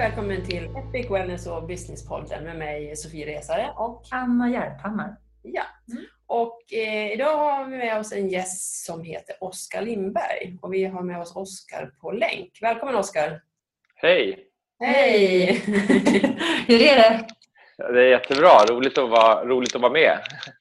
välkommen 0.00 0.44
till 0.44 0.64
Epic 0.64 1.10
Wellness 1.10 1.46
och 1.46 1.62
Business-podden 1.62 2.44
med 2.44 2.56
mig 2.56 2.96
Sofie 2.96 3.26
Resare 3.26 3.70
och 3.76 4.02
Anna 4.10 4.50
Järphammar. 4.50 5.16
ja. 5.42 5.62
Mm. 5.92 6.04
Och 6.26 6.72
eh, 6.72 7.12
idag 7.12 7.36
har 7.36 7.64
vi 7.64 7.76
med 7.76 7.98
oss 7.98 8.12
en 8.12 8.28
gäst 8.28 8.84
som 8.86 9.02
heter 9.02 9.36
Oskar 9.40 9.82
Lindberg 9.82 10.58
och 10.62 10.74
vi 10.74 10.84
har 10.84 11.02
med 11.02 11.20
oss 11.20 11.36
Oskar 11.36 11.90
på 12.00 12.12
länk. 12.12 12.58
Välkommen 12.62 12.94
Oskar! 12.94 13.40
Hej! 13.96 14.38
Hej! 14.78 15.52
Hur 16.66 16.82
är 16.82 16.96
det? 16.96 17.26
Det 17.76 18.00
är 18.00 18.10
jättebra. 18.10 18.64
Roligt 18.70 18.98
att 18.98 19.10
vara, 19.10 19.44
roligt 19.44 19.74
att 19.74 19.82
vara 19.82 19.92
med. 19.92 20.18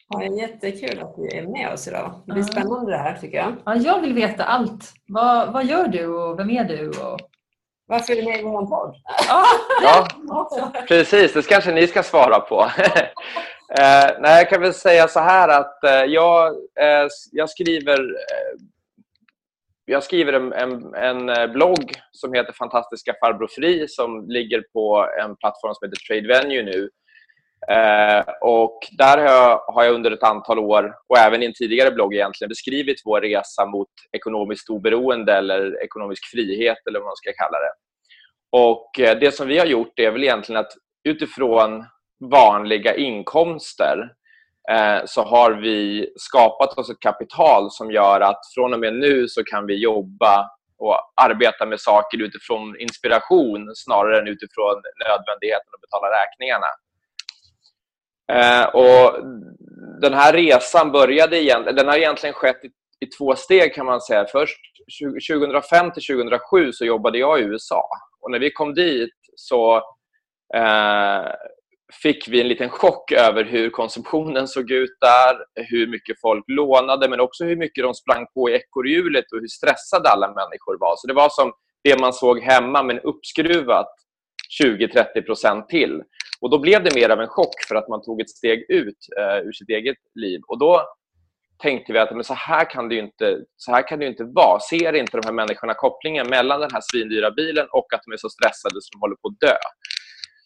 Ja, 0.09 0.19
det 0.19 0.25
är 0.25 0.39
jättekul 0.41 0.99
att 0.99 1.15
du 1.15 1.37
är 1.37 1.47
med 1.47 1.73
oss 1.73 1.87
idag. 1.87 2.21
Det 2.25 2.33
blir 2.33 2.43
spännande 2.43 2.91
det 2.91 2.97
här 2.97 3.17
tycker 3.17 3.37
jag. 3.37 3.55
Ja, 3.65 3.75
jag 3.75 4.01
vill 4.01 4.13
veta 4.13 4.43
allt. 4.43 4.93
Vad, 5.07 5.53
vad 5.53 5.65
gör 5.65 5.87
du 5.87 6.07
och 6.07 6.39
vem 6.39 6.49
är 6.49 6.63
du? 6.63 6.89
Och... 6.89 7.19
Varför 7.89 8.13
är 8.13 8.17
du 8.17 8.23
med 8.23 8.39
i 8.39 8.43
vår 8.43 8.65
podd? 8.65 8.95
Ja, 9.83 10.07
precis. 10.87 11.33
Det 11.33 11.47
kanske 11.47 11.71
ni 11.71 11.87
ska 11.87 12.03
svara 12.03 12.39
på. 12.39 12.61
eh, 13.79 14.09
nej, 14.19 14.37
jag 14.37 14.49
kan 14.49 14.61
väl 14.61 14.73
säga 14.73 15.07
så 15.07 15.19
här 15.19 15.49
att 15.49 15.83
eh, 15.83 15.91
jag, 15.91 16.47
eh, 16.79 17.07
jag 17.31 17.49
skriver 17.49 17.99
eh, 17.99 18.59
jag 19.85 20.03
skriver 20.03 20.33
en, 20.33 20.53
en, 20.53 20.93
en 20.93 21.29
eh, 21.29 21.47
blogg 21.47 21.93
som 22.11 22.33
heter 22.33 22.53
Fantastiska 22.53 23.15
farbror 23.21 23.47
Fri 23.47 23.87
som 23.87 24.29
ligger 24.29 24.63
på 24.73 25.09
en 25.21 25.35
plattform 25.35 25.73
som 25.73 25.89
heter 25.89 26.05
Trade 26.07 26.27
Venue 26.27 26.63
nu. 26.63 26.89
Eh, 27.67 28.25
och 28.41 28.79
där 28.97 29.17
har 29.17 29.25
jag, 29.25 29.57
har 29.57 29.83
jag 29.83 29.93
under 29.93 30.11
ett 30.11 30.23
antal 30.23 30.59
år, 30.59 30.95
och 31.07 31.17
även 31.17 31.43
i 31.43 31.45
en 31.45 31.53
tidigare 31.53 31.91
blogg 31.91 32.13
egentligen, 32.13 32.49
beskrivit 32.49 33.01
vår 33.05 33.21
resa 33.21 33.65
mot 33.65 33.87
ekonomiskt 34.11 34.69
oberoende 34.69 35.33
eller 35.33 35.83
ekonomisk 35.83 36.25
frihet 36.31 36.77
eller 36.87 36.99
vad 36.99 37.07
man 37.07 37.15
ska 37.15 37.31
kalla 37.33 37.57
det. 37.59 37.71
Och 38.51 38.99
eh, 38.99 39.19
det 39.19 39.31
som 39.31 39.47
vi 39.47 39.59
har 39.59 39.65
gjort 39.65 39.99
är 39.99 40.11
väl 40.11 40.23
egentligen 40.23 40.59
att 40.59 40.71
utifrån 41.03 41.85
vanliga 42.31 42.95
inkomster 42.95 44.11
eh, 44.71 45.01
så 45.05 45.23
har 45.23 45.51
vi 45.51 46.09
skapat 46.15 46.77
oss 46.77 46.89
ett 46.89 46.99
kapital 46.99 47.71
som 47.71 47.91
gör 47.91 48.21
att 48.21 48.41
från 48.55 48.73
och 48.73 48.79
med 48.79 48.93
nu 48.93 49.27
så 49.27 49.43
kan 49.43 49.65
vi 49.65 49.75
jobba 49.75 50.49
och 50.77 50.95
arbeta 51.21 51.65
med 51.65 51.79
saker 51.79 52.21
utifrån 52.21 52.79
inspiration 52.79 53.71
snarare 53.75 54.19
än 54.19 54.27
utifrån 54.27 54.75
nödvändigheten 55.05 55.73
att 55.75 55.81
betala 55.81 56.07
räkningarna. 56.07 56.67
Eh, 58.31 58.65
och 58.65 59.13
den 60.01 60.13
här 60.13 60.33
resan 60.33 60.91
började 60.91 61.43
egentligen, 61.43 61.75
den 61.75 61.87
har 61.87 61.97
egentligen 61.97 62.33
skett 62.33 62.65
i, 62.65 62.69
i 63.05 63.07
två 63.07 63.35
steg 63.35 63.73
kan 63.73 63.85
man 63.85 64.01
säga. 64.01 64.25
Först 64.31 64.59
2005 65.31 65.91
till 65.91 66.03
2007 66.03 66.71
så 66.71 66.85
jobbade 66.85 67.17
jag 67.17 67.39
i 67.39 67.43
USA 67.43 67.89
och 68.21 68.31
när 68.31 68.39
vi 68.39 68.51
kom 68.51 68.73
dit 68.73 69.13
så 69.35 69.75
eh, 70.55 71.31
fick 72.03 72.27
vi 72.27 72.41
en 72.41 72.47
liten 72.47 72.69
chock 72.69 73.11
över 73.11 73.43
hur 73.43 73.69
konsumtionen 73.69 74.47
såg 74.47 74.71
ut 74.71 74.97
där, 75.01 75.63
hur 75.69 75.87
mycket 75.87 76.21
folk 76.21 76.45
lånade 76.47 77.09
men 77.09 77.19
också 77.19 77.43
hur 77.43 77.55
mycket 77.55 77.83
de 77.83 77.93
sprang 77.93 78.27
på 78.33 78.49
i 78.49 78.53
ekorrhjulet 78.53 79.31
och 79.31 79.39
hur 79.39 79.47
stressade 79.47 80.09
alla 80.09 80.27
människor 80.27 80.77
var. 80.79 80.93
Så 80.97 81.07
det 81.07 81.13
var 81.13 81.29
som 81.29 81.51
det 81.83 81.99
man 82.01 82.13
såg 82.13 82.39
hemma 82.39 82.83
men 82.83 82.99
uppskruvat 82.99 83.87
20-30 84.63 85.21
procent 85.21 85.69
till. 85.69 86.03
Och 86.41 86.49
Då 86.49 86.59
blev 86.59 86.83
det 86.83 86.95
mer 86.95 87.09
av 87.09 87.21
en 87.21 87.27
chock 87.27 87.63
för 87.67 87.75
att 87.75 87.87
man 87.87 88.01
tog 88.01 88.21
ett 88.21 88.29
steg 88.29 88.65
ut 88.69 88.97
eh, 89.19 89.47
ur 89.47 89.51
sitt 89.51 89.69
eget 89.69 89.97
liv. 90.15 90.41
Och 90.47 90.59
Då 90.59 90.81
tänkte 91.61 91.93
vi 91.93 91.99
att 91.99 92.15
men 92.15 92.23
så, 92.23 92.33
här 92.33 92.69
kan 92.69 92.89
det 92.89 92.95
ju 92.95 93.01
inte, 93.01 93.37
så 93.55 93.71
här 93.71 93.87
kan 93.87 93.99
det 93.99 94.05
ju 94.05 94.11
inte 94.11 94.23
vara. 94.23 94.59
Ser 94.59 94.93
inte 94.93 95.17
de 95.17 95.25
här 95.25 95.33
människorna 95.33 95.73
kopplingen 95.73 96.29
mellan 96.29 96.59
den 96.59 96.69
här 96.73 96.81
svindyra 96.91 97.31
bilen 97.31 97.67
och 97.71 97.93
att 97.93 98.01
de 98.05 98.13
är 98.13 98.17
så 98.17 98.29
stressade 98.29 98.75
som 98.81 98.91
de 98.91 98.99
håller 98.99 99.15
på 99.15 99.27
att 99.27 99.39
dö? 99.39 99.57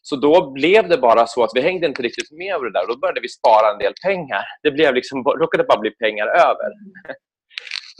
Så 0.02 0.16
då 0.16 0.52
blev 0.52 0.90
det 0.90 0.98
bara 0.98 1.28
så 1.28 1.44
att 1.44 1.52
vi 1.54 1.62
hängde 1.62 1.88
inte 1.88 2.02
riktigt 2.02 2.32
med 2.32 2.56
över 2.56 2.66
det 2.66 2.72
där. 2.72 2.88
Då 2.88 2.98
började 2.98 3.22
vi 3.22 3.30
spara 3.30 3.72
en 3.72 3.78
del 3.78 3.94
pengar. 4.04 4.44
Det 4.64 4.72
blev 4.72 4.94
liksom, 4.94 5.24
råkade 5.24 5.64
bara 5.64 5.80
bli 5.80 5.92
pengar 5.92 6.28
över. 6.28 6.70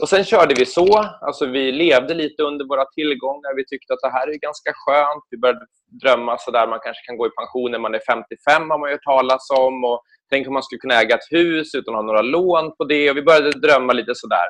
Och 0.02 0.08
sen 0.08 0.24
körde 0.24 0.54
vi 0.54 0.66
så. 0.66 0.98
Alltså 1.20 1.46
vi 1.46 1.72
levde 1.72 2.14
lite 2.14 2.42
under 2.42 2.64
våra 2.64 2.84
tillgångar. 2.84 3.56
Vi 3.56 3.64
tyckte 3.66 3.92
att 3.92 4.00
det 4.02 4.10
här 4.10 4.28
är 4.28 4.38
ganska 4.38 4.72
skönt. 4.74 5.24
Vi 5.30 5.38
började 5.38 5.66
drömma 6.02 6.38
så 6.38 6.50
där 6.50 6.66
man 6.68 6.80
kanske 6.82 7.06
kan 7.06 7.16
gå 7.16 7.26
i 7.26 7.30
pension 7.30 7.70
när 7.70 7.78
man 7.78 7.94
är 7.94 8.00
55 8.06 8.70
har 8.70 8.78
man 8.78 8.90
hört 8.90 9.02
talas 9.02 9.50
om. 9.50 9.84
Och 9.84 10.02
tänk 10.30 10.46
om 10.46 10.52
man 10.52 10.62
skulle 10.62 10.78
kunna 10.78 11.00
äga 11.00 11.14
ett 11.14 11.30
hus 11.30 11.74
utan 11.74 11.94
att 11.94 11.98
ha 11.98 12.06
några 12.06 12.22
lån 12.22 12.76
på 12.76 12.84
det. 12.84 13.10
Och 13.10 13.16
vi 13.16 13.22
började 13.22 13.50
drömma 13.50 13.92
lite 13.92 14.14
så 14.14 14.26
där. 14.26 14.48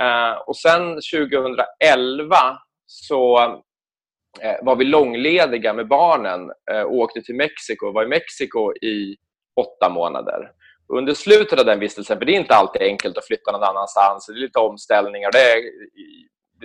Eh, 0.00 0.36
och 0.46 0.56
sen 0.56 0.82
2011 1.12 2.36
så 2.86 3.38
eh, 4.40 4.56
var 4.62 4.76
vi 4.76 4.84
långlediga 4.84 5.72
med 5.72 5.88
barnen 5.88 6.40
eh, 6.70 6.82
och 6.82 6.94
åkte 6.94 7.20
till 7.20 7.34
Mexiko. 7.34 7.92
var 7.92 8.04
i 8.04 8.08
Mexiko 8.08 8.72
i 8.72 9.16
åtta 9.56 9.88
månader. 9.88 10.50
Under 10.88 11.14
slutet 11.14 11.58
av 11.58 11.66
den 11.66 11.80
vistelsen, 11.80 12.18
för 12.18 12.24
det 12.24 12.32
är 12.32 12.40
inte 12.40 12.54
alltid 12.54 12.82
enkelt 12.82 13.18
att 13.18 13.26
flytta 13.26 13.52
någon 13.52 13.62
annanstans, 13.62 14.26
det 14.26 14.32
är 14.32 14.36
lite 14.36 14.58
omställningar, 14.58 15.32
det 15.32 15.52
är, 15.52 15.62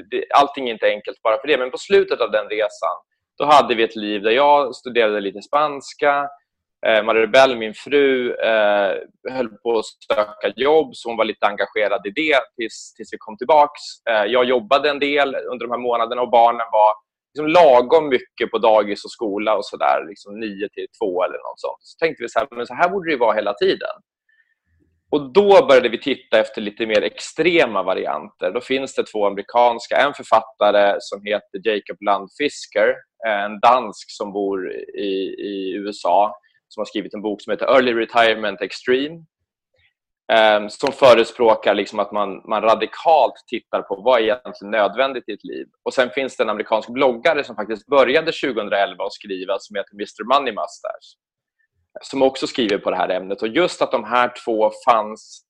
det, 0.10 0.26
allting 0.34 0.68
är 0.68 0.74
inte 0.74 0.88
enkelt 0.88 1.22
bara 1.22 1.42
för 1.42 1.48
det, 1.48 1.58
men 1.58 1.72
på 1.72 1.78
slutet 1.78 2.22
av 2.22 2.32
den 2.32 2.50
resan 2.50 2.98
då 3.42 3.48
hade 3.48 3.76
vi 3.76 3.84
ett 3.84 3.96
liv 3.96 4.22
där 4.22 4.32
jag 4.32 4.76
studerade 4.76 5.20
lite 5.20 5.42
spanska, 5.42 6.30
eh, 6.86 7.04
Maribel, 7.04 7.58
min 7.58 7.74
fru, 7.74 8.34
eh, 8.34 8.94
höll 9.30 9.50
på 9.50 9.80
att 9.80 9.86
söka 9.86 10.54
jobb 10.56 10.96
så 10.96 11.10
hon 11.10 11.18
var 11.18 11.26
lite 11.26 11.48
engagerad 11.48 12.08
i 12.08 12.10
det 12.10 12.40
tills, 12.56 12.94
tills 12.94 13.14
vi 13.14 13.18
kom 13.18 13.38
tillbaks. 13.38 13.82
Eh, 14.10 14.26
jag 14.26 14.46
jobbade 14.46 14.90
en 14.90 15.00
del 15.00 15.36
under 15.36 15.66
de 15.66 15.72
här 15.72 15.78
månaderna 15.78 16.22
och 16.22 16.30
barnen 16.30 16.68
var 16.72 16.94
liksom 17.34 17.48
lagom 17.48 18.10
mycket 18.10 18.52
på 18.52 18.58
dagis 18.58 19.06
och 19.06 19.12
skola 19.12 19.56
och 19.58 19.66
sådär, 19.66 20.06
liksom 20.10 20.40
9 20.40 20.70
till 20.70 20.88
2 21.02 21.24
eller 21.24 21.38
något 21.38 21.60
sånt. 21.60 21.80
Så 21.80 21.98
tänkte 22.06 22.24
vi 22.24 22.30
så 22.30 22.40
här, 22.40 22.48
men 22.52 22.68
så 22.68 22.74
här 22.74 22.90
borde 22.90 23.10
det 23.10 23.14
ju 23.14 23.20
vara 23.20 23.36
hela 23.36 23.54
tiden. 23.54 23.96
Och 25.12 25.34
då 25.34 25.66
började 25.66 25.90
vi 25.90 26.02
titta 26.02 26.40
efter 26.40 26.62
lite 26.62 26.86
mer 26.86 27.02
extrema 27.02 27.84
varianter. 27.84 28.52
Då 28.52 28.62
finns 28.62 28.96
det 28.96 29.04
två 29.04 29.26
amerikanska, 29.26 29.98
en 29.98 30.14
författare 30.14 30.96
som 31.00 31.26
heter 31.26 31.62
Jacob 31.64 32.02
Landfisker, 32.02 32.96
en 33.28 33.60
dansk 33.60 34.12
som 34.12 34.34
bor 34.34 34.72
i, 34.98 35.36
i 35.40 35.74
USA, 35.74 36.36
som 36.68 36.82
har 36.82 36.86
skrivit 36.86 37.14
en 37.14 37.22
bok 37.22 37.42
som 37.42 37.52
heter 37.52 37.66
Early 37.66 37.94
Retirement 37.94 38.62
Extreme 38.62 39.26
ehm, 40.34 40.70
som 40.70 40.92
förespråkar 40.92 41.76
liksom 41.76 42.00
att 42.00 42.12
man, 42.12 42.42
man 42.50 42.62
radikalt 42.62 43.44
tittar 43.48 43.82
på 43.82 43.96
vad 43.96 44.20
är 44.20 44.24
egentligen 44.24 44.72
nödvändigt 44.72 45.30
i 45.30 45.34
ett 45.34 45.44
liv. 45.44 45.68
Och 45.84 45.94
Sen 45.94 46.10
finns 46.10 46.38
det 46.38 46.44
en 46.44 46.50
amerikansk 46.50 46.90
bloggare 46.90 47.44
som 47.44 47.56
faktiskt 47.56 47.88
började 47.88 48.32
2011 48.32 49.06
att 49.06 49.14
skriva 49.14 49.60
som 49.60 49.76
heter 49.76 49.94
Mr 49.94 50.24
Money 50.34 50.54
Mustache 50.54 51.31
som 52.02 52.22
också 52.22 52.48
skriver 52.48 52.78
på 52.78 52.92
det 52.92 52.98
här 52.98 53.10
ämnet. 53.10 53.42
Och 53.42 53.48
Just 53.48 53.82
att 53.82 53.92
de 53.92 54.04
här 54.04 54.34
två 54.46 54.72
fanns 54.86 55.46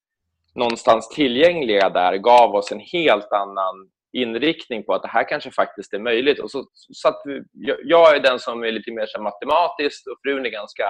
någonstans 0.56 1.10
tillgängliga 1.10 1.90
där 1.90 2.18
gav 2.18 2.56
oss 2.56 2.72
en 2.72 2.80
helt 2.80 3.32
annan 3.32 3.90
inriktning 4.14 4.84
på 4.84 4.94
att 4.94 5.02
det 5.02 5.08
här 5.08 5.30
kanske 5.30 5.52
faktiskt 5.52 5.94
är 5.94 6.00
möjligt. 6.00 6.40
Och 6.40 6.52
så, 6.52 6.66
så 6.74 7.08
att 7.08 7.22
vi, 7.26 7.42
jag, 7.84 8.16
är 8.16 8.20
den 8.20 8.40
som 8.40 8.64
är 8.64 8.72
lite 8.72 8.92
mer 8.92 9.06
matematiskt 9.06 9.24
matematisk 9.24 10.08
och 10.08 10.18
frun 10.24 10.46
är 10.46 10.50
ganska 10.50 10.84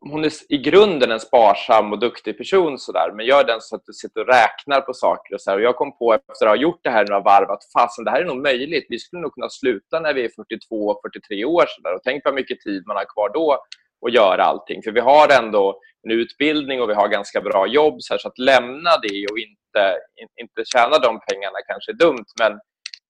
hon 0.00 0.24
är 0.24 0.32
i 0.48 0.58
grunden 0.58 1.10
en 1.10 1.20
sparsam 1.20 1.92
och 1.92 1.98
duktig 1.98 2.38
person 2.38 2.78
så 2.78 2.92
där, 2.92 3.12
men 3.12 3.26
jag 3.26 3.40
är 3.40 3.44
den 3.44 3.60
som 3.60 3.80
sitter 3.92 4.20
och 4.20 4.26
räknar 4.26 4.80
på 4.80 4.94
saker. 4.94 5.34
och 5.34 5.40
så 5.40 5.50
här. 5.50 5.56
Och 5.56 5.62
Jag 5.62 5.76
kom 5.76 5.98
på 5.98 6.14
efter 6.14 6.46
att 6.46 6.50
ha 6.50 6.56
gjort 6.56 6.80
det 6.82 6.90
här 6.90 7.06
några 7.06 7.20
varv 7.20 7.50
att 7.50 7.62
fasen, 7.72 8.04
det 8.04 8.10
här 8.10 8.20
är 8.20 8.24
nog 8.24 8.42
möjligt. 8.42 8.86
Vi 8.88 8.98
skulle 8.98 9.22
nog 9.22 9.34
kunna 9.34 9.48
sluta 9.50 10.00
när 10.00 10.14
vi 10.14 10.24
är 10.24 10.28
42, 10.28 11.00
43 11.02 11.44
år. 11.44 11.64
Så 11.68 11.80
där. 11.82 11.94
Och 11.94 12.00
tänk 12.04 12.24
vad 12.24 12.34
mycket 12.34 12.60
tid 12.60 12.82
man 12.86 12.96
har 12.96 13.04
kvar 13.04 13.30
då 13.34 13.64
att 14.06 14.12
göra 14.12 14.44
allting. 14.44 14.82
För 14.82 14.92
vi 14.92 15.00
har 15.00 15.42
ändå 15.42 15.80
en 16.02 16.10
utbildning 16.10 16.82
och 16.82 16.90
vi 16.90 16.94
har 16.94 17.08
ganska 17.08 17.40
bra 17.40 17.66
jobb. 17.66 17.94
Så, 17.98 18.14
här, 18.14 18.18
så 18.18 18.28
att 18.28 18.38
lämna 18.38 18.90
det 19.02 19.26
och 19.30 19.38
inte, 19.38 19.98
inte 20.40 20.62
tjäna 20.64 20.98
de 20.98 21.20
pengarna 21.30 21.58
kanske 21.66 21.92
är 21.92 21.96
dumt. 21.96 22.26
Men 22.40 22.60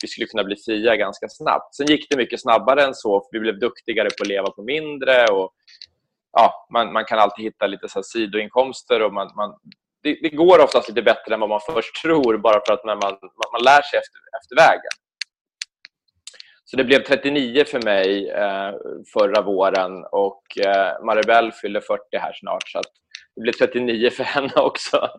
vi 0.02 0.08
skulle 0.08 0.26
kunna 0.26 0.44
bli 0.44 0.56
fria 0.66 0.96
ganska 0.96 1.28
snabbt. 1.28 1.74
Sen 1.74 1.86
gick 1.86 2.10
det 2.10 2.16
mycket 2.16 2.40
snabbare 2.40 2.82
än 2.82 2.94
så. 2.94 3.20
För 3.20 3.28
vi 3.32 3.40
blev 3.40 3.58
duktigare 3.58 4.08
på 4.08 4.22
att 4.22 4.28
leva 4.28 4.50
på 4.50 4.62
mindre. 4.62 5.26
och 5.26 5.52
ja, 6.36 6.66
man, 6.72 6.92
man 6.92 7.04
kan 7.04 7.18
alltid 7.18 7.44
hitta 7.44 7.66
lite 7.66 7.88
så 7.88 8.02
sidoinkomster. 8.02 9.02
och 9.02 9.14
man, 9.14 9.30
man 9.36 9.54
det, 10.02 10.18
det, 10.22 10.28
går 10.28 10.64
oftast 10.64 10.88
lite 10.88 11.02
bättre 11.02 11.34
än 11.34 11.40
vad 11.40 11.48
man 11.48 11.60
först 11.60 12.02
tror 12.02 12.38
bara 12.38 12.60
för 12.66 12.72
att 12.72 12.84
man, 12.84 12.98
man, 12.98 13.18
man 13.52 13.62
lär 13.64 13.82
sig 13.82 13.98
efter, 13.98 14.20
efter 14.40 14.56
vägen. 14.56 14.90
Så 16.64 16.76
det 16.76 16.84
blev 16.84 17.02
39 17.02 17.64
för 17.64 17.82
mig 17.82 18.30
eh, 18.30 18.72
förra 19.12 19.42
våren 19.42 20.04
och 20.12 20.58
eh, 20.66 21.04
Maribel 21.04 21.52
fyller 21.52 21.80
40 21.80 22.02
här 22.12 22.32
snart 22.32 22.68
så 22.68 22.80
det 23.34 23.40
blir 23.40 23.52
39 23.52 24.10
för 24.10 24.24
henne 24.24 24.54
också. 24.54 25.08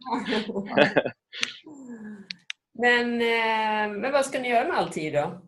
men, 2.79 3.21
eh, 3.21 3.97
men 3.99 4.11
vad 4.11 4.25
ska 4.25 4.39
ni 4.39 4.49
göra 4.49 4.67
med 4.67 4.77
all 4.77 4.89
tid 4.89 5.13
då? 5.13 5.41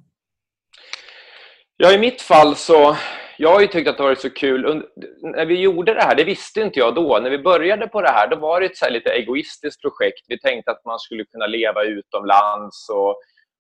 Ja, 1.77 1.91
i 1.93 1.97
mitt 1.97 2.21
fall 2.21 2.55
så 2.55 2.95
jag 3.41 3.53
har 3.53 3.61
ju 3.61 3.67
tyckt 3.67 3.89
att 3.89 3.97
det 3.97 4.03
varit 4.03 4.19
så 4.19 4.29
kul. 4.29 4.83
När 5.21 5.45
vi 5.45 5.59
gjorde 5.59 5.93
det 5.93 6.01
här, 6.01 6.15
det 6.15 6.23
visste 6.23 6.61
inte 6.61 6.79
jag 6.79 6.95
då. 6.95 7.19
När 7.19 7.29
vi 7.29 7.39
började 7.39 7.87
på 7.87 8.01
det 8.01 8.09
här, 8.09 8.27
då 8.27 8.35
var 8.35 8.59
det 8.59 8.65
ett 8.65 8.77
så 8.77 8.89
lite 8.89 9.09
egoistiskt 9.09 9.81
projekt. 9.81 10.25
Vi 10.27 10.39
tänkte 10.39 10.71
att 10.71 10.85
man 10.85 10.99
skulle 10.99 11.25
kunna 11.25 11.47
leva 11.47 11.83
utomlands 11.83 12.89
och, 12.89 13.09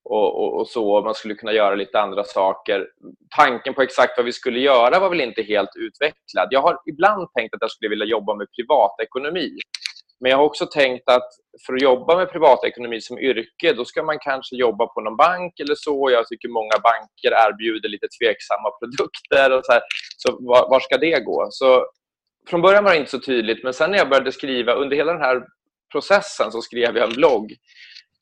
och, 0.03 0.43
och, 0.43 0.59
och, 0.59 0.67
så. 0.67 1.01
Man 1.01 1.13
skulle 1.13 1.33
kunna 1.33 1.53
göra 1.53 1.75
lite 1.75 1.99
andra 1.99 2.23
saker. 2.23 2.87
Tanken 3.35 3.73
på 3.73 3.81
exakt 3.81 4.17
vad 4.17 4.25
vi 4.25 4.33
skulle 4.33 4.59
göra 4.59 4.99
var 4.99 5.09
väl 5.09 5.21
inte 5.21 5.41
helt 5.41 5.75
utvecklad. 5.75 6.47
Jag 6.51 6.61
har 6.61 6.79
ibland 6.85 7.27
tänkt 7.33 7.53
att 7.53 7.61
jag 7.61 7.71
skulle 7.71 7.89
vilja 7.89 8.05
jobba 8.05 8.35
med 8.35 8.47
privatekonomi. 8.55 9.49
Men 10.19 10.29
jag 10.31 10.37
har 10.37 10.45
också 10.45 10.65
tänkt 10.65 11.09
att 11.09 11.29
för 11.65 11.73
att 11.73 11.81
jobba 11.81 12.17
med 12.17 12.31
privatekonomi 12.31 13.01
som 13.01 13.19
yrke, 13.19 13.73
då 13.73 13.85
ska 13.85 14.03
man 14.03 14.19
kanske 14.19 14.55
jobba 14.55 14.87
på 14.87 15.01
någon 15.01 15.17
bank 15.17 15.59
eller 15.59 15.75
så. 15.75 16.09
Jag 16.11 16.27
tycker 16.27 16.49
många 16.49 16.77
banker 16.83 17.31
erbjuder 17.47 17.89
lite 17.89 18.07
tveksamma 18.19 18.69
produkter. 18.79 19.57
Och 19.57 19.65
så 19.65 19.71
här. 19.71 19.81
så 20.17 20.37
var, 20.39 20.69
var, 20.69 20.79
ska 20.79 20.97
det 20.97 21.19
gå? 21.25 21.47
Så 21.49 21.85
från 22.49 22.61
början 22.61 22.83
var 22.83 22.91
det 22.91 22.97
inte 22.97 23.11
så 23.11 23.19
tydligt, 23.19 23.63
men 23.63 23.73
sen 23.73 23.91
när 23.91 23.97
jag 23.97 24.09
började 24.09 24.31
skriva, 24.31 24.73
under 24.73 24.95
hela 24.95 25.13
den 25.13 25.21
här 25.21 25.43
processen 25.91 26.51
så 26.51 26.61
skrev 26.61 26.97
jag 26.97 27.09
en 27.09 27.15
blogg. 27.15 27.53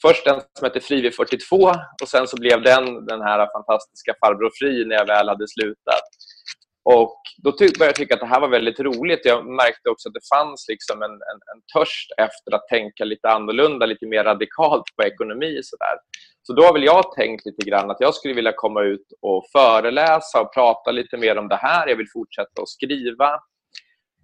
Först 0.01 0.27
en 0.27 0.41
som 0.59 0.65
hette 0.65 0.79
Frivi42 0.79 1.75
och 2.01 2.07
sen 2.07 2.27
så 2.27 2.37
blev 2.37 2.63
den 2.63 3.05
den 3.05 3.21
här 3.21 3.49
fantastiska 3.53 4.13
Farbror 4.19 4.51
Fri 4.59 4.85
när 4.85 4.95
jag 4.95 5.05
väl 5.05 5.29
hade 5.29 5.47
slutat. 5.47 6.06
Och 6.95 7.21
då 7.43 7.51
började 7.51 7.85
jag 7.85 7.95
tycka 7.95 8.13
att 8.13 8.19
det 8.19 8.25
här 8.25 8.39
var 8.39 8.47
väldigt 8.47 8.79
roligt. 8.79 9.21
Jag 9.23 9.45
märkte 9.45 9.89
också 9.89 10.09
att 10.09 10.13
det 10.13 10.27
fanns 10.35 10.65
liksom 10.69 11.01
en, 11.01 11.11
en, 11.11 11.39
en 11.53 11.61
törst 11.73 12.11
efter 12.17 12.55
att 12.55 12.67
tänka 12.67 13.05
lite 13.05 13.29
annorlunda, 13.29 13.85
lite 13.85 14.05
mer 14.05 14.23
radikalt 14.23 14.83
på 14.95 15.03
ekonomi. 15.03 15.59
Så, 15.63 15.75
där. 15.75 15.97
så 16.41 16.53
då 16.53 16.63
har 16.63 16.73
väl 16.73 16.83
jag 16.83 17.11
tänkt 17.11 17.45
lite 17.45 17.69
grann 17.69 17.91
att 17.91 17.97
jag 17.99 18.13
skulle 18.15 18.33
vilja 18.33 18.53
komma 18.55 18.81
ut 18.81 19.07
och 19.21 19.45
föreläsa 19.51 20.41
och 20.41 20.53
prata 20.53 20.91
lite 20.91 21.17
mer 21.17 21.37
om 21.37 21.47
det 21.47 21.55
här. 21.55 21.87
Jag 21.87 21.95
vill 21.95 22.13
fortsätta 22.13 22.61
att 22.61 22.69
skriva. 22.69 23.39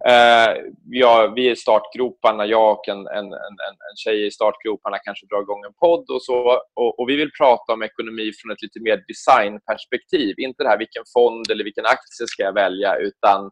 Eh, 0.08 0.56
ja, 0.90 1.34
vi 1.36 1.50
är 1.50 1.56
startgroparna, 1.56 2.46
jag 2.46 2.72
och 2.72 2.88
en, 2.88 2.98
en, 2.98 3.26
en, 3.26 3.56
en 3.90 3.96
tjej 4.04 4.28
i 4.28 4.32
startgroparna 4.32 4.98
kanske 5.00 5.26
drar 5.26 5.42
igång 5.42 5.64
en 5.66 5.74
podd 5.74 6.06
och 6.10 6.24
så. 6.24 6.38
Och, 6.74 7.00
och, 7.00 7.10
vi 7.10 7.16
vill 7.16 7.32
prata 7.32 7.74
om 7.74 7.84
ekonomi 7.84 8.32
från 8.38 8.52
ett 8.52 8.62
lite 8.62 8.80
mer 8.82 9.04
designperspektiv. 9.08 10.36
Inte 10.38 10.64
det 10.64 10.70
här 10.70 10.78
vilken 10.78 11.04
fond 11.14 11.46
eller 11.52 11.64
vilken 11.64 11.86
aktie 11.86 12.28
ska 12.28 12.44
jag 12.44 12.54
välja, 12.54 12.96
utan 12.96 13.52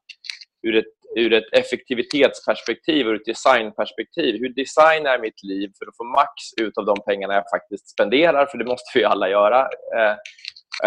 ur 0.68 0.75
ett, 0.75 0.94
ur 1.15 1.33
ett 1.33 1.50
effektivitetsperspektiv 1.51 3.07
och 3.07 3.15
ett 3.15 3.25
designperspektiv. 3.25 4.36
Hur 4.39 4.53
designar 4.53 5.12
jag 5.12 5.21
mitt 5.21 5.44
liv 5.44 5.71
för 5.80 5.86
att 5.86 5.98
få 5.98 6.03
max 6.03 6.33
ut 6.62 6.77
av 6.77 6.86
de 6.86 6.98
pengarna 7.06 7.33
jag 7.33 7.50
faktiskt 7.56 7.89
spenderar? 7.89 8.45
För 8.45 8.57
det 8.57 8.65
måste 8.65 9.00
vi 9.00 9.03
alla 9.03 9.30
göra. 9.30 9.59
Eh, 9.98 10.15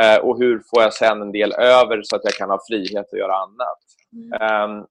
eh, 0.02 0.18
och 0.18 0.38
hur 0.38 0.62
får 0.70 0.82
jag 0.82 0.94
sen 0.94 1.22
en 1.22 1.32
del 1.32 1.52
över 1.52 2.00
så 2.02 2.16
att 2.16 2.24
jag 2.24 2.34
kan 2.34 2.50
ha 2.50 2.58
frihet 2.68 3.06
att 3.12 3.18
göra 3.18 3.34
annat? 3.34 3.80
Mm. 4.12 4.70
Um, 4.70 4.86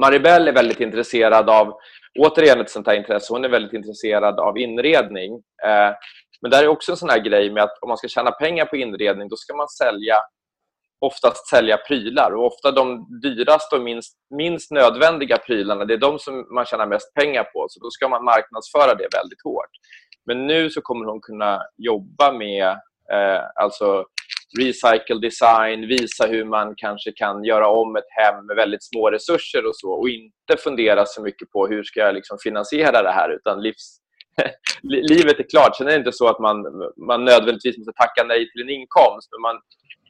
Maribel 0.00 0.48
är 0.48 0.52
väldigt 0.52 0.80
intresserad 0.80 1.50
av, 1.50 1.74
återigen 2.18 2.60
ett 2.60 2.70
sånt 2.70 2.86
här 2.86 2.94
intresse, 2.94 3.32
hon 3.32 3.44
är 3.44 3.48
väldigt 3.48 3.72
intresserad 3.72 4.40
av 4.40 4.58
inredning. 4.58 5.32
Eh, 5.64 5.94
men 6.40 6.50
där 6.50 6.62
är 6.62 6.68
också 6.68 6.92
en 6.92 6.96
sån 6.96 7.08
här 7.08 7.18
grej 7.18 7.50
med 7.50 7.62
att 7.62 7.78
om 7.82 7.88
man 7.88 7.98
ska 7.98 8.08
tjäna 8.08 8.30
pengar 8.30 8.64
på 8.64 8.76
inredning 8.76 9.28
då 9.28 9.36
ska 9.36 9.54
man 9.54 9.68
sälja 9.68 10.16
oftast 11.00 11.48
sälja 11.48 11.76
prylar 11.76 12.30
och 12.34 12.46
ofta 12.46 12.70
de 12.70 13.06
dyraste 13.22 13.76
och 13.76 13.82
minst, 13.82 14.16
minst 14.30 14.70
nödvändiga 14.70 15.38
prylarna 15.38 15.84
det 15.84 15.94
är 15.94 15.98
de 15.98 16.18
som 16.18 16.54
man 16.54 16.64
tjänar 16.64 16.86
mest 16.86 17.14
pengar 17.14 17.44
på 17.44 17.66
så 17.68 17.80
då 17.80 17.90
ska 17.90 18.08
man 18.08 18.24
marknadsföra 18.24 18.94
det 18.94 19.08
väldigt 19.16 19.42
hårt. 19.44 19.70
Men 20.26 20.46
nu 20.46 20.70
så 20.70 20.80
kommer 20.80 21.06
hon 21.06 21.20
kunna 21.20 21.62
jobba 21.76 22.32
med 22.32 22.68
eh, 23.12 23.42
alltså 23.54 24.04
recycle 24.58 25.18
design, 25.20 25.88
visa 25.88 26.26
hur 26.26 26.44
man 26.44 26.74
kanske 26.76 27.12
kan 27.12 27.44
göra 27.44 27.68
om 27.68 27.96
ett 27.96 28.08
hem 28.08 28.46
med 28.46 28.56
väldigt 28.56 28.84
små 28.84 29.10
resurser 29.10 29.66
och 29.66 29.76
så 29.76 29.92
och 29.92 30.08
inte 30.08 30.56
fundera 30.58 31.06
så 31.06 31.22
mycket 31.22 31.50
på 31.50 31.66
hur 31.66 31.82
ska 31.82 32.00
jag 32.00 32.14
liksom 32.14 32.38
finansiera 32.42 33.02
det 33.02 33.10
här 33.10 33.30
utan 33.30 33.62
livs, 33.62 33.98
livet 34.82 35.38
är 35.38 35.50
klart. 35.50 35.76
Sen 35.76 35.86
är 35.86 35.90
det 35.90 35.98
inte 35.98 36.12
så 36.12 36.28
att 36.28 36.38
man, 36.38 36.56
man 37.08 37.24
nödvändigtvis 37.24 37.78
måste 37.78 37.92
tacka 37.92 38.24
nej 38.24 38.50
till 38.50 38.62
en 38.62 38.70
inkomst 38.70 39.28
men 39.32 39.40
man, 39.40 39.60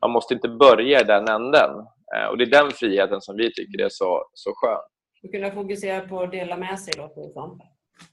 man 0.01 0.11
måste 0.11 0.35
inte 0.35 0.49
börja 0.49 1.01
i 1.01 1.05
den 1.05 1.29
änden. 1.29 1.71
Eh, 2.17 2.27
och 2.31 2.39
Det 2.39 2.45
är 2.45 2.63
den 2.63 2.71
friheten 2.71 3.21
som 3.21 3.37
vi 3.37 3.53
tycker 3.53 3.85
är 3.85 3.89
så, 3.89 4.31
så 4.35 4.53
skön. 4.55 4.81
Att 5.25 5.33
kunna 5.33 5.51
fokusera 5.51 6.01
på 6.01 6.23
att 6.23 6.31
dela 6.31 6.57
med 6.57 6.79
sig, 6.79 6.95
låter 6.97 7.21
det 7.21 7.33
som. 7.33 7.61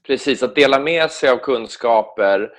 Precis, 0.06 0.42
att 0.42 0.54
dela 0.54 0.80
med 0.80 1.10
sig 1.10 1.30
av 1.30 1.36
kunskaper 1.36 2.50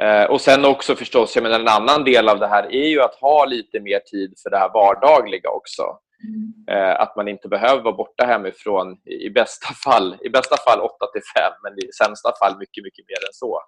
Eh, 0.00 0.24
och 0.24 0.40
sen 0.40 0.64
också 0.64 0.96
förstås, 0.96 1.34
jag 1.36 1.42
menar, 1.42 1.60
en 1.60 1.68
annan 1.68 2.04
del 2.04 2.28
av 2.28 2.38
det 2.38 2.46
här 2.46 2.72
är 2.72 2.88
ju 2.88 3.00
att 3.00 3.14
ha 3.14 3.44
lite 3.44 3.80
mer 3.80 3.98
tid 3.98 4.34
för 4.42 4.50
det 4.50 4.58
här 4.58 4.72
vardagliga 4.72 5.50
också. 5.50 5.82
Mm. 6.24 6.52
Eh, 6.70 7.00
att 7.00 7.16
man 7.16 7.28
inte 7.28 7.48
behöver 7.48 7.82
vara 7.82 7.96
borta 7.96 8.26
hemifrån 8.26 9.00
i 9.04 9.30
bästa 9.30 9.74
fall, 9.84 10.16
i 10.20 10.28
bästa 10.28 10.56
fall 10.56 10.80
8 10.80 10.94
till 11.12 11.22
5 11.36 11.52
men 11.62 11.72
i 11.78 11.92
sämsta 11.92 12.32
fall 12.42 12.58
mycket, 12.58 12.84
mycket 12.84 13.04
mer 13.08 13.28
än 13.28 13.32
så. 13.32 13.62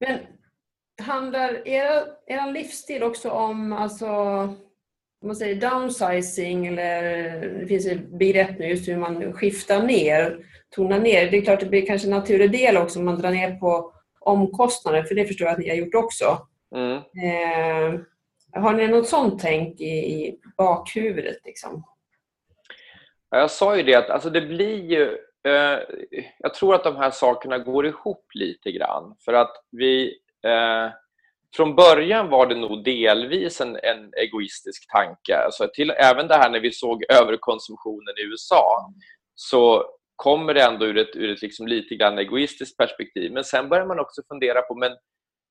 Men 0.00 0.18
handlar 1.06 1.68
er, 1.68 2.04
er 2.26 2.52
livsstil 2.52 3.02
också 3.02 3.30
om 3.30 3.72
alltså, 3.72 4.06
om 5.20 5.26
man 5.26 5.36
säger 5.36 5.70
downsizing 5.70 6.66
eller 6.66 7.02
det 7.60 7.66
finns 7.66 7.86
ett 7.86 8.18
begrepp 8.18 8.58
nu 8.58 8.68
just 8.68 8.88
hur 8.88 8.96
man 8.96 9.32
skiftar 9.32 9.82
ner, 9.82 10.38
tonar 10.70 10.98
ner. 10.98 11.30
Det 11.30 11.36
är 11.36 11.42
klart 11.42 11.60
det 11.60 11.66
blir 11.66 11.86
kanske 11.86 12.06
en 12.06 12.14
naturlig 12.14 12.52
del 12.52 12.76
också 12.76 12.98
om 12.98 13.04
man 13.04 13.18
drar 13.18 13.30
ner 13.30 13.56
på 13.56 13.92
omkostnader, 14.26 15.02
för 15.02 15.14
det 15.14 15.26
förstår 15.26 15.46
jag 15.46 15.52
att 15.52 15.58
ni 15.58 15.68
har 15.68 15.76
gjort 15.76 15.94
också. 15.94 16.46
Mm. 16.74 16.96
Eh, 16.96 18.00
har 18.62 18.72
ni 18.72 18.88
något 18.88 19.08
sånt 19.08 19.40
tänk 19.40 19.80
i, 19.80 19.84
i 19.86 20.38
bakhuvudet? 20.56 21.38
Liksom? 21.44 21.84
Jag 23.30 23.50
sa 23.50 23.76
ju 23.76 23.82
det 23.82 23.94
att 23.94 24.10
alltså 24.10 24.30
det 24.30 24.40
blir 24.40 24.84
ju... 24.84 25.18
Eh, 25.46 25.78
jag 26.38 26.54
tror 26.54 26.74
att 26.74 26.84
de 26.84 26.96
här 26.96 27.10
sakerna 27.10 27.58
går 27.58 27.86
ihop 27.86 28.24
lite 28.34 28.72
grann. 28.72 29.16
För 29.24 29.32
att 29.32 29.52
vi... 29.70 30.18
Eh, 30.44 30.90
från 31.56 31.76
början 31.76 32.28
var 32.28 32.46
det 32.46 32.54
nog 32.54 32.84
delvis 32.84 33.60
en, 33.60 33.76
en 33.76 34.12
egoistisk 34.16 34.92
tanke. 34.92 35.36
Alltså 35.44 35.68
till, 35.74 35.90
även 35.90 36.28
det 36.28 36.34
här 36.34 36.50
när 36.50 36.60
vi 36.60 36.72
såg 36.72 37.04
överkonsumtionen 37.08 38.14
i 38.18 38.22
USA 38.22 38.92
så 39.34 39.84
kommer 40.16 40.54
det 40.54 40.62
ändå 40.62 40.86
ur 40.86 40.98
ett, 40.98 41.16
ur 41.16 41.32
ett 41.32 41.42
liksom 41.42 41.66
lite 41.66 41.94
grann 41.94 42.18
egoistiskt 42.18 42.76
perspektiv. 42.76 43.32
Men 43.32 43.44
sen 43.44 43.68
börjar 43.68 43.86
man 43.86 44.00
också 44.00 44.22
fundera 44.28 44.62
på 44.62 44.74
men, 44.74 44.92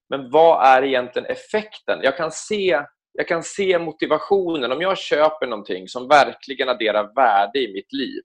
men 0.10 0.30
vad 0.30 0.68
är 0.68 0.84
egentligen 0.84 1.26
effekten? 1.26 2.00
Jag 2.04 2.18
kan, 2.18 2.32
se, 2.32 2.82
jag 3.14 3.28
kan 3.28 3.44
se 3.44 3.80
motivationen. 3.80 4.72
Om 4.72 4.82
jag 4.82 4.98
köper 4.98 5.48
någonting 5.48 5.88
som 5.88 6.08
verkligen 6.08 6.70
adderar 6.70 7.16
värde 7.16 7.60
i 7.60 7.74
mitt 7.74 7.94
liv, 7.94 8.22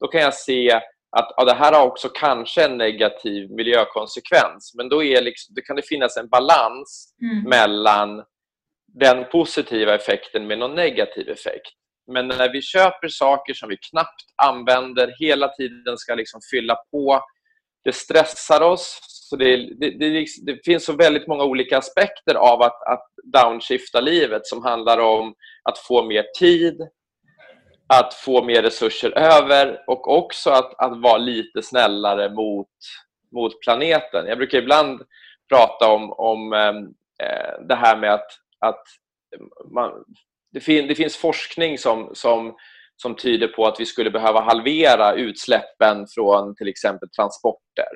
då 0.00 0.08
kan 0.08 0.20
jag 0.20 0.34
se 0.34 0.80
att 1.16 1.34
ja, 1.36 1.44
det 1.44 1.54
här 1.54 1.72
har 1.72 1.86
också 1.86 2.08
kanske 2.08 2.64
en 2.64 2.78
negativ 2.78 3.50
miljökonsekvens. 3.50 4.74
Men 4.76 4.88
då, 4.88 5.02
är 5.02 5.22
liksom, 5.22 5.54
då 5.54 5.62
kan 5.62 5.76
det 5.76 5.82
finnas 5.82 6.16
en 6.16 6.28
balans 6.28 7.14
mm. 7.22 7.48
mellan 7.48 8.24
den 8.86 9.24
positiva 9.24 9.94
effekten 9.94 10.46
med 10.46 10.58
någon 10.58 10.74
negativ 10.74 11.28
effekt. 11.28 11.72
Men 12.12 12.28
när 12.28 12.52
vi 12.52 12.62
köper 12.62 13.08
saker 13.08 13.54
som 13.54 13.68
vi 13.68 13.76
knappt 13.76 14.24
använder, 14.36 15.14
hela 15.18 15.48
tiden 15.48 15.98
ska 15.98 16.14
liksom 16.14 16.40
fylla 16.50 16.76
på, 16.90 17.24
det 17.84 17.92
stressar 17.92 18.60
oss 18.60 18.98
Så 19.02 19.36
det, 19.36 19.56
det, 19.56 19.90
det, 19.90 20.26
det, 20.42 20.64
finns 20.64 20.84
så 20.84 20.92
väldigt 20.92 21.26
många 21.26 21.44
olika 21.44 21.78
aspekter 21.78 22.34
av 22.34 22.62
att, 22.62 22.82
att 22.82 23.06
downshifta 23.24 24.00
livet 24.00 24.46
som 24.46 24.62
handlar 24.62 24.98
om 24.98 25.34
att 25.62 25.78
få 25.78 26.04
mer 26.04 26.24
tid, 26.38 26.88
att 27.86 28.14
få 28.14 28.44
mer 28.44 28.62
resurser 28.62 29.18
över 29.18 29.84
och 29.86 30.18
också 30.18 30.50
att, 30.50 30.74
att 30.78 31.02
vara 31.02 31.18
lite 31.18 31.62
snällare 31.62 32.30
mot, 32.30 32.68
mot 33.34 33.60
planeten. 33.60 34.26
Jag 34.26 34.38
brukar 34.38 34.58
ibland 34.58 35.02
prata 35.48 35.88
om, 35.88 36.12
om 36.12 36.52
eh, 36.52 37.66
det 37.68 37.74
här 37.74 37.96
med 37.96 38.14
att, 38.14 38.30
att 38.58 38.84
man, 39.70 40.04
det, 40.52 40.60
fin, 40.60 40.86
det 40.86 40.94
finns 40.94 41.16
forskning 41.16 41.78
som, 41.78 42.10
som, 42.14 42.56
som 42.96 43.16
tyder 43.16 43.48
på 43.48 43.66
att 43.66 43.80
vi 43.80 43.86
skulle 43.86 44.10
behöva 44.10 44.40
halvera 44.40 45.14
utsläppen 45.14 46.06
från 46.14 46.54
till 46.54 46.68
exempel 46.68 47.08
transporter. 47.10 47.88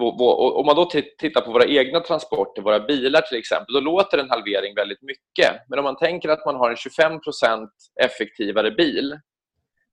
Om 0.00 0.66
man 0.66 0.76
då 0.76 0.84
tittar 1.18 1.40
på 1.40 1.52
våra 1.52 1.66
egna 1.66 2.00
transporter, 2.00 2.62
våra 2.62 2.80
bilar 2.80 3.20
till 3.20 3.38
exempel, 3.38 3.74
då 3.74 3.80
låter 3.80 4.18
en 4.18 4.30
halvering 4.30 4.74
väldigt 4.74 5.02
mycket. 5.02 5.62
Men 5.68 5.78
om 5.78 5.84
man 5.84 5.96
tänker 5.96 6.28
att 6.28 6.46
man 6.46 6.56
har 6.56 6.70
en 6.70 6.76
25% 6.76 7.68
effektivare 8.02 8.70
bil 8.70 9.18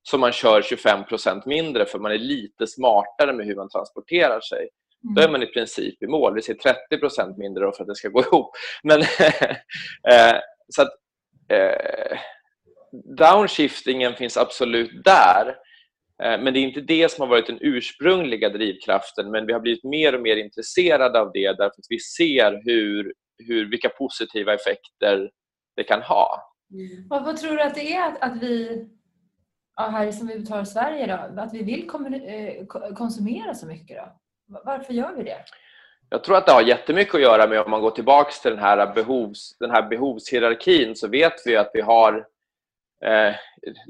så 0.03 0.17
man 0.17 0.31
kör 0.31 0.61
25% 0.61 1.41
mindre 1.45 1.85
för 1.85 1.99
man 1.99 2.11
är 2.11 2.17
lite 2.17 2.67
smartare 2.67 3.33
med 3.33 3.45
hur 3.45 3.55
man 3.55 3.69
transporterar 3.69 4.41
sig. 4.41 4.69
Då 5.15 5.21
är 5.21 5.25
mm. 5.27 5.31
man 5.31 5.43
i 5.43 5.53
princip 5.53 6.03
i 6.03 6.07
mål. 6.07 6.35
Vi 6.35 6.41
ser 6.41 6.53
30% 6.91 7.37
mindre 7.37 7.71
för 7.71 7.83
att 7.83 7.87
det 7.87 7.95
ska 7.95 8.09
gå 8.09 8.21
ihop. 8.21 8.51
Men, 8.83 9.01
eh, 10.11 10.37
så 10.75 10.81
eh, 11.53 12.17
downshiftingen 13.17 14.13
finns 14.13 14.37
absolut 14.37 15.03
där. 15.03 15.47
Eh, 16.23 16.41
men 16.41 16.53
det 16.53 16.59
är 16.59 16.63
inte 16.63 16.81
det 16.81 17.11
som 17.11 17.21
har 17.21 17.29
varit 17.29 17.47
den 17.47 17.57
ursprungliga 17.61 18.49
drivkraften 18.49 19.31
men 19.31 19.45
vi 19.45 19.53
har 19.53 19.59
blivit 19.59 19.83
mer 19.83 20.15
och 20.15 20.21
mer 20.21 20.35
intresserade 20.37 21.19
av 21.19 21.31
det 21.33 21.47
därför 21.47 21.65
att 21.65 21.87
vi 21.89 21.99
ser 21.99 22.61
hur, 22.65 23.13
hur, 23.47 23.69
vilka 23.69 23.89
positiva 23.89 24.53
effekter 24.53 25.29
det 25.75 25.83
kan 25.83 26.01
ha. 26.01 26.53
Mm. 26.73 27.07
Vad, 27.09 27.25
vad, 27.25 27.37
tror 27.37 27.55
du 27.55 27.61
att 27.61 27.75
det 27.75 27.93
är 27.93 28.07
att, 28.07 28.21
att 28.21 28.43
vi 28.43 28.85
ja, 29.75 29.87
här 29.87 30.11
som 30.11 30.27
vi 30.27 30.45
tar 30.45 30.63
Sverige 30.63 31.07
då, 31.07 31.41
att 31.41 31.53
vi 31.53 31.63
vill 31.63 31.89
eh, 32.25 32.65
konsumera 32.95 33.53
så 33.53 33.67
mycket? 33.67 33.97
Då? 33.97 34.11
Varför 34.65 34.93
gör 34.93 35.15
vi 35.15 35.23
det? 35.23 35.43
Jag 36.13 36.23
tror 36.23 36.37
att 36.37 36.45
det 36.45 36.51
har 36.51 36.61
jättemycket 36.61 37.15
att 37.15 37.21
göra 37.21 37.47
med 37.47 37.61
om 37.61 37.71
man 37.71 37.81
går 37.81 37.91
tillbaka 37.91 38.31
till 38.31 38.51
den 38.51 38.59
här, 38.59 38.93
behovs, 38.93 39.57
den 39.59 39.71
här 39.71 39.89
behovshierarkin 39.89 40.95
så 40.95 41.07
vet 41.07 41.33
vi 41.45 41.55
att 41.55 41.71
vi 41.73 41.81
har 41.81 42.25
eh, 43.05 43.35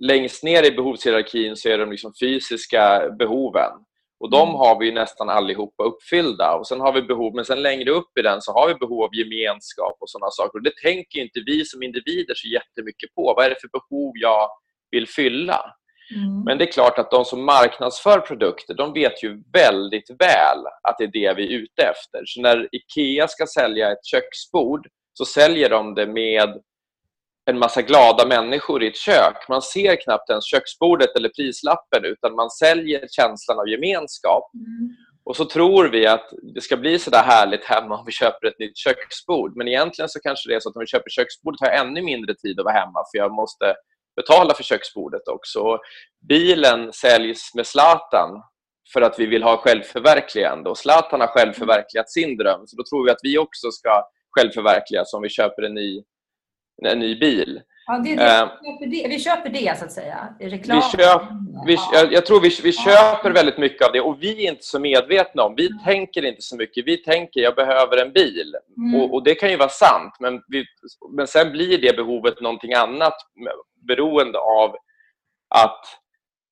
längst 0.02 0.44
ner 0.44 0.64
i 0.64 0.72
behovshierarkin 0.72 1.56
så 1.56 1.70
är 1.70 1.78
de 1.78 1.92
liksom 1.92 2.14
fysiska 2.20 3.10
behoven. 3.20 3.72
Och 4.20 4.32
de 4.32 4.50
mm. 4.50 4.56
har 4.56 4.80
vi 4.80 4.92
nästan 4.92 5.30
allihopa 5.30 5.84
uppfyllda. 5.84 6.56
Och 6.56 6.68
sen 6.68 6.80
har 6.80 6.94
vi 6.94 7.02
behov, 7.02 7.36
men 7.36 7.46
sen 7.46 7.62
längre 7.62 7.92
upp 7.92 8.18
i 8.20 8.22
den 8.22 8.42
så 8.42 8.52
har 8.52 8.68
vi 8.68 8.76
behov 8.76 9.04
av 9.04 9.16
gemenskap 9.16 9.98
och 10.00 10.10
sådana 10.10 10.32
saker. 10.32 10.58
Och 10.58 10.64
det 10.64 10.78
tänker 10.84 11.20
inte 11.20 11.44
vi 11.46 11.66
som 11.66 11.84
individer 11.84 12.34
så 12.36 12.48
jättemycket 12.48 13.16
på. 13.16 13.34
Vad 13.38 13.46
är 13.46 13.50
det 13.50 13.62
för 13.62 13.70
behov 13.80 14.14
jag 14.16 14.50
vill 14.92 15.08
fylla? 15.08 15.76
Mm. 16.16 16.44
Men 16.44 16.58
det 16.58 16.64
är 16.64 16.72
klart 16.72 17.00
att 17.00 17.12
de 17.12 17.26
som 17.26 17.46
marknadsför 17.46 18.20
produkter 18.20 18.74
de 18.74 18.94
vet 18.94 19.24
ju 19.24 19.44
väldigt 19.54 20.10
väl 20.10 20.58
att 20.88 20.98
det 20.98 21.04
är 21.04 21.12
det 21.12 21.34
vi 21.34 21.56
är 21.56 21.60
ute 21.60 21.82
efter. 21.82 22.22
Så 22.26 22.42
när 22.42 22.70
IKEA 22.72 23.28
ska 23.28 23.46
sälja 23.48 23.92
ett 23.92 24.06
köksbord 24.06 24.88
så 25.14 25.26
säljer 25.26 25.70
de 25.70 25.96
det 25.96 26.08
med 26.08 26.62
en 27.46 27.60
massa 27.60 27.82
glada 27.82 28.26
människor 28.26 28.84
i 28.84 28.88
ett 28.88 28.98
kök. 28.98 29.50
Man 29.50 29.62
ser 29.62 29.96
knappt 30.04 30.30
ens 30.30 30.46
köksbordet 30.46 31.16
eller 31.16 31.30
prislappen 31.30 32.06
utan 32.06 32.36
man 32.36 32.50
säljer 32.50 33.08
känslan 33.12 33.60
av 33.60 33.70
gemenskap. 33.70 34.52
Mm. 34.54 34.96
Och 35.26 35.36
så 35.36 35.46
tror 35.46 35.90
vi 35.90 36.08
att 36.08 36.30
det 36.56 36.62
ska 36.62 36.78
bli 36.78 37.00
så 37.00 37.10
där 37.10 37.24
härligt 37.24 37.66
hemma 37.66 37.98
om 37.98 38.06
vi 38.06 38.12
köper 38.12 38.48
ett 38.48 38.60
nytt 38.60 38.78
köksbord. 38.78 39.58
Men 39.58 39.68
egentligen 39.68 40.10
så 40.10 40.20
kanske 40.20 40.50
det 40.50 40.56
är 40.56 40.60
så 40.60 40.70
att 40.70 40.76
om 40.76 40.80
vi 40.80 40.88
köper 40.88 41.10
köksbordet 41.10 41.60
har 41.62 41.68
jag 41.68 41.80
ännu 41.86 42.02
mindre 42.02 42.36
tid 42.36 42.60
att 42.60 42.66
vara 42.66 42.80
hemma 42.80 43.04
för 43.12 43.18
jag 43.18 43.34
måste 43.34 43.76
betala 44.16 44.54
för 44.54 44.64
köksbordet 44.64 45.28
också. 45.28 45.78
Bilen 46.28 46.94
säljs 46.94 47.52
med 47.56 47.68
Zlatan 47.68 48.44
för 48.94 49.02
att 49.02 49.20
vi 49.20 49.26
vill 49.26 49.44
ha 49.44 49.58
självförverkligande 49.58 50.70
och 50.70 50.78
Zlatan 50.78 51.22
har 51.22 51.28
självförverkligat 51.28 52.12
sin 52.12 52.38
dröm. 52.38 52.62
Så 52.68 52.76
då 52.78 52.84
tror 52.84 53.06
vi 53.06 53.12
att 53.12 53.24
vi 53.24 53.38
också 53.38 53.72
ska 53.72 54.04
självförverkligas 54.38 55.14
om 55.14 55.22
vi 55.22 55.30
köper 55.30 55.62
en 55.64 55.74
ny 55.74 56.04
en 56.86 57.00
ny 57.00 57.20
bil. 57.20 57.62
Ja, 57.86 57.98
det, 57.98 58.16
det, 58.16 58.44
uh, 58.44 58.50
vi, 58.62 58.70
köper 58.70 58.86
det, 58.86 59.08
vi 59.08 59.20
köper 59.20 59.50
det 59.50 59.78
så 59.80 59.86
att 59.86 59.92
säga. 59.92 60.36
Reklam. 60.40 60.78
Vi 60.78 60.98
köp, 60.98 61.22
vi, 61.68 61.78
jag, 61.94 62.14
jag, 62.14 62.26
tror 62.26 62.42
vi, 62.42 62.50
vi 62.64 62.72
köper 62.72 63.32
väldigt 63.32 63.58
mycket 63.58 63.88
av 63.88 63.94
det 63.94 64.02
och 64.02 64.18
vi 64.22 64.46
är 64.46 64.52
inte 64.52 64.64
så 64.64 64.80
medvetna 64.80 65.44
om. 65.44 65.56
Vi 65.58 65.68
mm. 65.68 65.84
tänker 65.84 66.26
inte 66.26 66.42
så 66.42 66.56
mycket. 66.56 66.88
Vi 66.88 66.98
tänker 66.98 67.40
jag 67.40 67.56
behöver 67.56 67.98
en 67.98 68.14
bil. 68.14 68.56
Mm. 68.78 69.02
Och, 69.02 69.14
och, 69.14 69.24
det 69.24 69.36
kan 69.36 69.50
ju 69.50 69.58
vara 69.58 69.70
sant 69.70 70.14
men, 70.20 70.42
vi, 70.48 70.66
men 71.16 71.28
sen 71.28 71.52
blir 71.52 71.78
det 71.78 71.96
behovet 71.96 72.42
någonting 72.42 72.74
annat 72.74 73.16
beroende 73.88 74.40
av 74.40 74.76
att 75.56 75.86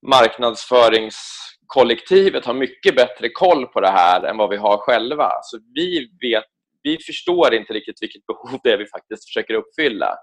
marknadsföringskollektivet 0.07 2.45
har 2.45 2.53
mycket 2.53 2.95
bättre 2.95 3.29
koll 3.29 3.65
på 3.65 3.81
det 3.81 3.91
här 3.91 4.23
än 4.23 4.38
vad 4.38 4.50
vi 4.50 4.57
har 4.57 4.77
själva. 4.77 5.31
Så 5.43 5.59
vi 5.75 6.09
vet 6.21 6.45
vi 6.83 6.97
förstår 6.97 7.53
inte 7.53 7.73
riktigt 7.73 8.01
vilket 8.01 8.25
behov 8.25 8.59
det 8.63 8.71
är 8.71 8.77
vi 8.77 8.85
faktiskt 8.85 9.25
försöker 9.25 9.53
uppfylla. 9.53 10.17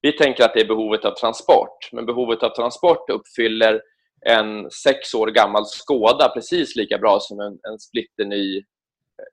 Vi 0.00 0.12
tänker 0.12 0.44
att 0.44 0.54
det 0.54 0.60
är 0.60 0.68
behovet 0.68 1.04
av 1.04 1.14
transport, 1.14 1.88
men 1.92 2.06
behovet 2.06 2.42
av 2.42 2.54
transport 2.54 3.10
uppfyller 3.10 3.82
en 4.26 4.70
sex 4.70 5.14
år 5.14 5.26
gammal 5.26 5.66
Skoda 5.66 6.28
precis 6.28 6.76
lika 6.76 6.98
bra 6.98 7.20
som 7.20 7.40
en, 7.40 7.52
en 7.52 7.78
splitterny 7.78 8.56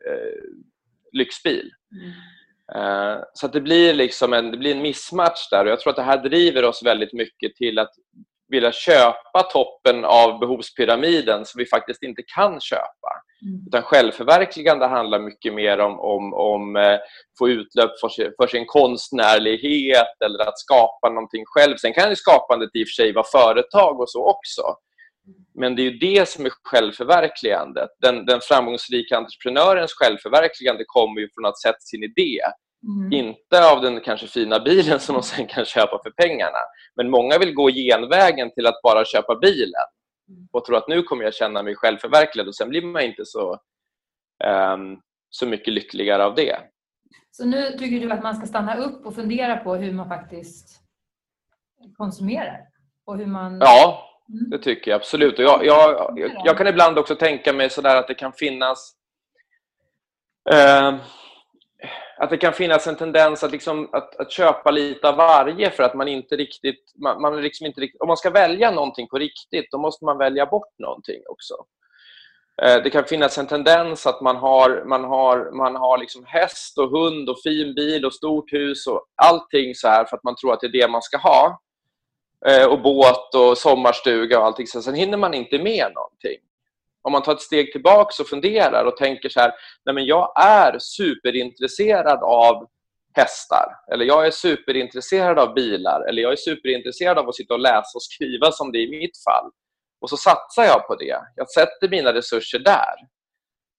eh, 0.08 0.44
lyxbil. 1.12 1.72
Mm. 1.92 2.12
Uh, 2.76 3.24
så 3.34 3.48
det 3.48 3.62
blir 3.62 3.94
liksom 3.94 4.34
en, 4.34 4.52
det 4.52 4.58
blir 4.58 4.76
en 4.76 4.82
missmatch 4.82 5.50
där 5.52 5.66
och 5.66 5.72
jag 5.72 5.80
tror 5.80 5.92
att 5.92 5.96
det 5.96 6.04
här 6.04 6.24
driver 6.24 6.66
oss 6.66 6.84
väldigt 6.86 7.14
mycket 7.14 7.56
till 7.56 7.80
att 7.80 7.92
vilja 8.50 8.72
köpa 8.72 9.44
toppen 9.52 10.06
av 10.06 10.40
behovspyramiden 10.40 11.46
som 11.46 11.60
vi 11.60 11.66
faktiskt 11.66 12.04
inte 12.04 12.24
kan 12.36 12.62
köpa. 12.62 13.12
Mm. 13.42 13.68
Utan 13.68 13.82
självförverkligande 13.82 14.88
handlar 14.88 15.20
mycket 15.20 15.54
mer 15.54 15.80
om, 15.80 16.00
om, 16.00 16.34
om 16.34 16.76
eh, 16.76 17.00
få 17.40 17.50
utlöp 17.50 17.92
för, 18.00 18.10
för 18.10 18.48
sin 18.48 18.66
konstnärlighet 18.68 20.22
eller 20.26 20.40
att 20.40 20.60
skapa 20.60 21.10
någonting 21.10 21.44
själv. 21.46 21.76
Sen 21.78 21.94
kan 21.94 22.10
ju 22.10 22.16
skapandet 22.16 22.70
i 22.74 22.84
och 22.84 22.88
för 22.88 23.04
sig 23.04 23.14
vara 23.14 23.26
företag 23.32 24.00
och 24.00 24.10
så 24.10 24.30
också. 24.30 24.62
Men 25.54 25.76
det 25.76 25.82
är 25.82 25.92
ju 25.92 25.98
det 25.98 26.30
som 26.30 26.46
är 26.46 26.52
självförverkligandet. 26.64 27.90
Den, 28.02 28.26
den 28.26 28.40
framgångsrika 28.44 29.18
entreprenörens 29.18 29.94
självförverkligande 29.94 30.84
kommer 30.88 31.22
ju 31.22 31.30
från 31.34 31.46
att 31.46 31.62
sätta 31.62 31.80
sin 31.80 32.04
idé. 32.04 32.40
Mm. 32.84 33.14
Inte 33.14 33.72
av 33.72 33.82
den 33.82 34.02
kanske 34.02 34.28
fina 34.28 34.60
bilen 34.60 35.00
som 35.00 35.16
de 35.16 35.24
sen 35.24 35.48
kan 35.48 35.66
köpa 35.66 36.00
för 36.04 36.12
pengarna. 36.12 36.58
Men 36.96 37.10
många 37.10 37.38
vill 37.38 37.54
gå 37.54 37.70
genvägen 37.70 38.52
till 38.52 38.68
att 38.68 38.82
bara 38.84 39.06
köpa 39.06 39.36
bilen 39.36 39.86
och 40.52 40.66
tror 40.66 40.78
att 40.78 40.88
nu 40.88 41.04
kommer 41.04 41.24
jag 41.24 41.34
känna 41.34 41.64
mig 41.64 41.76
självförverkligad 41.76 42.48
och 42.48 42.56
sen 42.56 42.70
blir 42.70 42.82
man 42.82 43.02
inte 43.02 43.26
så, 43.26 43.52
um, 44.74 45.02
så 45.30 45.48
mycket 45.48 45.74
lyckligare 45.74 46.26
av 46.26 46.36
det. 46.36 46.60
Så 47.32 47.46
nu 47.46 47.78
tycker 47.78 48.00
du 48.00 48.12
att 48.12 48.24
man 48.24 48.36
ska 48.36 48.46
stanna 48.46 48.78
upp 48.78 49.06
och 49.06 49.16
fundera 49.16 49.58
på 49.58 49.76
hur 49.76 49.94
man 49.94 50.08
faktiskt 50.08 50.82
konsumerar? 51.98 52.60
Och 53.06 53.18
hur 53.18 53.26
man... 53.26 53.60
Ja, 53.60 54.09
mm. 54.30 54.50
det 54.50 54.58
tycker 54.58 54.92
jag 54.92 54.96
absolut. 54.96 55.40
Och 55.40 55.46
jag, 55.46 55.66
jag, 55.66 56.14
jag, 56.20 56.32
jag 56.46 56.58
kan 56.58 56.68
ibland 56.68 57.00
också 57.00 57.16
tänka 57.16 57.54
mig 57.54 57.70
sådär 57.70 57.96
att 57.96 58.08
det 58.08 58.14
kan 58.14 58.34
finnas 58.34 58.94
eh, 60.52 60.96
att 62.20 62.30
det 62.30 62.38
kan 62.38 62.54
finnas 62.54 62.88
en 62.88 62.96
tendens 62.96 63.44
att, 63.44 63.52
liksom, 63.52 63.90
att, 63.92 64.16
att, 64.16 64.32
köpa 64.32 64.72
lite 64.72 65.10
av 65.10 65.16
varje 65.16 65.72
för 65.72 65.84
att 65.84 65.94
man 65.94 66.08
inte 66.08 66.36
riktigt... 66.36 66.94
Man, 67.04 67.22
man 67.22 67.42
liksom 67.42 67.66
inte 67.66 67.82
riktigt 67.82 68.02
om 68.02 68.08
man 68.08 68.18
ska 68.18 68.30
välja 68.30 68.72
någonting 68.72 69.08
på 69.08 69.18
riktigt, 69.18 69.72
då 69.72 69.78
måste 69.78 70.06
man 70.06 70.18
välja 70.18 70.46
bort 70.46 70.80
någonting 70.80 71.22
också. 71.30 71.54
Eh, 72.62 72.84
det 72.84 72.90
kan 72.90 73.04
finnas 73.04 73.38
en 73.38 73.48
tendens 73.48 74.08
att 74.08 74.22
man 74.22 74.36
har, 74.36 74.84
man 74.86 75.04
har, 75.04 75.52
man 75.52 75.76
har 75.76 75.98
liksom 75.98 76.26
häst 76.26 76.78
och 76.78 76.90
hund 76.90 77.30
och 77.30 77.42
fin 77.44 77.76
bil 77.76 78.06
och 78.06 78.14
stort 78.14 78.54
hus 78.54 78.88
och 78.88 79.06
allting 79.16 79.76
så 79.76 79.88
här 79.88 80.06
för 80.06 80.18
att 80.18 80.24
man 80.24 80.36
tror 80.36 80.54
att 80.54 80.60
det 80.60 80.68
är 80.68 80.82
det 80.82 80.88
man 80.88 81.02
ska 81.02 81.18
ha. 81.18 81.60
Eh, 82.48 82.66
och 82.66 82.82
båt 82.82 83.36
och 83.36 83.58
sommarstuga 83.58 84.40
och 84.40 84.46
allting. 84.46 84.68
Så 84.68 84.82
sen 84.82 84.96
hinner 84.96 85.18
man 85.18 85.34
inte 85.34 85.60
med 85.60 85.94
någonting 85.94 86.38
om 87.02 87.12
man 87.12 87.24
tar 87.24 87.34
ett 87.34 87.42
steg 87.42 87.72
tillbaka 87.72 88.24
och 88.24 88.30
funderar 88.30 88.86
och 88.86 88.98
tänker 88.98 89.30
så 89.30 89.40
här, 89.40 89.52
nej 89.86 89.96
men 89.96 90.06
jag 90.06 90.34
är 90.36 90.80
superintresserad 90.80 92.24
av 92.24 92.68
hästar, 93.14 93.76
eller 93.92 94.06
jag 94.06 94.28
är 94.28 94.32
superintresserad 94.32 95.40
av 95.40 95.54
bilar, 95.54 96.10
eller 96.10 96.22
jag 96.22 96.32
är 96.32 96.36
superintresserad 96.36 97.18
av 97.18 97.30
att 97.30 97.36
sitta 97.36 97.54
och 97.54 97.60
läsa 97.60 97.98
och 97.98 98.04
skriva 98.04 98.52
som 98.52 98.72
det 98.72 98.78
är 98.78 98.84
i 98.84 99.00
mitt 99.00 99.24
fall. 99.24 99.52
Och 100.02 100.10
så 100.10 100.18
satsar 100.18 100.64
jag 100.64 100.88
på 100.88 100.96
det. 100.96 101.22
Jag 101.36 101.50
sätter 101.50 101.90
mina 101.90 102.14
resurser 102.14 102.60
där. 102.60 102.96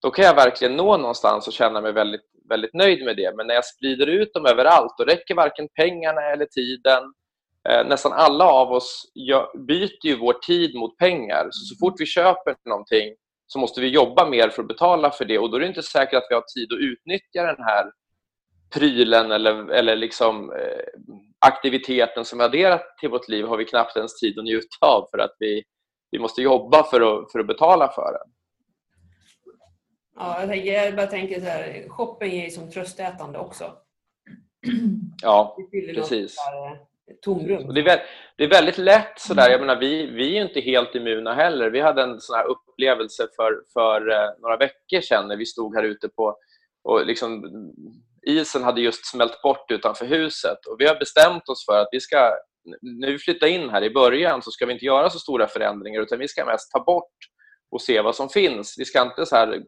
Då 0.03 0.11
kan 0.11 0.25
jag 0.25 0.35
verkligen 0.35 0.77
nå 0.77 0.97
någonstans 0.97 1.47
och 1.47 1.53
känna 1.53 1.81
mig 1.81 1.93
väldigt, 1.93 2.25
väldigt 2.49 2.75
nöjd 2.75 3.05
med 3.05 3.17
det. 3.17 3.37
Men 3.37 3.47
när 3.47 3.55
jag 3.55 3.65
sprider 3.65 4.07
ut 4.07 4.35
dem 4.35 4.47
överallt, 4.47 4.95
då 4.99 5.05
räcker 5.05 5.35
varken 5.35 5.69
pengarna 5.75 6.23
eller 6.23 6.47
tiden. 6.47 7.03
Eh, 7.69 7.87
nästan 7.87 8.13
alla 8.13 8.45
av 8.45 8.73
oss 8.73 9.13
byter 9.69 10.07
ju 10.07 10.17
vår 10.17 10.33
tid 10.33 10.75
mot 10.75 10.97
pengar. 10.97 11.49
Så, 11.51 11.75
så 11.75 11.79
fort 11.79 12.01
vi 12.01 12.07
köper 12.07 12.57
någonting 12.65 13.15
så 13.47 13.59
måste 13.59 13.81
vi 13.81 13.89
jobba 13.89 14.29
mer 14.29 14.49
för 14.49 14.63
att 14.63 14.69
betala 14.69 15.11
för 15.11 15.25
det 15.25 15.39
och 15.39 15.51
då 15.51 15.57
är 15.57 15.61
det 15.61 15.67
inte 15.67 15.83
säkert 15.83 16.15
att 16.15 16.27
vi 16.31 16.35
har 16.35 16.45
tid 16.55 16.73
att 16.73 16.79
utnyttja 16.79 17.43
den 17.43 17.65
här 17.65 17.93
prylen 18.75 19.31
eller, 19.33 19.71
eller 19.71 19.97
liksom, 19.97 20.53
eh, 20.53 20.85
aktiviteten 21.39 22.25
som 22.25 22.39
vi 22.39 22.45
adderat 22.45 22.99
till 23.01 23.09
vårt 23.09 23.29
liv 23.29 23.45
har 23.45 23.57
vi 23.57 23.65
knappt 23.65 23.97
ens 23.97 24.21
tid 24.21 24.39
att 24.39 24.45
njuta 24.45 24.87
av 24.87 25.09
för 25.11 25.19
att 25.19 25.37
vi, 25.39 25.65
vi 26.11 26.19
måste 26.19 26.43
jobba 26.43 26.83
för 26.83 27.01
att, 27.01 27.33
för 27.33 27.39
att 27.39 27.47
betala 27.47 27.93
för 27.93 28.13
den. 28.13 28.33
Ja, 30.17 30.41
jag, 30.41 30.49
tänker, 30.49 30.73
jag 30.73 30.97
bara 30.97 31.07
tänker 31.07 31.41
så 31.41 31.47
här, 31.47 31.89
shopping 31.89 32.33
är 32.33 32.45
ju 32.45 32.51
som 32.51 32.71
tröstätande 32.71 33.39
också. 33.39 33.73
Ja, 35.23 35.57
precis. 35.95 36.37
där, 36.37 36.67
eh, 36.67 36.79
tomrum. 37.23 37.75
Det, 37.75 37.81
är 37.81 37.85
väl, 37.85 37.99
det 38.37 38.45
är 38.45 38.49
väldigt 38.49 38.79
lätt 38.79 39.21
sådär, 39.21 39.51
jag 39.51 39.61
menar 39.61 39.77
vi, 39.77 40.07
vi 40.07 40.39
är 40.39 40.43
inte 40.43 40.61
helt 40.61 40.95
immuna 40.95 41.35
heller. 41.35 41.71
Vi 41.71 41.81
hade 41.81 42.03
en 42.03 42.21
sån 42.21 42.37
här 42.37 42.47
upplevelse 42.47 43.29
för, 43.37 43.63
för 43.73 44.11
eh, 44.11 44.31
några 44.39 44.57
veckor 44.57 45.01
sedan 45.01 45.29
när 45.29 45.37
vi 45.37 45.47
stod 45.47 45.77
här 45.77 45.83
ute 45.83 46.09
på 46.09 46.37
och 46.85 47.07
liksom, 47.07 47.45
isen 48.27 48.63
hade 48.63 48.81
just 48.81 49.07
smält 49.07 49.43
bort 49.43 49.71
utanför 49.71 50.07
huset 50.07 50.67
och 50.67 50.77
vi 50.79 50.87
har 50.87 50.99
bestämt 50.99 51.49
oss 51.49 51.67
för 51.67 51.81
att 51.81 51.89
vi 51.93 52.01
ska, 52.01 52.33
när 52.83 53.11
vi 53.11 53.19
flyttar 53.19 53.47
in 53.47 53.71
här 53.71 53.83
i 53.83 53.91
början 53.91 54.43
så 54.43 54.51
ska 54.51 54.67
vi 54.67 54.73
inte 54.73 54.85
göra 54.85 55.11
så 55.11 55.19
stora 55.19 55.47
förändringar 55.47 56.01
utan 56.01 56.19
vi 56.19 56.29
ska 56.29 56.45
mest 56.45 56.71
ta 56.71 56.85
bort 56.85 57.17
och 57.71 57.83
se 57.83 58.01
vad 58.01 58.17
som 58.17 58.29
finns. 58.29 58.75
Vi 58.79 58.85
ska 58.85 59.03
inte 59.03 59.27
så 59.27 59.37
här 59.37 59.63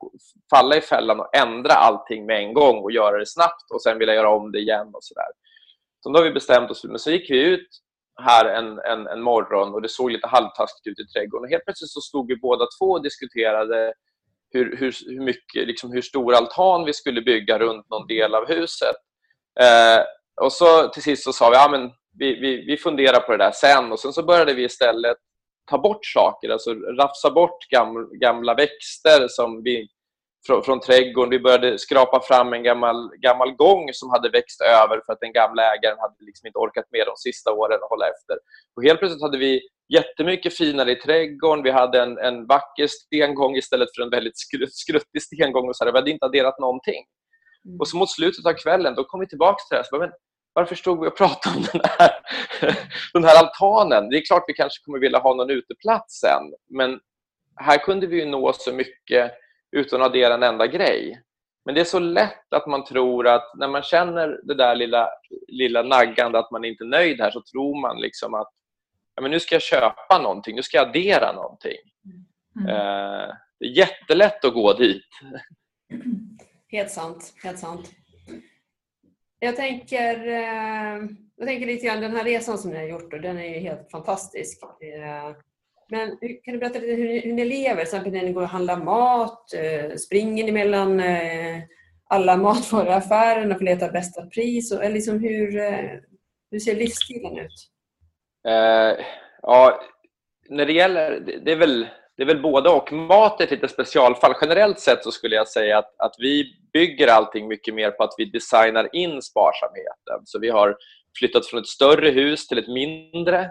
falla 0.54 0.76
i 0.76 0.80
fällan 0.80 1.20
och 1.20 1.36
ändra 1.36 1.72
allting 1.72 2.26
med 2.26 2.36
en 2.36 2.54
gång 2.54 2.78
och 2.82 2.92
göra 2.92 3.18
det 3.18 3.26
snabbt 3.26 3.70
och 3.74 3.82
sen 3.82 3.98
vilja 3.98 4.14
göra 4.14 4.30
om 4.30 4.52
det 4.52 4.58
igen 4.58 4.90
och 4.92 5.04
sådär. 5.04 5.30
Så 6.02 6.12
då 6.12 6.18
har 6.18 6.24
vi 6.24 6.30
bestämt 6.30 6.70
oss 6.70 6.84
men 6.84 6.98
så 6.98 7.10
gick 7.10 7.30
vi 7.30 7.40
ut 7.40 7.68
här 8.22 8.44
en, 8.44 8.78
en, 8.78 9.06
en 9.06 9.22
morgon 9.22 9.74
och 9.74 9.82
det 9.82 9.88
såg 9.88 10.10
lite 10.10 10.26
halvtaskigt 10.26 10.86
ut 10.86 11.00
i 11.00 11.12
trädgården 11.12 11.44
och 11.44 11.50
helt 11.50 11.64
plötsligt 11.64 11.90
så 11.90 12.00
stod 12.00 12.28
vi 12.28 12.36
båda 12.36 12.66
två 12.78 12.86
och 12.86 13.02
diskuterade 13.02 13.92
hur, 14.50 14.76
hur, 14.76 14.94
hur, 15.06 15.20
mycket, 15.20 15.66
liksom 15.66 15.92
hur 15.92 16.02
stor 16.02 16.34
altan 16.34 16.84
vi 16.84 16.92
skulle 16.92 17.22
bygga 17.22 17.58
runt 17.58 17.90
någon 17.90 18.06
del 18.06 18.34
av 18.34 18.48
huset. 18.48 18.96
Eh, 19.60 20.04
och 20.40 20.52
så 20.52 20.88
till 20.88 21.02
sist 21.02 21.24
så 21.24 21.32
sa 21.32 21.50
vi, 21.50 21.56
ja 21.56 21.68
men 21.70 21.90
vi, 22.18 22.34
vi, 22.40 22.64
vi 22.66 22.76
funderar 22.76 23.20
på 23.20 23.32
det 23.32 23.44
där 23.44 23.52
sen 23.52 23.92
och 23.92 24.00
sen 24.00 24.12
så 24.12 24.22
började 24.22 24.54
vi 24.54 24.64
istället 24.64 25.16
ta 25.70 25.78
bort 25.78 26.06
saker, 26.06 26.48
alltså 26.48 26.74
rafsa 26.74 27.30
bort 27.30 27.68
gamla, 27.70 28.08
gamla 28.12 28.54
växter 28.54 29.28
som 29.28 29.62
vi, 29.62 29.88
från, 30.46 30.62
från 30.62 30.80
trädgården. 30.80 31.30
Vi 31.30 31.40
började 31.40 31.78
skrapa 31.78 32.20
fram 32.20 32.52
en 32.52 32.62
gammal, 32.62 33.10
gammal 33.16 33.52
gång 33.52 33.88
som 33.92 34.10
hade 34.10 34.28
växt 34.28 34.60
över 34.60 35.00
för 35.06 35.12
att 35.12 35.20
den 35.20 35.32
gamla 35.32 35.62
ägaren 35.74 35.98
hade 35.98 36.14
liksom 36.18 36.46
inte 36.46 36.58
orkat 36.58 36.84
med 36.90 37.06
de 37.06 37.16
sista 37.16 37.52
åren 37.52 37.78
att 37.82 37.90
hålla 37.90 38.06
efter. 38.08 38.36
Och 38.76 38.82
helt 38.82 38.98
plötsligt 38.98 39.22
hade 39.22 39.38
vi 39.38 39.60
jättemycket 39.92 40.56
finare 40.56 40.90
i 40.92 40.96
trädgården. 40.96 41.64
Vi 41.64 41.70
hade 41.70 42.02
en, 42.02 42.18
en 42.18 42.46
vacker 42.46 42.86
stengång 42.86 43.56
istället 43.56 43.88
för 43.96 44.02
en 44.02 44.10
väldigt 44.10 44.38
skrutt, 44.38 44.74
skruttig 44.74 45.22
stengång. 45.22 45.68
Och 45.68 45.76
så 45.76 45.84
här. 45.84 45.92
Vi 45.92 45.98
hade 45.98 46.10
inte 46.10 46.26
adderat 46.26 46.58
någonting. 46.58 47.04
Mm. 47.64 47.80
Och 47.80 47.88
så 47.88 47.96
mot 47.96 48.10
slutet 48.10 48.46
av 48.46 48.52
kvällen 48.52 48.94
då 48.94 49.04
kom 49.04 49.20
vi 49.20 49.26
tillbaka 49.26 49.56
till 49.56 49.74
det 49.74 49.76
här. 49.76 49.84
Så 49.84 49.98
bara, 49.98 50.06
men 50.06 50.14
varför 50.52 50.74
stod 50.74 51.00
vi 51.00 51.08
och 51.08 51.16
pratade 51.16 51.56
om 51.56 51.64
den 51.72 51.80
här, 51.98 52.10
den 53.12 53.24
här 53.24 53.38
altanen? 53.38 54.10
Det 54.10 54.16
är 54.16 54.26
klart 54.26 54.44
vi 54.46 54.54
kanske 54.54 54.84
kommer 54.84 54.98
vilja 54.98 55.18
ha 55.18 55.34
någon 55.34 55.50
uteplats 55.50 56.20
sen. 56.20 56.42
Men 56.70 57.00
här 57.56 57.78
kunde 57.78 58.06
vi 58.06 58.20
ju 58.20 58.26
nå 58.26 58.52
så 58.52 58.72
mycket 58.72 59.32
utan 59.72 60.02
att 60.02 60.06
addera 60.06 60.34
en 60.34 60.42
enda 60.42 60.66
grej. 60.66 61.22
Men 61.64 61.74
det 61.74 61.80
är 61.80 61.84
så 61.84 61.98
lätt 61.98 62.52
att 62.52 62.66
man 62.66 62.84
tror 62.84 63.28
att 63.28 63.52
när 63.54 63.68
man 63.68 63.82
känner 63.82 64.40
det 64.42 64.54
där 64.54 64.76
lilla, 64.76 65.08
lilla 65.48 65.82
naggande 65.82 66.38
att 66.38 66.50
man 66.50 66.64
inte 66.64 66.84
är 66.84 66.88
nöjd 66.88 67.20
här 67.20 67.30
så 67.30 67.42
tror 67.42 67.80
man 67.80 68.00
liksom 68.00 68.34
att 68.34 68.50
ja, 69.14 69.22
men 69.22 69.30
nu 69.30 69.40
ska 69.40 69.54
jag 69.54 69.62
köpa 69.62 70.18
någonting, 70.22 70.56
nu 70.56 70.62
ska 70.62 70.76
jag 70.76 70.88
addera 70.88 71.32
någonting. 71.32 71.76
Mm. 72.60 72.68
Eh, 72.68 73.34
det 73.58 73.66
är 73.66 73.76
jättelätt 73.76 74.44
att 74.44 74.54
gå 74.54 74.72
dit. 74.72 75.04
Helt 76.68 76.90
sant. 76.90 77.34
Helt 77.42 77.58
sant. 77.58 77.90
Jag 79.38 79.56
tänker, 79.56 80.28
eh, 80.28 81.08
jag 81.36 81.46
tänker 81.46 81.66
lite 81.66 81.86
grann 81.86 82.00
den 82.00 82.16
här 82.16 82.24
resan 82.24 82.58
som 82.58 82.70
ni 82.70 82.76
har 82.76 82.84
gjort 82.84 83.12
och 83.12 83.20
den 83.20 83.38
är 83.38 83.54
ju 83.54 83.58
helt 83.60 83.90
fantastisk. 83.90 84.62
Men 85.92 86.08
kan 86.44 86.54
du 86.54 86.58
berätta 86.58 86.78
lite 86.78 86.92
hur, 86.92 87.08
ni- 87.08 87.20
hur 87.20 87.32
ni 87.32 87.44
lever? 87.44 87.74
Till 87.74 87.82
exempel 87.82 88.12
när 88.12 88.22
ni 88.22 88.32
går 88.32 88.42
och 88.42 88.48
handlar 88.48 88.76
mat, 88.76 89.54
eh, 89.54 89.96
springer 89.96 90.44
ni 90.44 90.52
mellan 90.52 91.00
eh, 91.00 91.62
alla 92.08 92.36
matvaruaffärer 92.46 93.42
för 93.42 93.50
att 93.50 93.62
leta 93.62 93.88
bästa 93.88 94.26
pris? 94.26 94.72
Eller 94.72 94.94
liksom 94.94 95.20
hur, 95.20 95.56
eh, 95.56 95.90
hur 96.50 96.58
ser 96.58 96.76
livsstilen 96.76 97.38
ut? 97.38 97.68
Eh, 98.48 99.04
ja, 99.42 99.80
när 100.48 100.66
det 100.66 100.72
gäller, 100.72 101.20
det, 101.20 101.38
det, 101.44 101.52
är 101.52 101.56
väl, 101.56 101.86
det 102.16 102.22
är 102.22 102.26
väl 102.26 102.42
både 102.42 102.70
och. 102.70 102.92
Mat 102.92 103.40
är 103.40 103.44
ett 103.44 103.50
lite 103.50 103.68
specialfall. 103.68 104.34
Generellt 104.40 104.80
sett 104.80 105.04
så 105.04 105.10
skulle 105.10 105.36
jag 105.36 105.48
säga 105.48 105.78
att, 105.78 105.94
att 106.00 106.14
vi 106.18 106.44
bygger 106.72 107.08
allting 107.08 107.48
mycket 107.48 107.74
mer 107.74 107.90
på 107.90 108.02
att 108.02 108.14
vi 108.18 108.24
designar 108.24 108.88
in 108.92 109.22
sparsamheten. 109.22 110.20
Så 110.24 110.38
vi 110.38 110.50
har 110.50 110.76
flyttat 111.18 111.46
från 111.46 111.60
ett 111.60 111.66
större 111.66 112.10
hus 112.10 112.48
till 112.48 112.58
ett 112.58 112.68
mindre. 112.68 113.50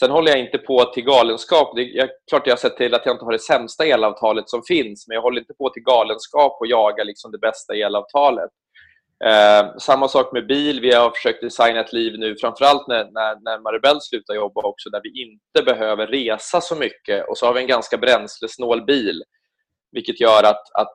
Sen 0.00 0.10
håller 0.10 0.30
jag 0.30 0.40
inte 0.40 0.58
på 0.58 0.84
till 0.84 1.04
galenskap. 1.04 1.72
Det 1.76 1.82
är 1.82 1.96
jag, 1.96 2.08
klart 2.30 2.46
jag 2.46 2.52
har 2.52 2.58
sett 2.58 2.76
till 2.76 2.94
att 2.94 3.06
jag 3.06 3.14
inte 3.14 3.24
har 3.24 3.32
det 3.32 3.38
sämsta 3.38 3.86
elavtalet 3.86 4.50
som 4.50 4.62
finns, 4.62 5.08
men 5.08 5.14
jag 5.14 5.22
håller 5.22 5.40
inte 5.40 5.54
på 5.54 5.70
till 5.70 5.82
galenskap 5.82 6.56
och 6.60 6.66
jagar 6.66 7.04
liksom 7.04 7.32
det 7.32 7.38
bästa 7.38 7.74
elavtalet. 7.74 8.50
Eh, 9.24 9.76
samma 9.78 10.08
sak 10.08 10.32
med 10.32 10.46
bil. 10.46 10.80
Vi 10.80 10.94
har 10.94 11.10
försökt 11.10 11.40
designa 11.40 11.80
ett 11.80 11.92
liv 11.92 12.18
nu, 12.18 12.36
framförallt 12.36 12.88
när, 12.88 13.04
när, 13.04 13.40
när 13.40 13.58
Maribel 13.58 14.00
slutar 14.00 14.34
jobba 14.34 14.62
också, 14.62 14.90
där 14.90 15.00
vi 15.02 15.22
inte 15.22 15.72
behöver 15.72 16.06
resa 16.06 16.60
så 16.60 16.76
mycket. 16.76 17.28
Och 17.28 17.38
så 17.38 17.46
har 17.46 17.54
vi 17.54 17.60
en 17.60 17.66
ganska 17.66 17.96
bränslesnål 17.96 18.84
bil, 18.84 19.22
vilket 19.92 20.20
gör 20.20 20.42
att, 20.42 20.74
att 20.74 20.94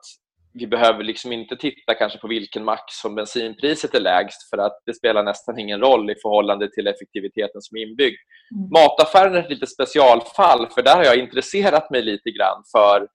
vi 0.58 0.66
behöver 0.66 1.04
liksom 1.04 1.32
inte 1.32 1.56
titta 1.56 1.94
kanske 1.94 2.18
på 2.18 2.28
vilken 2.28 2.64
mack 2.64 2.92
som 2.92 3.14
bensinpriset 3.14 3.94
är 3.94 4.00
lägst, 4.00 4.50
för 4.50 4.58
att 4.58 4.82
det 4.86 4.94
spelar 4.94 5.22
nästan 5.22 5.58
ingen 5.58 5.80
roll 5.80 6.10
i 6.10 6.14
förhållande 6.22 6.70
till 6.70 6.86
effektiviteten 6.86 7.62
som 7.62 7.76
är 7.76 7.82
inbyggd. 7.82 8.16
Mm. 8.54 8.68
Mataffären 8.70 9.34
är 9.34 9.38
ett 9.38 9.50
lite 9.50 9.66
specialfall, 9.66 10.70
för 10.70 10.82
där 10.82 10.96
har 10.96 11.04
jag 11.04 11.16
intresserat 11.16 11.90
mig 11.90 12.02
lite 12.02 12.30
grann 12.30 12.62
för 12.72 13.08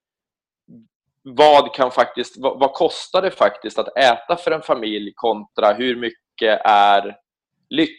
vad, 1.24 1.74
kan 1.74 1.92
faktiskt, 1.92 2.36
vad, 2.38 2.60
vad 2.60 2.74
kostar 2.74 3.22
det 3.22 3.32
faktiskt 3.32 3.80
att 3.80 3.98
äta 3.98 4.36
för 4.36 4.52
en 4.52 4.62
familj 4.62 5.12
kontra 5.16 5.74
hur 5.74 5.96
mycket 5.96 6.62
är 6.66 7.16
lyx? 7.70 7.96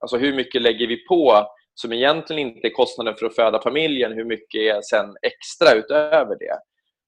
Alltså 0.00 0.16
hur 0.16 0.34
mycket 0.34 0.62
lägger 0.62 0.86
vi 0.86 0.96
på 0.96 1.46
som 1.74 1.92
egentligen 1.92 2.48
inte 2.48 2.68
är 2.68 2.72
kostnaden 2.72 3.14
för 3.18 3.26
att 3.26 3.34
föda 3.34 3.62
familjen, 3.62 4.12
hur 4.12 4.24
mycket 4.24 4.60
är 4.60 4.80
sen 4.82 5.16
extra 5.22 5.78
utöver 5.78 6.38
det? 6.38 6.58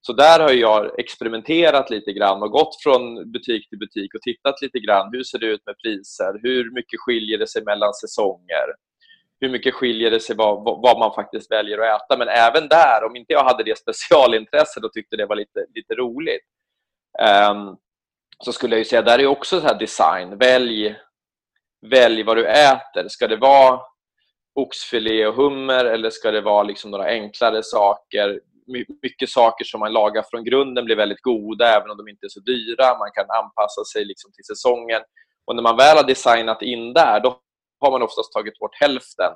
Så 0.07 0.12
där 0.12 0.41
har 0.41 0.51
jag 0.51 0.99
experimenterat 1.01 1.91
lite 1.91 2.12
grann 2.12 2.43
och 2.43 2.51
gått 2.51 2.83
från 2.83 3.33
butik 3.33 3.69
till 3.69 3.79
butik 3.79 4.15
och 4.15 4.23
tittat 4.23 4.62
lite 4.62 4.79
grann. 4.79 5.11
Hur 5.12 5.23
ser 5.23 5.38
det 5.38 5.47
ut 5.47 5.67
med 5.67 5.75
priser? 5.85 6.41
Hur 6.43 6.75
mycket 6.75 7.01
skiljer 7.01 7.38
det 7.38 7.47
sig 7.47 7.65
mellan 7.65 7.95
säsonger? 7.95 8.67
Hur 9.41 9.49
mycket 9.49 9.75
skiljer 9.75 10.11
det 10.11 10.21
sig 10.21 10.37
vad, 10.37 10.65
vad 10.65 10.99
man 10.99 11.15
faktiskt 11.15 11.51
väljer 11.51 11.79
att 11.79 12.03
äta? 12.03 12.19
Men 12.19 12.29
även 12.29 12.69
där, 12.69 13.05
om 13.05 13.17
inte 13.17 13.33
jag 13.33 13.45
hade 13.45 13.65
det 13.65 13.79
specialintresset 13.79 14.85
och 14.85 14.93
tyckte 14.93 15.17
det 15.17 15.27
var 15.27 15.37
lite, 15.37 15.67
lite 15.75 15.95
roligt 15.95 16.47
um, 17.51 17.77
så 18.45 18.53
skulle 18.53 18.75
jag 18.75 18.79
ju 18.79 18.85
säga, 18.85 19.03
där 19.03 19.19
är 19.19 19.27
också 19.27 19.61
så 19.61 19.67
här 19.67 19.79
design. 19.79 20.38
Välj, 20.38 20.97
välj 21.87 22.23
vad 22.23 22.37
du 22.37 22.47
äter. 22.47 23.09
Ska 23.09 23.29
det 23.29 23.37
vara 23.37 23.81
oxfilé 24.55 25.27
och 25.27 25.35
hummer 25.35 25.85
eller 25.85 26.11
ska 26.11 26.31
det 26.31 26.41
vara 26.41 26.62
liksom 26.62 26.91
några 26.91 27.05
enklare 27.05 27.62
saker? 27.62 28.41
Mycket 29.03 29.29
saker 29.29 29.64
som 29.64 29.81
man 29.81 29.92
lagar 29.92 30.25
från 30.31 30.44
grunden 30.44 30.85
blir 30.85 30.96
väldigt 30.96 31.22
goda 31.22 31.66
även 31.77 31.90
om 31.90 31.96
de 31.96 32.09
inte 32.09 32.27
är 32.27 32.29
så 32.29 32.40
dyra. 32.40 32.98
Man 32.98 33.11
kan 33.14 33.27
anpassa 33.31 33.85
sig 33.92 34.05
liksom 34.05 34.33
till 34.33 34.44
säsongen. 34.44 35.03
Och 35.44 35.57
när 35.57 35.62
man 35.62 35.77
väl 35.77 35.96
har 35.96 36.05
designat 36.05 36.62
in 36.62 36.92
där, 36.92 37.20
då 37.20 37.38
har 37.81 37.90
man 37.90 38.03
oftast 38.03 38.33
tagit 38.33 38.59
bort 38.59 38.75
hälften 38.81 39.33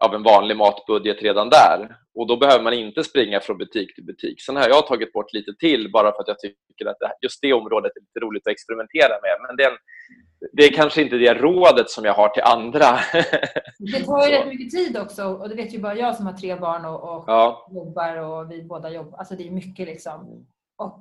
av 0.00 0.14
en 0.14 0.22
vanlig 0.22 0.56
matbudget 0.56 1.22
redan 1.22 1.48
där. 1.48 1.96
Och 2.14 2.26
Då 2.26 2.36
behöver 2.36 2.64
man 2.64 2.72
inte 2.72 3.04
springa 3.04 3.40
från 3.40 3.58
butik 3.58 3.94
till 3.94 4.04
butik. 4.04 4.42
Sen 4.42 4.56
har 4.56 4.68
jag 4.68 4.86
tagit 4.86 5.12
bort 5.12 5.32
lite 5.32 5.52
till 5.60 5.90
bara 5.92 6.12
för 6.12 6.20
att 6.20 6.28
jag 6.28 6.38
tycker 6.40 6.86
att 6.90 6.96
just 7.22 7.38
det 7.42 7.52
området 7.52 7.92
är 7.96 8.00
lite 8.00 8.20
roligt 8.20 8.46
att 8.46 8.52
experimentera 8.52 9.14
med. 9.22 9.36
Men 9.46 9.56
det 9.56 9.62
är, 9.64 9.70
en, 9.70 9.76
det 10.52 10.62
är 10.64 10.72
kanske 10.72 11.02
inte 11.02 11.16
det 11.16 11.34
rådet 11.34 11.90
som 11.90 12.04
jag 12.04 12.14
har 12.14 12.28
till 12.28 12.42
andra. 12.42 12.98
Det 13.78 14.04
tar 14.04 14.26
ju 14.26 14.32
rätt 14.32 14.46
mycket 14.54 14.70
tid 14.70 14.98
också 14.98 15.24
och 15.24 15.48
det 15.48 15.54
vet 15.54 15.74
ju 15.74 15.78
bara 15.78 15.94
jag 15.94 16.16
som 16.16 16.26
har 16.26 16.32
tre 16.32 16.56
barn 16.56 16.84
och, 16.84 17.16
och 17.16 17.24
Ja, 17.26 17.68
jobbar 17.74 18.16
och 18.16 18.50
vi 18.50 18.62
båda 18.62 18.90
jobbar. 18.90 19.18
Alltså 19.18 19.34
det 19.34 19.46
är 19.46 19.50
mycket 19.50 19.86
liksom. 19.86 20.46
Och 20.76 21.00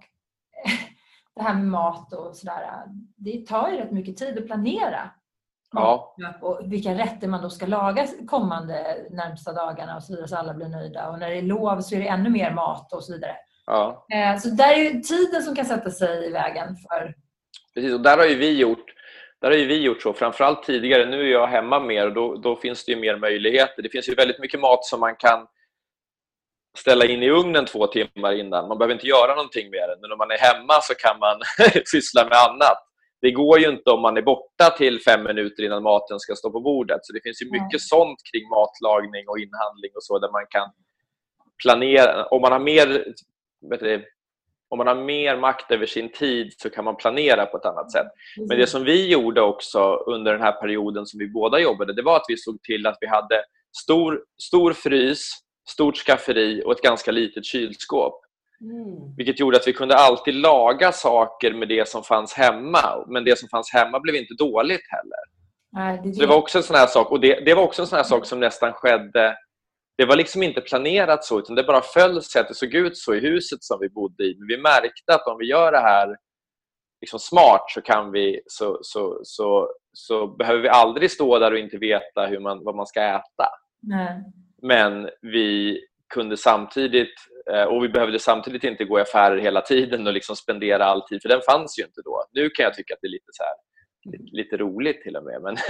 det 1.35 1.43
här 1.43 1.53
med 1.53 1.67
mat 1.67 2.13
och 2.13 2.35
sådär. 2.35 2.63
Det 3.15 3.47
tar 3.47 3.69
ju 3.69 3.77
rätt 3.77 3.91
mycket 3.91 4.17
tid 4.17 4.37
att 4.37 4.47
planera. 4.47 5.11
Ja, 5.79 6.15
Och 6.41 6.59
vilka 6.63 6.93
rätter 6.93 7.27
man 7.27 7.41
då 7.43 7.49
ska 7.49 7.65
laga 7.65 8.07
kommande 8.27 8.97
närmsta 9.09 9.53
dagarna 9.53 9.95
och 9.95 10.03
så 10.03 10.13
vidare 10.13 10.27
så 10.27 10.35
alla 10.35 10.53
blir 10.53 10.67
nöjda. 10.67 11.09
Och 11.09 11.19
när 11.19 11.29
det 11.29 11.37
är 11.37 11.41
lov 11.41 11.81
så 11.81 11.95
är 11.95 11.99
det 11.99 12.07
ännu 12.07 12.29
mer 12.29 12.51
mat 12.51 12.93
och 12.93 13.03
så 13.03 13.13
vidare. 13.13 13.35
ja. 13.65 14.05
Eh, 14.13 14.37
Så 14.37 14.49
där 14.49 14.73
är 14.73 14.77
ju 14.77 14.99
tiden 15.01 15.43
som 15.43 15.55
kan 15.55 15.65
sätta 15.65 15.89
sig 15.89 16.27
i 16.27 16.31
vägen 16.31 16.75
för 16.75 17.13
Precis, 17.73 17.93
och 17.93 18.01
där 18.01 18.17
har 18.17 18.25
ju 18.25 18.35
vi 18.35 18.57
gjort 18.59 18.93
där 19.41 19.51
har 19.51 19.57
vi 19.57 19.81
gjort 19.81 20.01
så, 20.01 20.13
framförallt 20.13 20.63
tidigare. 20.63 21.05
Nu 21.05 21.21
är 21.21 21.31
jag 21.31 21.47
hemma 21.47 21.79
mer 21.79 22.07
och 22.07 22.13
då, 22.13 22.35
då 22.35 22.55
finns 22.55 22.85
det 22.85 22.91
ju 22.91 22.99
mer 22.99 23.15
möjligheter. 23.15 23.83
Det 23.83 23.89
finns 23.89 24.09
ju 24.09 24.15
väldigt 24.15 24.39
mycket 24.39 24.59
mat 24.59 24.85
som 24.85 24.99
man 24.99 25.15
kan 25.15 25.47
ställa 26.77 27.05
in 27.05 27.23
i 27.23 27.29
ugnen 27.29 27.65
två 27.65 27.87
timmar 27.87 28.33
innan. 28.33 28.67
Man 28.67 28.77
behöver 28.77 28.93
inte 28.93 29.07
göra 29.07 29.35
någonting 29.35 29.69
med 29.69 29.89
den, 29.89 30.01
men 30.01 30.11
om 30.11 30.17
man 30.17 30.31
är 30.31 30.37
hemma 30.37 30.73
så 30.81 30.93
kan 30.95 31.19
man 31.19 31.41
syssla 31.85 32.23
med 32.23 32.37
annat. 32.37 32.77
Det 33.21 33.31
går 33.31 33.59
ju 33.59 33.69
inte 33.69 33.91
om 33.91 34.01
man 34.01 34.17
är 34.17 34.21
borta 34.21 34.69
till 34.77 35.01
fem 35.01 35.23
minuter 35.23 35.63
innan 35.63 35.83
maten 35.83 36.19
ska 36.19 36.35
stå 36.35 36.51
på 36.51 36.59
bordet. 36.59 36.99
Så 37.03 37.13
det 37.13 37.19
finns 37.23 37.41
ju 37.41 37.51
mycket 37.51 37.81
sånt 37.81 38.19
kring 38.31 38.49
matlagning 38.49 39.27
och 39.27 39.39
inhandling 39.39 39.91
och 39.95 40.03
så 40.03 40.19
där 40.19 40.31
man 40.31 40.45
kan 40.49 40.69
planera. 41.63 42.25
Om 42.25 42.41
man 42.41 42.51
har 42.51 42.59
mer, 42.59 43.13
du, 43.79 44.05
om 44.69 44.77
man 44.77 44.87
har 44.87 44.95
mer 44.95 45.37
makt 45.37 45.71
över 45.71 45.85
sin 45.85 46.11
tid 46.11 46.53
så 46.57 46.69
kan 46.69 46.85
man 46.85 46.95
planera 46.95 47.45
på 47.45 47.57
ett 47.57 47.65
annat 47.65 47.91
sätt. 47.91 48.07
Men 48.49 48.57
det 48.57 48.67
som 48.67 48.83
vi 48.83 49.07
gjorde 49.11 49.41
också 49.41 49.95
under 49.95 50.33
den 50.33 50.41
här 50.41 50.51
perioden 50.51 51.05
som 51.05 51.19
vi 51.19 51.27
båda 51.27 51.59
jobbade, 51.59 51.93
det 51.93 52.01
var 52.01 52.15
att 52.15 52.25
vi 52.27 52.37
såg 52.37 52.63
till 52.63 52.87
att 52.87 52.97
vi 53.01 53.07
hade 53.07 53.43
stor, 53.83 54.23
stor 54.43 54.73
frys, 54.73 55.31
stort 55.69 55.97
skafferi 55.97 56.63
och 56.65 56.71
ett 56.71 56.81
ganska 56.81 57.11
litet 57.11 57.45
kylskåp. 57.45 58.21
Mm. 58.61 59.15
Vilket 59.17 59.39
gjorde 59.39 59.57
att 59.57 59.67
vi 59.67 59.73
kunde 59.73 59.95
alltid 59.95 60.33
laga 60.35 60.91
saker 60.91 61.53
med 61.53 61.67
det 61.67 61.87
som 61.87 62.03
fanns 62.03 62.33
hemma. 62.33 63.05
Men 63.07 63.23
det 63.23 63.39
som 63.39 63.49
fanns 63.49 63.73
hemma 63.73 63.99
blev 63.99 64.15
inte 64.15 64.33
dåligt 64.33 64.85
heller. 64.89 65.23
Nej, 65.71 65.99
det, 66.03 66.11
det. 66.11 66.19
det, 66.19 66.27
var 66.27 66.35
också 66.35 66.57
en 66.57 66.63
sån 66.63 66.75
här 66.75 66.87
sak. 66.87 67.11
Och 67.11 67.19
det, 67.19 67.45
det 67.45 67.53
var 67.53 67.63
också 67.63 67.81
en 67.81 67.87
sån 67.87 68.05
sak 68.05 68.25
som 68.25 68.39
nästan 68.39 68.73
skedde 68.73 69.35
det 69.97 70.05
var 70.05 70.15
liksom 70.15 70.43
inte 70.43 70.61
planerat 70.61 71.25
så, 71.25 71.39
utan 71.39 71.55
det 71.55 71.63
bara 71.63 71.81
föll 71.81 72.21
sig 72.21 72.41
att 72.41 72.47
det 72.47 72.53
såg 72.53 72.73
ut 72.73 72.97
så 72.97 73.15
i 73.15 73.19
huset 73.19 73.63
som 73.63 73.79
vi 73.81 73.89
bodde 73.89 74.23
i. 74.23 74.35
Men 74.37 74.47
vi 74.47 74.57
märkte 74.57 75.15
att 75.15 75.27
om 75.27 75.37
vi 75.37 75.45
gör 75.45 75.71
det 75.71 75.79
här 75.79 76.15
liksom 77.01 77.19
smart 77.19 77.63
så, 77.67 77.81
kan 77.81 78.11
vi, 78.11 78.41
så, 78.47 78.79
så, 78.81 79.19
så, 79.23 79.69
så 79.93 80.27
behöver 80.27 80.61
vi 80.61 80.69
aldrig 80.69 81.11
stå 81.11 81.39
där 81.39 81.51
och 81.51 81.59
inte 81.59 81.77
veta 81.77 82.25
hur 82.25 82.39
man, 82.39 82.63
vad 82.63 82.75
man 82.75 82.87
ska 82.87 83.01
äta. 83.01 83.47
Nej. 83.81 84.23
Men 84.61 85.09
vi 85.21 85.79
kunde 86.13 86.37
samtidigt, 86.37 87.13
och 87.69 87.83
vi 87.83 87.89
behövde 87.89 88.19
samtidigt 88.19 88.63
inte 88.63 88.85
gå 88.85 88.99
i 88.99 89.01
affärer 89.01 89.37
hela 89.37 89.61
tiden 89.61 90.07
och 90.07 90.13
liksom 90.13 90.35
spendera 90.35 90.85
all 90.85 91.01
tid, 91.01 91.21
för 91.21 91.29
den 91.29 91.41
fanns 91.41 91.79
ju 91.79 91.83
inte 91.83 92.01
då. 92.05 92.25
Nu 92.31 92.49
kan 92.49 92.63
jag 92.63 92.73
tycka 92.73 92.93
att 92.93 92.99
det 93.01 93.07
är 93.07 93.11
lite 93.11 93.31
så 93.31 93.43
här, 93.43 93.53
lite 94.31 94.57
roligt 94.57 95.01
till 95.01 95.15
och 95.15 95.23
med. 95.23 95.41
Men 95.41 95.55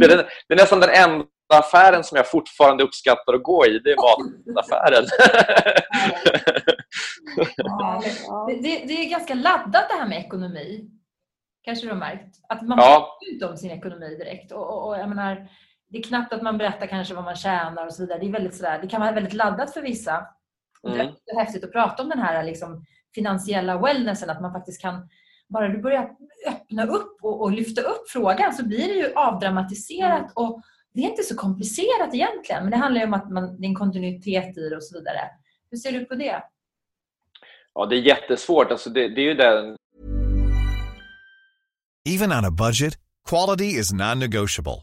det, 0.00 0.12
är, 0.12 0.16
det 0.48 0.54
är 0.54 0.56
nästan 0.56 0.80
den 0.80 0.90
enda 0.90 1.26
affären 1.54 2.04
som 2.04 2.16
jag 2.16 2.30
fortfarande 2.30 2.84
uppskattar 2.84 3.34
att 3.34 3.42
gå 3.42 3.66
i, 3.66 3.78
det 3.78 3.90
är 3.90 3.96
mataffären. 4.54 5.04
ja, 7.56 8.02
det, 8.62 8.84
det, 8.86 8.94
är 9.04 9.10
ganska 9.10 9.34
laddat 9.34 9.88
det 9.88 9.94
här 9.94 10.08
med 10.08 10.18
ekonomi. 10.18 10.90
Kanske 11.62 11.86
du 11.86 11.90
har 11.90 11.98
märkt? 11.98 12.36
Att 12.48 12.62
man 12.62 12.78
ja. 12.78 12.84
pratar 12.84 13.32
inte 13.32 13.46
om 13.46 13.56
sin 13.56 13.70
ekonomi 13.70 14.16
direkt. 14.16 14.52
Och, 14.52 14.68
och, 14.68 14.88
och, 14.88 14.98
jag 14.98 15.08
menar, 15.08 15.48
det 15.88 15.98
är 15.98 16.02
knappt 16.02 16.32
att 16.32 16.42
man 16.42 16.58
berättar 16.58 16.86
kanske 16.86 17.14
vad 17.14 17.24
man 17.24 17.36
tjänar 17.36 17.86
och 17.86 17.92
så 17.92 18.02
vidare. 18.02 18.18
Det, 18.18 18.26
är 18.26 18.32
väldigt 18.32 18.56
sådär, 18.56 18.78
det 18.82 18.88
kan 18.88 19.00
vara 19.00 19.12
väldigt 19.12 19.32
laddat 19.32 19.74
för 19.74 19.82
vissa. 19.82 20.26
Mm. 20.86 21.14
Det 21.26 21.32
är 21.32 21.38
häftigt 21.44 21.64
att 21.64 21.72
prata 21.72 22.02
om 22.02 22.08
den 22.08 22.18
här 22.18 22.44
liksom, 22.44 22.84
finansiella 23.14 23.78
wellnessen, 23.78 24.30
att 24.30 24.40
man 24.40 24.52
faktiskt 24.52 24.80
kan 24.80 25.08
bara 25.48 25.68
du 25.68 25.82
börjar 25.82 26.10
öppna 26.48 26.86
upp 26.86 27.18
och, 27.22 27.42
och, 27.42 27.52
lyfta 27.52 27.80
upp 27.80 28.08
frågan 28.08 28.54
så 28.54 28.64
blir 28.64 28.88
det 28.88 28.94
ju 28.94 29.12
avdramatiserat 29.14 30.20
mm. 30.20 30.32
och 30.34 30.62
det 30.94 31.00
är 31.00 31.10
inte 31.10 31.22
så 31.22 31.36
komplicerat 31.36 32.14
egentligen, 32.14 32.62
men 32.62 32.70
det 32.70 32.76
handlar 32.76 33.00
ju 33.00 33.06
om 33.06 33.14
att 33.14 33.30
man, 33.30 33.60
det 33.60 33.66
är 33.66 33.68
en 33.68 33.74
kontinuitet 33.74 34.58
i 34.58 34.68
det 34.68 34.76
och 34.76 34.84
så 34.84 34.98
vidare. 34.98 35.20
Hur 35.70 35.78
ser 35.78 35.92
du 35.92 36.04
på 36.04 36.14
det? 36.14 36.42
Ja, 37.74 37.86
det 37.86 37.96
är 37.96 38.00
jättesvårt. 38.00 38.70
Alltså 38.70 38.90
det, 38.90 39.08
det 39.08 39.20
är 39.20 39.24
ju 39.24 39.34
den... 39.34 39.76
Even 42.08 42.32
on 42.32 42.44
a 42.44 42.50
budget, 42.50 42.98
quality 43.28 43.64
is 43.64 43.92
non-negotiable. 43.92 44.82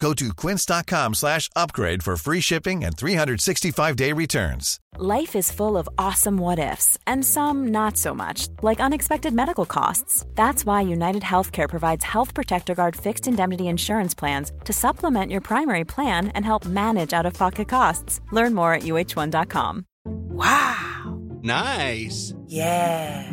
Go 0.00 0.12
to 0.14 0.32
quince.com 0.34 1.14
slash 1.14 1.48
upgrade 1.56 2.02
for 2.02 2.16
free 2.16 2.40
shipping 2.40 2.84
and 2.84 2.96
365-day 2.96 4.12
returns. 4.12 4.78
Life 4.98 5.34
is 5.34 5.50
full 5.50 5.76
of 5.76 5.88
awesome 5.96 6.36
what-ifs 6.36 6.98
and 7.06 7.24
some 7.24 7.68
not 7.68 7.96
so 7.96 8.14
much, 8.14 8.48
like 8.62 8.80
unexpected 8.80 9.32
medical 9.32 9.64
costs. 9.66 10.24
That's 10.34 10.64
why 10.66 10.82
United 10.82 11.22
Healthcare 11.22 11.68
provides 11.68 12.04
Health 12.04 12.34
Protector 12.34 12.74
Guard 12.74 12.94
fixed 12.94 13.26
indemnity 13.26 13.68
insurance 13.68 14.14
plans 14.14 14.52
to 14.64 14.72
supplement 14.72 15.30
your 15.32 15.40
primary 15.40 15.84
plan 15.84 16.28
and 16.28 16.44
help 16.44 16.66
manage 16.66 17.12
out-of-pocket 17.12 17.68
costs. 17.68 18.20
Learn 18.32 18.54
more 18.54 18.74
at 18.74 18.82
uh1.com. 18.82 19.86
Wow! 20.04 21.20
Nice! 21.42 22.34
Yeah! 22.46 23.32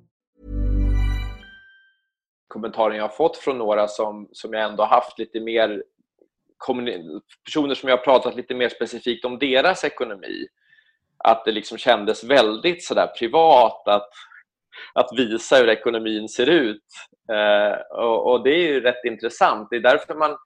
Kommentaren 2.51 2.95
jag 2.95 3.03
har 3.03 3.09
fått 3.09 3.37
från 3.37 3.57
några 3.57 3.87
som, 3.87 4.29
som 4.31 4.53
jag 4.53 4.63
ändå 4.63 4.83
haft 4.83 5.19
lite 5.19 5.39
mer 5.39 5.83
personer 7.45 7.75
som 7.75 7.89
jag 7.89 7.97
har 7.97 8.03
pratat 8.03 8.35
lite 8.35 8.55
mer 8.55 8.69
specifikt 8.69 9.25
om 9.25 9.39
deras 9.39 9.83
ekonomi. 9.83 10.47
Att 11.17 11.45
det 11.45 11.51
liksom 11.51 11.77
kändes 11.77 12.23
väldigt 12.23 12.83
sådär 12.83 13.07
privat 13.07 13.87
att, 13.87 14.09
att 14.93 15.09
visa 15.17 15.55
hur 15.55 15.69
ekonomin 15.69 16.29
ser 16.29 16.49
ut. 16.49 16.83
Eh, 17.31 17.97
och, 17.97 18.31
och, 18.31 18.43
det 18.43 18.49
är 18.49 18.67
ju 18.67 18.81
rätt 18.81 19.05
intressant. 19.05 19.67
Det 19.69 19.75
är 19.75 19.79
därför 19.79 20.15
man... 20.15 20.37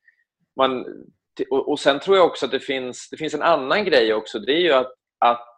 man 0.55 0.85
och, 1.51 1.69
och 1.69 1.79
sen 1.79 1.99
tror 1.99 2.17
jag 2.17 2.25
också 2.25 2.45
att 2.45 2.51
det 2.51 2.59
finns, 2.59 3.09
det 3.09 3.17
finns 3.17 3.33
en 3.33 3.41
annan 3.41 3.85
grej 3.85 4.13
också. 4.13 4.39
Det 4.39 4.53
är 4.53 4.61
ju 4.61 4.73
att, 4.73 4.93
att 5.19 5.54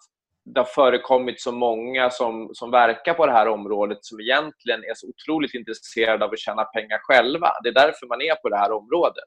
det 0.54 0.60
har 0.60 0.66
förekommit 0.66 1.42
så 1.42 1.52
många 1.52 2.10
som, 2.10 2.50
som 2.54 2.72
verkar 2.72 3.14
på 3.14 3.26
det 3.26 3.32
här 3.32 3.48
området 3.48 3.98
som 4.02 4.20
egentligen 4.20 4.80
är 4.80 4.94
så 4.96 5.08
otroligt 5.08 5.54
intresserade 5.54 6.26
av 6.26 6.32
att 6.32 6.40
tjäna 6.40 6.64
pengar 6.64 7.00
själva. 7.02 7.52
Det 7.64 7.70
är 7.70 7.74
därför 7.74 8.08
man 8.08 8.22
är 8.22 8.36
på 8.36 8.50
det 8.50 8.58
här 8.58 8.72
området. 8.72 9.24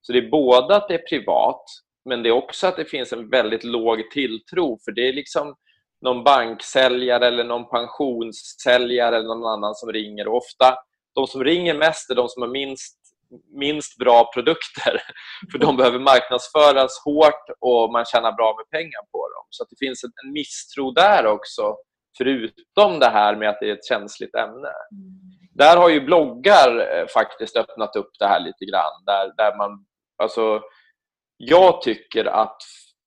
Så 0.00 0.12
det 0.12 0.18
är 0.18 0.30
både 0.30 0.76
att 0.76 0.88
det 0.88 0.94
är 0.94 1.08
privat, 1.08 1.62
men 2.04 2.22
det 2.22 2.28
är 2.28 2.32
också 2.32 2.66
att 2.66 2.76
det 2.76 2.84
finns 2.84 3.12
en 3.12 3.30
väldigt 3.30 3.64
låg 3.64 4.10
tilltro. 4.10 4.78
För 4.84 4.92
det 4.92 5.08
är 5.08 5.12
liksom 5.12 5.54
någon 6.00 6.24
banksäljare 6.24 7.26
eller 7.26 7.44
någon 7.44 7.68
pensionssäljare 7.68 9.16
eller 9.16 9.28
någon 9.28 9.46
annan 9.46 9.74
som 9.74 9.92
ringer. 9.92 10.28
Och 10.28 10.36
ofta, 10.36 10.74
de 11.14 11.26
som 11.26 11.44
ringer 11.44 11.74
mest 11.74 12.10
är 12.10 12.14
de 12.14 12.28
som 12.28 12.42
har 12.42 12.48
minst, 12.48 12.98
minst 13.52 13.98
bra 13.98 14.30
produkter. 14.34 15.02
För 15.52 15.58
de 15.58 15.76
behöver 15.76 15.98
marknadsföras 15.98 17.02
hårt 17.04 17.44
och 17.60 17.92
man 17.92 18.04
tjänar 18.04 18.32
bra 18.32 18.56
med 18.58 18.80
pengar 18.80 19.02
på 19.12 19.18
dem. 19.18 19.46
Så 19.50 19.64
det 19.70 19.76
finns 19.86 20.04
en 20.04 20.32
misstro 20.32 20.90
där 20.90 21.26
också, 21.26 21.76
förutom 22.18 22.98
det 23.00 23.08
här 23.08 23.36
med 23.36 23.48
att 23.48 23.60
det 23.60 23.68
är 23.70 23.72
ett 23.72 23.88
känsligt 23.88 24.34
ämne. 24.34 24.68
Där 25.54 25.76
har 25.76 25.88
ju 25.88 26.00
bloggar 26.00 26.98
eh, 26.98 27.06
faktiskt 27.06 27.56
öppnat 27.56 27.96
upp 27.96 28.10
det 28.18 28.26
här 28.26 28.40
lite 28.40 28.64
grann. 28.64 29.04
Där, 29.06 29.32
där 29.36 29.56
man, 29.56 29.70
alltså, 30.22 30.60
jag 31.36 31.82
tycker 31.82 32.24
att 32.24 32.56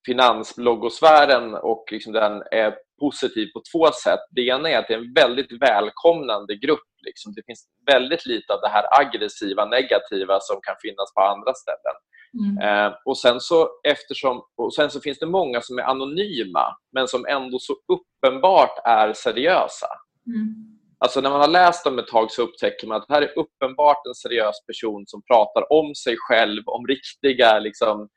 finansbloggosfären 0.06 1.54
och 1.54 1.84
liksom 1.90 2.12
den 2.12 2.42
är 2.50 2.74
positiv 3.00 3.46
på 3.54 3.62
två 3.72 3.86
sätt. 4.04 4.20
Det 4.30 4.46
ena 4.46 4.70
är 4.70 4.78
att 4.78 4.88
det 4.88 4.94
är 4.94 4.98
en 4.98 5.12
väldigt 5.14 5.62
välkomnande 5.62 6.56
grupp. 6.56 6.90
Liksom. 7.06 7.32
Det 7.34 7.42
finns 7.46 7.66
väldigt 7.86 8.26
lite 8.26 8.52
av 8.52 8.60
det 8.60 8.68
här 8.68 9.00
aggressiva, 9.00 9.64
negativa 9.64 10.38
som 10.40 10.60
kan 10.62 10.74
finnas 10.82 11.14
på 11.14 11.20
andra 11.20 11.54
ställen. 11.54 11.96
Mm. 12.40 12.86
Eh, 12.86 12.92
och, 13.04 13.18
sen 13.18 13.40
så, 13.40 13.68
eftersom, 13.88 14.42
och 14.56 14.74
sen 14.74 14.90
så 14.90 15.00
finns 15.00 15.18
det 15.18 15.26
många 15.26 15.60
som 15.60 15.78
är 15.78 15.82
anonyma 15.82 16.76
men 16.92 17.08
som 17.08 17.26
ändå 17.26 17.58
så 17.58 17.74
uppenbart 17.92 18.78
är 18.84 19.12
seriösa. 19.12 19.88
Mm. 20.26 20.54
Alltså 20.98 21.20
när 21.20 21.30
man 21.30 21.40
har 21.40 21.48
läst 21.48 21.84
dem 21.84 21.98
ett 21.98 22.06
tag 22.06 22.30
så 22.30 22.42
upptäcker 22.42 22.86
man 22.86 22.96
att 22.96 23.08
det 23.08 23.14
här 23.14 23.22
är 23.22 23.38
uppenbart 23.38 24.06
en 24.06 24.14
seriös 24.14 24.66
person 24.66 25.04
som 25.06 25.22
pratar 25.22 25.72
om 25.72 25.94
sig 25.94 26.16
själv, 26.18 26.62
om 26.66 26.86
riktiga 26.86 27.58
liksom, 27.58 28.08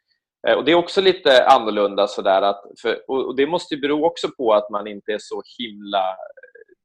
och 0.48 0.66
Det 0.66 0.72
är 0.72 0.76
också 0.76 1.02
lite 1.02 1.46
annorlunda. 1.46 2.08
Sådär 2.08 2.42
att, 2.42 2.64
för, 2.82 3.12
och 3.12 3.36
Det 3.36 3.48
måste 3.48 3.78
bero 3.78 4.06
också 4.06 4.30
på 4.38 4.54
att 4.54 4.70
man 4.70 4.88
inte 4.88 5.12
är 5.12 5.20
så 5.20 5.44
himla... 5.58 6.16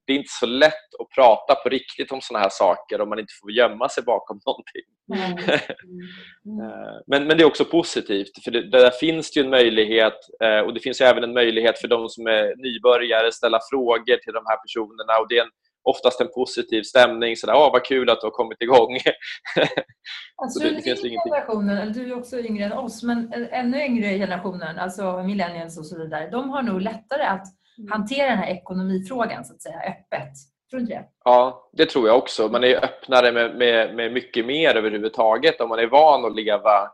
Det 0.06 0.12
är 0.12 0.16
inte 0.16 0.32
så 0.40 0.46
lätt 0.46 0.94
att 0.98 1.08
prata 1.14 1.54
på 1.54 1.68
riktigt 1.68 2.12
om 2.12 2.20
såna 2.20 2.38
här 2.38 2.48
saker 2.48 3.00
om 3.00 3.08
man 3.08 3.18
inte 3.18 3.32
får 3.40 3.52
gömma 3.52 3.88
sig 3.88 4.02
bakom 4.02 4.40
någonting. 4.46 4.82
Mm. 5.10 6.72
men, 7.06 7.26
men 7.26 7.36
det 7.38 7.42
är 7.42 7.46
också 7.46 7.64
positivt, 7.64 8.44
för 8.44 8.50
det, 8.50 8.70
där 8.70 8.90
finns 8.90 9.30
det 9.30 9.40
ju 9.40 9.44
en 9.44 9.50
möjlighet 9.50 10.18
eh, 10.44 10.60
och 10.60 10.74
det 10.74 10.80
finns 10.80 11.00
även 11.00 11.24
en 11.24 11.32
möjlighet 11.32 11.78
för 11.78 11.88
de 11.88 12.08
som 12.08 12.26
är 12.26 12.54
nybörjare 12.56 13.26
att 13.26 13.34
ställa 13.34 13.60
frågor 13.70 14.16
till 14.16 14.32
de 14.32 14.44
här 14.46 14.56
personerna 14.56 15.18
och 15.20 15.28
det 15.28 15.38
är 15.38 15.42
en, 15.42 15.50
oftast 15.82 16.20
en 16.20 16.28
positiv 16.28 16.82
stämning. 16.82 17.36
Så 17.36 17.46
där, 17.46 17.54
oh, 17.54 17.72
vad 17.72 17.84
kul 17.84 18.10
att 18.10 18.20
du 18.20 18.26
har 18.26 18.30
kommit 18.30 18.62
igång. 18.62 18.96
alltså, 20.36 20.60
det, 20.60 20.70
det 20.70 20.82
finns 20.82 21.00
generationen, 21.02 21.92
du 21.92 22.12
är 22.12 22.18
också 22.18 22.38
yngre 22.38 22.64
än 22.64 22.72
oss, 22.72 23.02
men 23.02 23.32
ännu 23.50 23.84
yngre 23.84 24.18
generationen, 24.18 24.78
alltså 24.78 25.22
millennials 25.22 25.78
och 25.78 25.86
så 25.86 25.98
vidare, 25.98 26.30
de 26.30 26.50
har 26.50 26.62
nog 26.62 26.80
lättare 26.80 27.22
att 27.22 27.46
mm. 27.78 27.90
hantera 27.90 28.28
den 28.28 28.38
här 28.38 28.50
ekonomifrågan 28.50 29.44
så 29.44 29.54
att 29.54 29.62
säga 29.62 29.78
öppet. 29.78 30.32
Tror 30.70 30.78
du 30.78 30.80
inte 30.80 30.94
det? 30.94 31.04
Ja, 31.24 31.70
det 31.72 31.86
tror 31.86 32.08
jag 32.08 32.18
också. 32.18 32.48
Man 32.48 32.64
är 32.64 32.84
öppnare 32.84 33.32
med, 33.32 33.56
med, 33.56 33.94
med 33.94 34.12
mycket 34.12 34.46
mer 34.46 34.76
överhuvudtaget 34.76 35.60
om 35.60 35.68
man 35.68 35.78
är 35.78 35.86
van 35.86 36.24
att 36.24 36.34
leva, 36.34 36.90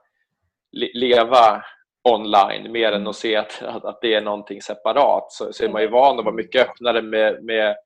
leva 0.94 1.64
online 2.08 2.72
mer 2.72 2.92
än 2.92 3.06
att 3.06 3.16
se 3.16 3.36
att, 3.36 3.62
att, 3.62 3.98
det 4.00 4.14
är 4.14 4.20
någonting 4.20 4.62
separat 4.62 5.32
så, 5.32 5.52
så 5.52 5.64
är 5.64 5.68
man 5.68 5.82
ju 5.82 5.88
van 5.88 6.18
att 6.18 6.24
vara 6.24 6.34
mycket 6.34 6.68
öppnare 6.68 7.02
med, 7.02 7.44
med 7.44 7.76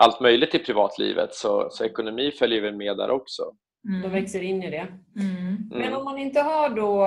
allt 0.00 0.20
möjligt 0.20 0.54
i 0.54 0.58
privatlivet 0.58 1.34
så, 1.34 1.68
så 1.70 1.84
ekonomi 1.84 2.32
följer 2.38 2.60
väl 2.60 2.76
med 2.76 2.96
där 2.96 3.10
också. 3.10 3.42
Mm. 3.88 4.02
De 4.02 4.08
växer 4.08 4.42
in 4.42 4.62
i 4.62 4.70
det. 4.70 4.86
Mm. 5.20 5.70
Men 5.70 5.94
om 5.94 6.04
man 6.04 6.18
inte 6.18 6.40
har 6.40 6.68
då, 6.68 7.06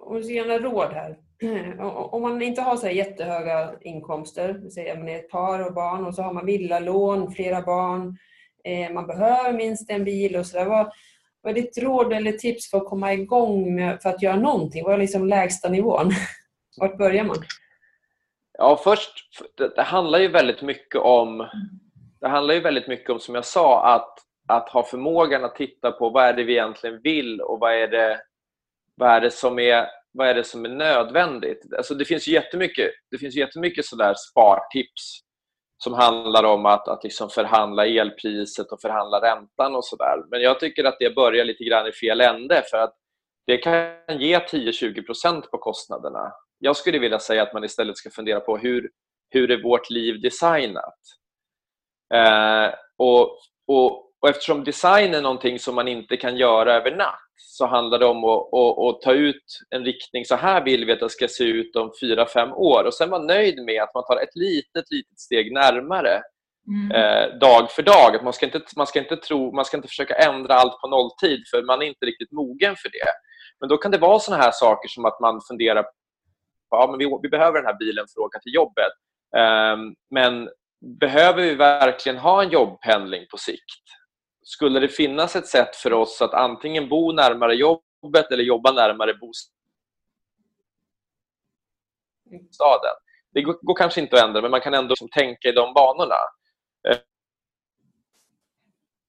om 0.00 0.16
du 0.16 0.22
ska 0.22 0.32
ge 0.32 0.44
några 0.44 0.58
råd 0.58 0.92
här, 0.92 1.16
om 2.14 2.22
man 2.22 2.42
inte 2.42 2.62
har 2.62 2.76
så 2.76 2.86
här 2.86 2.92
jättehöga 2.92 3.74
inkomster, 3.80 4.70
säger 4.70 4.96
man 4.96 5.08
är 5.08 5.16
ett 5.16 5.30
par 5.30 5.66
och 5.66 5.74
barn 5.74 6.06
och 6.06 6.14
så 6.14 6.22
har 6.22 6.32
man 6.32 6.46
villalån, 6.46 7.32
flera 7.32 7.62
barn, 7.62 8.16
eh, 8.64 8.92
man 8.92 9.06
behöver 9.06 9.52
minst 9.52 9.90
en 9.90 10.04
bil 10.04 10.36
och 10.36 10.46
sådär. 10.46 10.64
Vad, 10.64 10.92
vad 11.42 11.50
är 11.50 11.62
ditt 11.62 11.78
råd 11.78 12.12
eller 12.12 12.32
tips 12.32 12.70
för 12.70 12.78
att 12.78 12.88
komma 12.88 13.12
igång 13.12 13.74
med, 13.74 14.02
för 14.02 14.08
att 14.08 14.22
göra 14.22 14.36
någonting? 14.36 14.84
Vad 14.84 14.94
är 14.94 14.98
liksom 14.98 15.26
lägsta 15.26 15.68
nivån? 15.68 16.10
Vart 16.80 16.98
börjar 16.98 17.24
man? 17.24 17.36
Ja, 18.62 18.80
först, 18.84 19.10
det, 19.56 19.76
det, 19.76 19.82
handlar 19.82 20.18
ju 20.18 20.28
väldigt 20.28 20.62
mycket 20.62 21.00
om, 21.00 21.48
det 22.20 22.28
handlar 22.28 22.54
ju 22.54 22.60
väldigt 22.60 22.88
mycket 22.88 23.10
om, 23.10 23.20
som 23.20 23.34
jag 23.34 23.44
sa, 23.44 23.94
att, 23.94 24.18
att 24.48 24.68
ha 24.68 24.82
förmågan 24.82 25.44
att 25.44 25.54
titta 25.54 25.92
på 25.92 26.10
vad 26.10 26.24
är 26.24 26.32
det 26.32 26.44
vi 26.44 26.52
egentligen 26.52 27.00
vill 27.02 27.40
och 27.40 27.58
vad 27.60 27.74
är 27.74 27.88
det, 27.88 28.20
vad 28.94 29.10
är 29.10 29.20
det 29.20 29.30
som 29.30 29.58
är 29.58 29.86
vad 30.12 30.28
är 30.28 30.34
det 30.34 30.44
som 30.44 30.64
är 30.64 30.68
nödvändigt? 30.68 31.74
Alltså 31.76 31.94
det 31.94 32.04
finns 32.04 32.28
jättemycket, 32.28 32.90
det 33.10 33.18
finns 33.18 33.34
jättemycket 33.34 33.86
sådär 33.86 34.14
spartips 34.30 35.20
som 35.78 35.94
handlar 35.94 36.44
om 36.44 36.66
att, 36.66 36.88
att 36.88 37.04
liksom 37.04 37.30
förhandla 37.30 37.86
elpriset 37.86 38.72
och 38.72 38.80
förhandla 38.80 39.20
räntan 39.20 39.74
och 39.74 39.84
sådär. 39.84 40.24
Men 40.30 40.40
jag 40.40 40.60
tycker 40.60 40.84
att 40.84 40.96
det 40.98 41.14
börjar 41.14 41.44
lite 41.44 41.64
grann 41.64 41.86
i 41.86 41.92
fel 41.92 42.20
ände 42.20 42.62
för 42.70 42.78
att 42.78 42.94
det 43.46 43.56
kan 43.56 44.20
ge 44.20 44.38
10-20% 44.38 45.40
på 45.40 45.58
kostnaderna. 45.58 46.32
Jag 46.62 46.76
skulle 46.76 46.98
vilja 46.98 47.18
säga 47.18 47.42
att 47.42 47.52
man 47.52 47.64
istället 47.64 47.96
ska 47.96 48.10
fundera 48.10 48.40
på 48.40 48.56
hur, 48.56 48.90
hur 49.30 49.50
är 49.50 49.62
vårt 49.62 49.90
liv 49.90 50.20
designat? 50.20 50.98
Eh, 52.14 52.74
och, 52.98 53.38
och, 53.66 54.10
och 54.20 54.28
eftersom 54.28 54.64
design 54.64 55.14
är 55.14 55.22
någonting 55.22 55.58
som 55.58 55.74
man 55.74 55.88
inte 55.88 56.16
kan 56.16 56.36
göra 56.36 56.74
över 56.74 56.96
natt 56.96 57.30
så 57.36 57.66
handlar 57.66 57.98
det 57.98 58.06
om 58.06 58.24
att, 58.24 58.54
att, 58.54 58.78
att, 58.78 59.02
ta 59.02 59.12
ut 59.12 59.44
en 59.70 59.84
riktning. 59.84 60.24
Så 60.24 60.36
här 60.36 60.64
vill 60.64 60.84
vi 60.84 60.92
att 60.92 61.00
det 61.00 61.10
ska 61.10 61.28
se 61.28 61.44
ut 61.44 61.76
om 61.76 61.92
fyra, 62.00 62.26
fem 62.26 62.52
år. 62.52 62.84
Och 62.84 62.94
sen 62.94 63.10
vara 63.10 63.22
nöjd 63.22 63.64
med 63.64 63.82
att 63.82 63.94
man 63.94 64.04
tar 64.04 64.16
ett 64.16 64.36
litet, 64.36 64.90
litet 64.90 65.20
steg 65.20 65.52
närmare 65.52 66.22
mm. 66.68 66.90
eh, 66.90 67.38
dag 67.38 67.70
för 67.70 67.82
dag. 67.82 68.24
Man 68.24 68.32
ska, 68.32 68.46
inte, 68.46 68.60
man, 68.76 68.86
ska 68.86 68.98
inte 68.98 69.16
tro, 69.16 69.52
man 69.52 69.64
ska 69.64 69.76
inte 69.76 69.88
försöka 69.88 70.14
ändra 70.14 70.54
allt 70.54 70.80
på 70.80 70.88
nolltid 70.88 71.42
för 71.50 71.62
man 71.62 71.82
är 71.82 71.86
inte 71.86 72.06
riktigt 72.06 72.32
mogen 72.32 72.76
för 72.76 72.88
det. 72.88 73.12
Men 73.60 73.68
då 73.68 73.76
kan 73.76 73.90
det 73.90 73.98
vara 73.98 74.18
såna 74.18 74.36
här 74.36 74.52
saker 74.52 74.88
som 74.88 75.04
att 75.04 75.20
man 75.20 75.40
funderar 75.48 75.84
ja, 76.70 76.86
men 76.90 76.98
vi, 76.98 77.18
vi 77.22 77.28
behöver 77.28 77.58
den 77.58 77.66
här 77.66 77.78
bilen 77.78 78.06
för 78.14 78.20
att 78.20 78.26
åka 78.26 78.38
till 78.38 78.54
jobbet. 78.54 78.92
Um, 79.36 79.94
men 80.10 80.50
behöver 81.00 81.42
vi 81.42 81.54
verkligen 81.54 82.18
ha 82.18 82.42
en 82.42 82.50
jobbpendling 82.50 83.26
på 83.30 83.36
sikt? 83.36 84.00
skulle 84.50 84.80
det 84.80 84.88
finnas 84.88 85.36
ett 85.36 85.46
sätt 85.46 85.76
för 85.76 85.92
oss 85.92 86.22
att 86.22 86.34
antingen 86.34 86.88
bo 86.88 87.12
närmare 87.12 87.54
jobbet 87.54 88.30
eller 88.30 88.42
jobba 88.42 88.72
närmare 88.72 89.14
bostaden? 89.14 89.50
Det 93.32 93.42
går, 93.42 93.58
går 93.62 93.76
kanske 93.76 94.00
inte 94.00 94.16
att 94.16 94.22
ändra, 94.22 94.42
men 94.42 94.50
man 94.50 94.60
kan 94.60 94.74
ändå 94.74 94.88
liksom 94.88 95.08
tänka 95.08 95.48
i 95.48 95.52
de 95.52 95.74
banorna. 95.74 96.14
Ehm, 96.88 96.98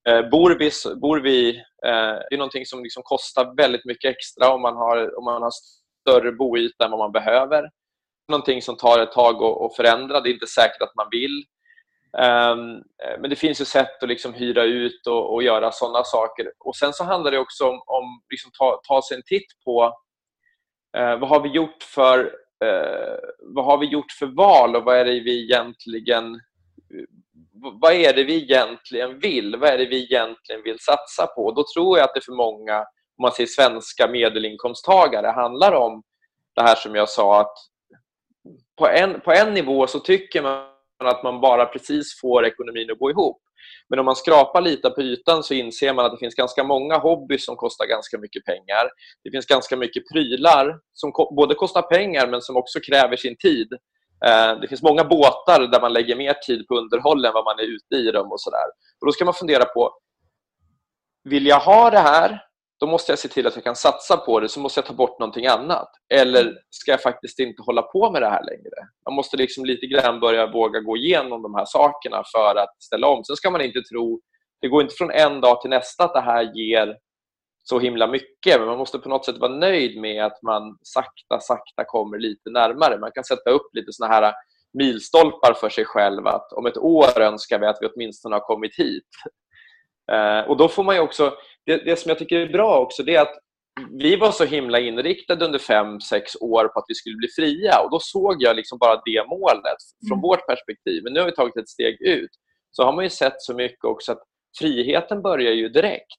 eh 0.08 0.30
bor 0.30 0.56
vi, 0.60 0.72
bor 1.02 1.20
vi 1.20 1.58
eh, 1.86 2.16
det 2.30 2.36
är 2.36 2.38
någonting 2.38 2.66
som 2.66 2.84
liksom 2.84 3.04
kostar 3.04 3.56
väldigt 3.58 3.86
mycket 3.86 4.12
extra 4.16 4.54
om 4.54 4.62
man 4.62 4.76
har, 4.76 5.18
om 5.18 5.24
man 5.24 5.42
har 5.42 5.52
större 6.02 6.32
boyta 6.32 6.86
än 6.86 6.92
vad 6.92 7.00
man 7.00 7.12
behöver. 7.12 7.70
Någonting 8.30 8.62
som 8.62 8.78
tar 8.78 9.00
ett 9.00 9.12
tag 9.12 9.44
att 9.44 9.76
förändra. 9.76 10.22
Det 10.22 10.30
är 10.30 10.34
inte 10.34 10.48
säkert 10.48 10.82
att 10.82 10.96
man 10.96 11.08
vill. 11.12 11.44
Um, 12.18 12.84
men 13.22 13.30
det 13.30 13.36
finns 13.36 13.62
ju 13.62 13.66
sätt 13.66 14.04
att 14.04 14.10
liksom 14.10 14.34
hyra 14.34 14.64
ut 14.64 15.08
och, 15.08 15.34
och 15.34 15.44
göra 15.44 15.72
sådana 15.72 16.04
saker. 16.04 16.52
Och 16.60 16.76
Sen 16.76 16.94
så 16.94 17.04
handlar 17.04 17.32
det 17.32 17.40
också 17.40 17.66
om, 17.70 17.76
att 17.76 18.32
liksom 18.32 18.52
ta, 18.60 18.82
ta 18.88 19.02
sig 19.02 19.18
en 19.18 19.24
titt 19.24 19.64
på 19.66 19.86
uh, 20.98 21.20
vad 21.20 21.30
har 21.30 21.40
vi 21.40 21.50
gjort 21.50 21.84
för 21.84 22.20
uh, 22.66 23.18
vad 23.40 23.66
har 23.66 23.78
vi 23.78 23.86
gjort 23.86 24.12
för 24.12 24.26
val 24.26 24.76
och 24.76 24.84
vad 24.84 24.98
är 24.98 25.06
det 25.06 25.20
vi 25.20 25.44
egentligen 25.44 26.42
vad 27.82 27.94
är 27.94 28.14
det 28.14 28.24
vi 28.24 28.44
egentligen 28.44 29.20
vill? 29.20 29.56
Vad 29.56 29.70
är 29.70 29.78
det 29.78 29.86
vi 29.86 30.04
egentligen 30.04 30.62
vill 30.64 30.80
satsa 30.80 31.28
på? 31.28 31.52
Då 31.52 31.64
tror 31.76 31.98
jag 31.98 32.06
att 32.06 32.14
det 32.14 32.26
för 32.26 32.32
många, 32.32 32.86
om 33.22 33.24
man 33.24 33.32
säger 33.32 33.48
svenska 33.48 34.08
medelinkomsttagare, 34.08 35.28
handlar 35.28 35.72
om 35.72 36.04
det 36.56 36.62
här 36.62 36.76
som 36.76 36.96
jag 36.96 37.10
sa 37.10 37.42
att 37.42 37.54
på 38.80 38.88
en, 38.88 39.22
på 39.22 39.32
en 39.32 39.54
nivå 39.54 39.88
så 39.88 40.00
tycker 40.00 40.42
man 40.42 40.66
att 41.04 41.24
man 41.24 41.42
bara 41.42 41.66
precis 41.66 42.20
får 42.22 42.46
ekonomin 42.46 42.92
att 42.92 43.00
gå 43.00 43.10
ihop. 43.12 43.42
Men 43.90 44.00
om 44.00 44.06
man 44.06 44.16
skrapar 44.16 44.62
lite 44.62 44.90
på 44.90 45.02
ytan 45.02 45.44
så 45.44 45.54
inser 45.54 45.94
man 45.94 46.06
att 46.06 46.12
det 46.12 46.18
finns 46.18 46.36
ganska 46.36 46.64
många 46.64 46.98
hobbys 46.98 47.46
som 47.46 47.56
kostar 47.56 47.86
ganska 47.86 48.18
mycket 48.18 48.46
pengar. 48.46 48.90
Det 49.24 49.32
finns 49.32 49.46
ganska 49.46 49.78
mycket 49.78 50.04
prylar 50.14 50.80
som 50.94 51.12
både 51.36 51.56
kostar 51.56 51.82
pengar 51.82 52.28
men 52.28 52.42
som 52.42 52.58
också 52.58 52.80
kräver 52.80 53.18
sin 53.18 53.38
tid. 53.38 53.68
Eh, 54.26 54.60
det 54.62 54.68
finns 54.68 54.84
många 54.84 55.04
båtar 55.04 55.68
där 55.68 55.82
man 55.82 55.94
lägger 55.94 56.16
mer 56.16 56.34
tid 56.34 56.68
på 56.68 56.76
underhåll 56.76 57.26
än 57.26 57.34
vad 57.34 57.46
man 57.46 57.60
är 57.60 57.76
ute 57.76 57.96
i 57.96 58.12
dem. 58.12 58.32
och, 58.32 58.42
så 58.42 58.50
där. 58.50 58.68
och 59.00 59.06
Då 59.08 59.12
ska 59.12 59.26
man 59.26 59.34
fundera 59.34 59.66
på, 59.66 59.92
vill 61.24 61.46
jag 61.46 61.60
ha 61.60 61.90
det 61.90 62.00
här 62.00 62.51
då 62.82 62.88
måste 62.88 63.12
jag 63.12 63.20
se 63.20 63.28
till 63.28 63.48
att 63.48 63.56
jag 63.56 63.64
kan 63.64 63.76
satsa 63.76 64.18
på 64.18 64.40
det, 64.40 64.50
så 64.50 64.60
måste 64.60 64.78
jag 64.78 64.86
ta 64.86 64.94
bort 64.94 65.20
någonting 65.20 65.48
annat. 65.48 65.90
Eller 66.14 66.58
ska 66.70 66.92
jag 66.92 67.02
faktiskt 67.02 67.40
inte 67.40 67.64
hålla 67.64 67.82
på 67.82 68.12
med 68.12 68.22
det 68.22 68.30
här 68.30 68.44
längre? 68.44 68.90
Man 69.06 69.16
måste 69.16 69.38
liksom 69.38 69.66
lite 69.66 69.86
grann 69.86 70.20
börja 70.20 70.52
våga 70.52 70.80
gå 70.80 70.98
igenom 70.98 71.42
de 71.42 71.56
här 71.56 71.66
sakerna 71.66 72.24
för 72.34 72.56
att 72.56 72.84
ställa 72.84 73.08
om. 73.08 73.24
Sen 73.24 73.36
ska 73.36 73.50
man 73.50 73.62
inte 73.62 73.82
tro, 73.82 74.22
det 74.62 74.68
går 74.68 74.82
inte 74.82 74.96
från 74.96 75.12
en 75.12 75.42
dag 75.42 75.62
till 75.62 75.70
nästa 75.70 76.04
att 76.04 76.14
det 76.14 76.22
här 76.22 76.52
ger 76.56 76.98
så 77.64 77.80
himla 77.80 78.08
mycket, 78.08 78.60
men 78.60 78.68
man 78.68 78.78
måste 78.78 79.00
på 79.00 79.10
något 79.10 79.26
sätt 79.26 79.38
vara 79.38 79.56
nöjd 79.56 80.02
med 80.02 80.26
att 80.26 80.42
man 80.42 80.78
sakta, 80.82 81.40
sakta 81.40 81.84
kommer 81.88 82.18
lite 82.18 82.50
närmare. 82.50 83.00
Man 83.00 83.12
kan 83.12 83.24
sätta 83.24 83.50
upp 83.50 83.70
lite 83.74 83.94
såna 83.94 84.14
här 84.14 84.34
milstolpar 84.74 85.54
för 85.54 85.70
sig 85.70 85.86
själv 85.86 86.28
att 86.28 86.54
om 86.54 86.66
ett 86.66 86.78
år 86.78 87.22
önskar 87.22 87.60
vi 87.60 87.66
att 87.66 87.78
vi 87.82 87.88
åtminstone 87.88 88.36
har 88.36 88.42
kommit 88.42 88.76
hit. 88.76 89.10
Eh, 90.12 90.50
och 90.50 90.58
då 90.58 90.68
får 90.68 90.84
man 90.84 91.00
också 91.00 91.34
det, 91.66 91.78
det 91.86 91.96
som 91.96 92.10
jag 92.10 92.20
tycker 92.20 92.40
är 92.40 92.54
bra 92.54 92.80
också 92.80 93.04
det 93.04 93.16
är 93.16 93.22
att 93.22 93.36
vi 93.90 94.16
var 94.16 94.32
så 94.32 94.46
himla 94.46 94.80
inriktade 94.80 95.46
under 95.46 95.60
fem, 95.60 96.02
sex 96.02 96.36
år 96.36 96.68
på 96.68 96.80
att 96.80 96.86
vi 96.88 96.96
skulle 96.96 97.16
bli 97.16 97.28
fria 97.28 97.80
och 97.80 97.92
då 97.92 98.00
såg 98.00 98.36
jag 98.44 98.56
liksom 98.56 98.78
bara 98.78 99.02
det 99.06 99.26
målet 99.30 99.78
från 100.08 100.18
mm. 100.18 100.22
vårt 100.22 100.48
perspektiv. 100.48 101.04
Men 101.04 101.14
nu 101.14 101.20
har 101.20 101.28
vi 101.28 101.36
tagit 101.36 101.58
ett 101.58 101.70
steg 101.70 102.02
ut. 102.02 102.32
Så 102.72 102.84
har 102.84 102.94
man 102.94 103.04
ju 103.04 103.10
sett 103.10 103.42
så 103.42 103.54
mycket 103.54 103.84
också 103.84 104.12
att 104.12 104.24
friheten 104.60 105.22
börjar 105.22 105.52
ju 105.52 105.70
direkt. 105.70 106.18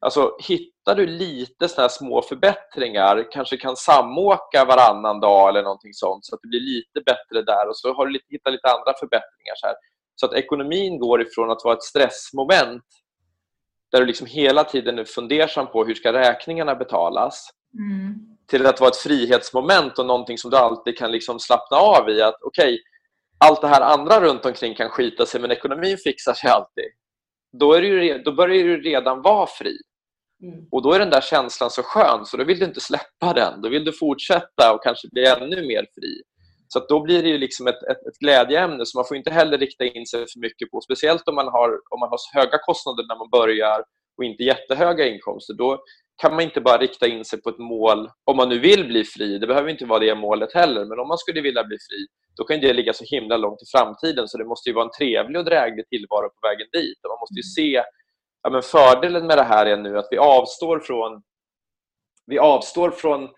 Alltså, 0.00 0.36
hittar 0.48 0.94
du 0.94 1.06
lite 1.06 1.68
såna 1.68 1.88
små 1.88 2.22
förbättringar, 2.22 3.32
kanske 3.32 3.56
kan 3.56 3.76
samåka 3.76 4.64
varannan 4.64 5.20
dag 5.20 5.48
eller 5.48 5.62
någonting 5.62 5.94
sånt 5.94 6.24
så 6.24 6.34
att 6.34 6.40
det 6.42 6.48
blir 6.48 6.60
lite 6.60 7.00
bättre 7.06 7.42
där 7.42 7.68
och 7.68 7.76
så 7.76 7.94
har 7.94 8.06
du 8.06 8.20
hittat 8.28 8.52
lite 8.52 8.68
andra 8.68 8.92
förbättringar. 9.00 9.54
Så, 9.56 9.66
här. 9.66 9.76
så 10.14 10.26
att 10.26 10.34
ekonomin 10.34 10.98
går 10.98 11.22
ifrån 11.22 11.50
att 11.50 11.64
vara 11.64 11.74
ett 11.74 11.82
stressmoment 11.82 12.84
där 13.94 14.00
du 14.00 14.06
liksom 14.06 14.26
hela 14.26 14.64
tiden 14.64 14.98
är 14.98 15.04
fundersam 15.04 15.66
på 15.66 15.84
hur 15.84 15.94
ska 15.94 16.12
räkningarna 16.12 16.74
betalas 16.74 17.50
mm. 17.78 18.14
till 18.46 18.66
att 18.66 18.80
vara 18.80 18.90
ett 18.90 18.96
frihetsmoment 18.96 19.98
och 19.98 20.06
någonting 20.06 20.38
som 20.38 20.50
du 20.50 20.56
alltid 20.56 20.98
kan 20.98 21.12
liksom 21.12 21.40
slappna 21.40 21.76
av 21.76 22.10
i. 22.10 22.22
att 22.22 22.34
Okej, 22.42 22.74
okay, 22.74 22.78
allt 23.38 23.60
det 23.60 23.68
här 23.68 23.80
andra 23.80 24.20
runt 24.20 24.46
omkring 24.46 24.74
kan 24.74 24.88
skita 24.88 25.26
sig 25.26 25.40
men 25.40 25.50
ekonomin 25.50 25.98
fixar 25.98 26.34
sig 26.34 26.50
alltid. 26.50 26.84
Då, 27.58 27.72
är 27.72 27.82
du, 27.82 28.18
då 28.18 28.32
börjar 28.32 28.64
du 28.64 28.82
redan 28.82 29.22
vara 29.22 29.46
fri. 29.46 29.76
Mm. 30.42 30.66
Och 30.70 30.82
då 30.82 30.92
är 30.92 30.98
den 30.98 31.10
där 31.10 31.20
känslan 31.20 31.70
så 31.70 31.82
skön 31.82 32.26
så 32.26 32.36
då 32.36 32.44
vill 32.44 32.58
du 32.58 32.64
inte 32.64 32.80
släppa 32.80 33.32
den. 33.34 33.62
Då 33.62 33.68
vill 33.68 33.84
du 33.84 33.92
fortsätta 33.92 34.74
och 34.74 34.82
kanske 34.82 35.08
bli 35.12 35.26
ännu 35.26 35.66
mer 35.66 35.86
fri. 35.94 36.22
Så 36.74 36.86
då 36.88 37.00
blir 37.00 37.22
det 37.22 37.28
ju 37.28 37.38
liksom 37.38 37.66
ett, 37.66 37.82
ett, 37.82 38.06
ett, 38.06 38.18
glädjeämne 38.18 38.86
som 38.86 38.98
man 38.98 39.04
får 39.04 39.16
inte 39.16 39.30
heller 39.30 39.58
rikta 39.58 39.84
in 39.84 40.06
sig 40.06 40.20
för 40.32 40.40
mycket 40.40 40.70
på. 40.70 40.80
Speciellt 40.80 41.28
om 41.28 41.34
man 41.34 41.48
har, 41.48 41.70
om 41.90 42.00
man 42.00 42.08
har 42.08 42.18
höga 42.40 42.58
kostnader 42.58 43.04
när 43.08 43.16
man 43.16 43.30
börjar 43.30 43.84
och 44.16 44.24
inte 44.24 44.42
jättehöga 44.42 45.06
inkomster, 45.06 45.54
då 45.54 45.82
kan 46.22 46.32
man 46.34 46.40
inte 46.40 46.60
bara 46.60 46.78
rikta 46.78 47.06
in 47.06 47.24
sig 47.24 47.42
på 47.42 47.50
ett 47.50 47.58
mål 47.58 48.10
om 48.24 48.36
man 48.36 48.48
nu 48.48 48.58
vill 48.58 48.86
bli 48.86 49.04
fri. 49.04 49.38
Det 49.38 49.46
behöver 49.46 49.68
inte 49.70 49.86
vara 49.86 49.98
det 49.98 50.14
målet 50.14 50.54
heller, 50.54 50.84
men 50.84 50.98
om 50.98 51.08
man 51.08 51.18
skulle 51.18 51.40
vilja 51.40 51.64
bli 51.64 51.76
fri 51.76 52.06
då 52.36 52.44
kan 52.44 52.60
det 52.60 52.72
ligga 52.72 52.92
så 52.92 53.04
himla 53.04 53.36
långt 53.36 53.62
i 53.62 53.66
framtiden 53.76 54.28
så 54.28 54.38
det 54.38 54.44
måste 54.44 54.70
ju 54.70 54.74
vara 54.74 54.84
en 54.84 54.90
trevlig 54.98 55.38
och 55.38 55.44
dräglig 55.44 55.88
tillvaro 55.88 56.28
på 56.28 56.48
vägen 56.48 56.66
dit. 56.72 56.98
Och 57.04 57.10
man 57.10 57.18
måste 57.20 57.34
ju 57.34 57.42
se 57.42 57.82
ja, 58.42 58.50
men 58.50 58.62
fördelen 58.62 59.26
med 59.26 59.38
det 59.38 59.42
här 59.42 59.66
är 59.66 59.76
nu 59.76 59.98
att 59.98 60.08
vi 60.10 60.18
avstår 60.18 60.80
från 60.80 61.22
vi 62.26 62.38
avstår 62.38 62.90
från 62.90 63.28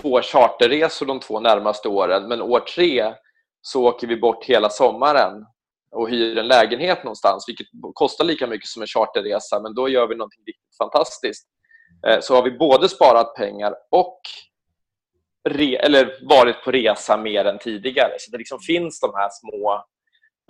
två 0.00 0.22
charterresor 0.22 1.06
de 1.06 1.20
två 1.20 1.40
närmaste 1.40 1.88
åren 1.88 2.28
men 2.28 2.42
år 2.42 2.60
tre 2.60 3.14
så 3.60 3.84
åker 3.84 4.06
vi 4.06 4.16
bort 4.16 4.44
hela 4.44 4.70
sommaren 4.70 5.46
och 5.90 6.10
hyr 6.10 6.38
en 6.38 6.48
lägenhet 6.48 7.04
någonstans 7.04 7.44
vilket 7.48 7.66
kostar 7.94 8.24
lika 8.24 8.46
mycket 8.46 8.68
som 8.68 8.82
en 8.82 8.88
charterresa 8.88 9.60
men 9.62 9.74
då 9.74 9.88
gör 9.88 10.06
vi 10.06 10.14
någonting 10.14 10.42
riktigt 10.46 10.76
fantastiskt. 10.78 11.48
Eh, 12.06 12.20
så 12.20 12.34
har 12.34 12.42
vi 12.42 12.50
både 12.50 12.88
sparat 12.88 13.34
pengar 13.34 13.74
och 13.90 14.20
re, 15.48 15.76
eller 15.76 16.18
varit 16.22 16.64
på 16.64 16.70
resa 16.70 17.16
mer 17.16 17.44
än 17.44 17.58
tidigare. 17.58 18.12
Så 18.18 18.30
det 18.30 18.38
liksom 18.38 18.58
finns 18.60 19.00
de 19.00 19.10
här 19.14 19.28
små 19.32 19.84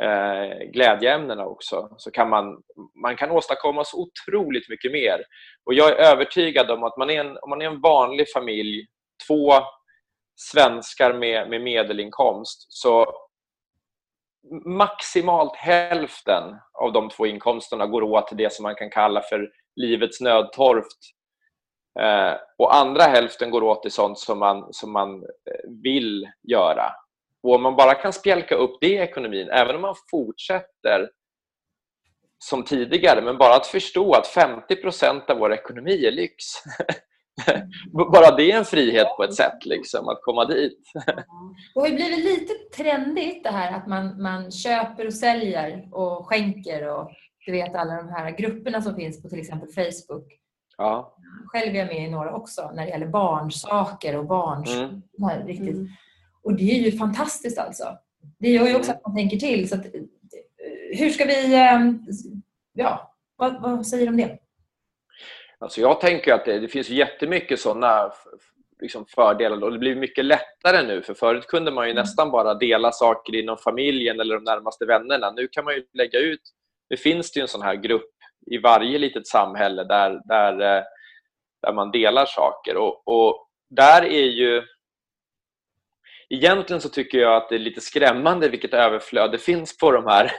eh, 0.02 0.70
glädjeämnena 0.72 1.46
också. 1.46 1.88
Så 1.96 2.10
kan 2.10 2.28
man, 2.28 2.62
man 3.02 3.16
kan 3.16 3.30
åstadkomma 3.30 3.84
så 3.84 3.96
otroligt 3.96 4.68
mycket 4.68 4.92
mer. 4.92 5.24
Och 5.64 5.74
jag 5.74 5.88
är 5.88 6.12
övertygad 6.12 6.70
om 6.70 6.84
att 6.84 6.96
man 6.96 7.10
är 7.10 7.20
en, 7.20 7.38
om 7.42 7.50
man 7.50 7.62
är 7.62 7.66
en 7.66 7.80
vanlig 7.80 8.32
familj, 8.32 8.86
två 9.26 9.52
svenskar 10.36 11.14
med, 11.14 11.50
med 11.50 11.60
medelinkomst, 11.60 12.66
så 12.68 13.06
maximalt 14.64 15.56
hälften 15.56 16.42
av 16.72 16.92
de 16.92 17.08
två 17.08 17.26
inkomsterna 17.26 17.86
går 17.86 18.02
åt 18.02 18.28
till 18.28 18.36
det 18.36 18.52
som 18.52 18.62
man 18.62 18.74
kan 18.74 18.90
kalla 18.90 19.22
för 19.22 19.50
livets 19.76 20.20
nödtorft 20.20 21.18
Eh, 22.00 22.36
och 22.58 22.74
andra 22.74 23.02
hälften 23.02 23.50
går 23.50 23.62
åt 23.62 23.82
till 23.82 23.92
sånt 23.92 24.18
som 24.18 24.38
man, 24.38 24.68
som 24.70 24.92
man 24.92 25.22
eh, 25.22 25.70
vill 25.82 26.28
göra. 26.48 26.92
Och 27.42 27.54
om 27.54 27.62
man 27.62 27.76
bara 27.76 27.94
kan 27.94 28.12
spjälka 28.12 28.54
upp 28.54 28.78
det 28.80 28.86
i 28.86 28.98
ekonomin, 28.98 29.48
även 29.50 29.76
om 29.76 29.82
man 29.82 29.94
fortsätter 30.10 31.10
som 32.38 32.64
tidigare, 32.64 33.22
men 33.22 33.38
bara 33.38 33.54
att 33.54 33.66
förstå 33.66 34.12
att 34.12 34.26
50% 34.26 35.30
av 35.30 35.38
vår 35.38 35.52
ekonomi 35.52 36.06
är 36.06 36.12
lyx. 36.12 36.44
bara 37.92 38.36
det 38.36 38.52
är 38.52 38.58
en 38.58 38.64
frihet 38.64 39.06
på 39.16 39.24
ett 39.24 39.34
sätt, 39.34 39.64
liksom, 39.64 40.08
att 40.08 40.22
komma 40.22 40.44
dit. 40.44 40.78
det 41.74 41.80
har 41.80 41.88
blivit 41.88 42.24
lite 42.24 42.52
trendigt 42.76 43.44
det 43.44 43.50
här 43.50 43.76
att 43.76 43.86
man, 43.86 44.22
man 44.22 44.50
köper 44.50 45.06
och 45.06 45.14
säljer 45.14 45.88
och 45.92 46.26
skänker 46.26 46.88
och 46.88 47.10
du 47.46 47.52
vet 47.52 47.74
alla 47.74 47.94
de 47.94 48.08
här 48.08 48.30
grupperna 48.30 48.82
som 48.82 48.94
finns 48.94 49.22
på 49.22 49.28
till 49.28 49.40
exempel 49.40 49.68
Facebook 49.68 50.38
Ja. 50.78 51.14
Själv 51.46 51.74
är 51.74 51.78
jag 51.78 51.88
med 51.88 52.08
i 52.08 52.10
några 52.10 52.34
också 52.34 52.70
när 52.74 52.84
det 52.84 52.90
gäller 52.90 53.06
barnsaker 53.06 54.16
och 54.16 54.26
barns... 54.26 54.74
Mm. 54.74 55.02
Nej, 55.18 55.44
riktigt. 55.46 55.76
Mm. 55.76 55.88
Och 56.42 56.54
det 56.54 56.70
är 56.70 56.82
ju 56.82 56.98
fantastiskt 56.98 57.58
alltså. 57.58 57.84
Det 58.38 58.48
gör 58.48 58.66
ju 58.66 58.76
också 58.76 58.92
att 58.92 59.06
man 59.06 59.16
tänker 59.16 59.36
till. 59.36 59.68
Så 59.68 59.74
att, 59.74 59.86
hur 60.92 61.10
ska 61.10 61.24
vi... 61.24 61.54
Ehm, 61.54 62.06
ja, 62.72 63.14
vad, 63.36 63.62
vad 63.62 63.86
säger 63.86 64.06
du 64.06 64.10
om 64.10 64.16
det? 64.16 64.38
Alltså 65.60 65.80
jag 65.80 66.00
tänker 66.00 66.34
att 66.34 66.44
det, 66.44 66.58
det 66.58 66.68
finns 66.68 66.88
jättemycket 66.88 67.60
sådana 67.60 68.12
liksom 68.80 69.06
fördelar 69.06 69.62
och 69.62 69.72
det 69.72 69.78
blir 69.78 69.94
mycket 69.94 70.24
lättare 70.24 70.82
nu 70.82 71.02
för 71.02 71.14
förut 71.14 71.46
kunde 71.46 71.70
man 71.70 71.86
ju 71.86 71.90
mm. 71.90 72.00
nästan 72.00 72.30
bara 72.30 72.54
dela 72.54 72.92
saker 72.92 73.34
inom 73.34 73.58
familjen 73.58 74.20
eller 74.20 74.34
de 74.34 74.44
närmaste 74.44 74.86
vännerna. 74.86 75.30
Nu 75.30 75.48
kan 75.48 75.64
man 75.64 75.74
ju 75.74 75.84
lägga 75.92 76.18
ut, 76.18 76.40
nu 76.90 76.96
finns 76.96 77.32
det 77.32 77.40
ju 77.40 77.42
en 77.42 77.48
sån 77.48 77.62
här 77.62 77.74
grupp 77.74 78.10
i 78.50 78.58
varje 78.58 78.98
litet 78.98 79.26
samhälle 79.26 79.84
där, 79.84 80.20
där, 80.24 80.52
eh, 80.52 80.82
där 81.62 81.72
man 81.72 81.90
delar 81.90 82.26
saker. 82.26 82.76
Och, 82.76 83.08
och 83.08 83.48
där 83.70 84.02
är 84.02 84.26
ju... 84.26 84.62
Egentligen 86.30 86.80
så 86.80 86.88
tycker 86.88 87.18
jag 87.18 87.36
att 87.36 87.48
det 87.48 87.54
är 87.54 87.58
lite 87.58 87.80
skrämmande 87.80 88.48
vilket 88.48 88.74
överflöd 88.74 89.32
det 89.32 89.38
finns 89.38 89.76
på 89.76 89.92
de 89.92 90.06
här. 90.06 90.32